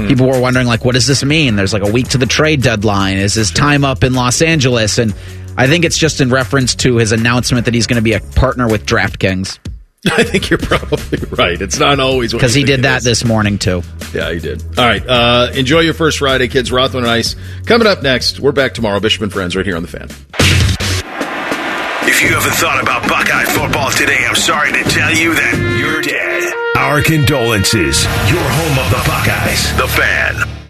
[0.09, 1.55] People were wondering like, what does this mean?
[1.55, 3.19] There's like a week to the trade deadline.
[3.19, 4.99] Is his time up in Los Angeles?
[4.99, 5.15] And
[5.57, 8.21] I think it's just in reference to his announcement that he's going to be a
[8.21, 9.59] partner with DraftKings
[10.11, 11.63] I think you're probably right.
[11.63, 13.05] It's not always what because he did that is.
[13.05, 13.83] this morning too.
[14.13, 14.61] Yeah, he did.
[14.77, 15.07] All right.
[15.07, 16.73] Uh, enjoy your first Friday, kids.
[16.73, 17.37] Rothman and Ice.
[17.67, 18.99] Coming up next, we're back tomorrow.
[18.99, 20.09] Bishop and Friends right here on the fan.
[22.23, 26.01] If you haven't thought about Buckeye football today, I'm sorry to tell you that you're
[26.03, 26.55] dead.
[26.79, 28.05] Our condolences.
[28.31, 30.63] Your home of the Buckeyes, the fan.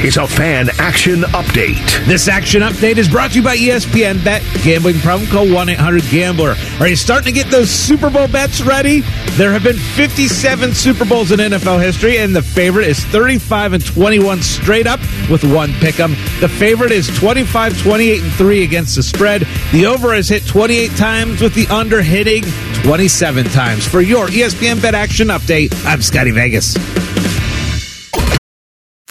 [0.00, 2.06] Is a fan action update.
[2.06, 4.42] This action update is brought to you by ESPN Bet.
[4.64, 5.28] Gambling problem?
[5.30, 6.56] Call 1 800 Gambler.
[6.80, 9.02] Are you starting to get those Super Bowl bets ready?
[9.36, 13.86] There have been 57 Super Bowls in NFL history, and the favorite is 35 and
[13.86, 14.98] 21 straight up
[15.30, 16.16] with one pick 'em.
[16.40, 19.46] The favorite is 25, 28, and 3 against the spread.
[19.70, 22.42] The over has hit 28 times with the under hitting
[22.82, 23.86] 27 times.
[23.86, 26.76] For your ESPN Bet action update, I'm Scotty Vegas.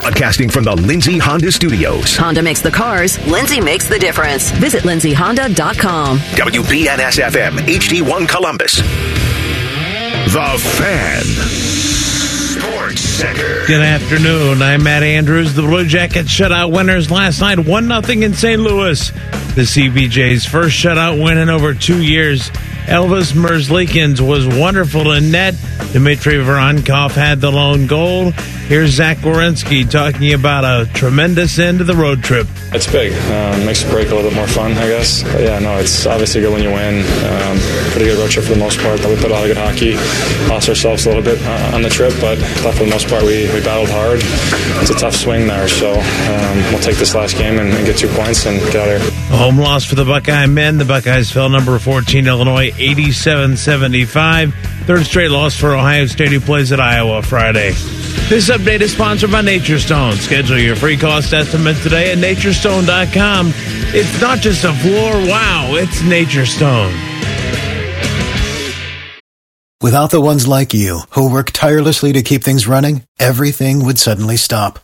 [0.00, 2.16] Broadcasting from the Lindsay Honda Studios.
[2.16, 4.50] Honda makes the cars, Lindsay makes the difference.
[4.52, 6.18] Visit lindsayhonda.com.
[6.18, 8.76] WBNS FM, HD1 Columbus.
[8.76, 11.22] The Fan.
[12.60, 13.66] Sports Center.
[13.66, 14.62] Good afternoon.
[14.62, 15.54] I'm Matt Andrews.
[15.54, 18.60] The Blue Jackets shutout winners last night, 1 0 in St.
[18.60, 19.10] Louis.
[19.10, 22.50] The CBJ's first shutout win in over two years.
[22.90, 25.54] Elvis Merzlikins was wonderful in net.
[25.92, 28.32] Dmitry Voronkov had the lone goal.
[28.66, 32.46] Here's Zach Werenski talking about a tremendous end to the road trip.
[32.72, 33.12] It's big.
[33.12, 35.24] Um, makes the break a little bit more fun, I guess.
[35.24, 37.02] But yeah, no, it's obviously good when you win.
[37.26, 37.58] Um,
[37.90, 39.02] pretty good road trip for the most part.
[39.02, 39.94] But we put a lot of good hockey.
[40.48, 43.50] Lost ourselves a little bit uh, on the trip, but for the most part we,
[43.52, 44.20] we battled hard.
[44.82, 47.98] It's a tough swing there, so um, we'll take this last game and, and get
[47.98, 49.34] two points and get out of here.
[49.34, 50.78] A home loss for the Buckeye men.
[50.78, 54.52] The Buckeyes fell number 14 Illinois 87-75.
[54.84, 57.70] Third straight loss for Ohio State who plays at Iowa Friday.
[58.28, 60.14] This update is sponsored by Nature Stone.
[60.14, 63.52] Schedule your free cost estimate today at naturestone.com.
[63.92, 66.94] It's not just a floor, wow, it's Nature Stone.
[69.82, 74.36] Without the ones like you, who work tirelessly to keep things running, everything would suddenly
[74.36, 74.78] stop.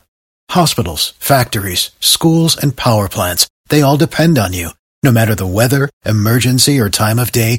[0.51, 4.71] Hospitals, factories, schools, and power plants, they all depend on you.
[5.03, 7.59] No matter the weather, emergency, or time of day,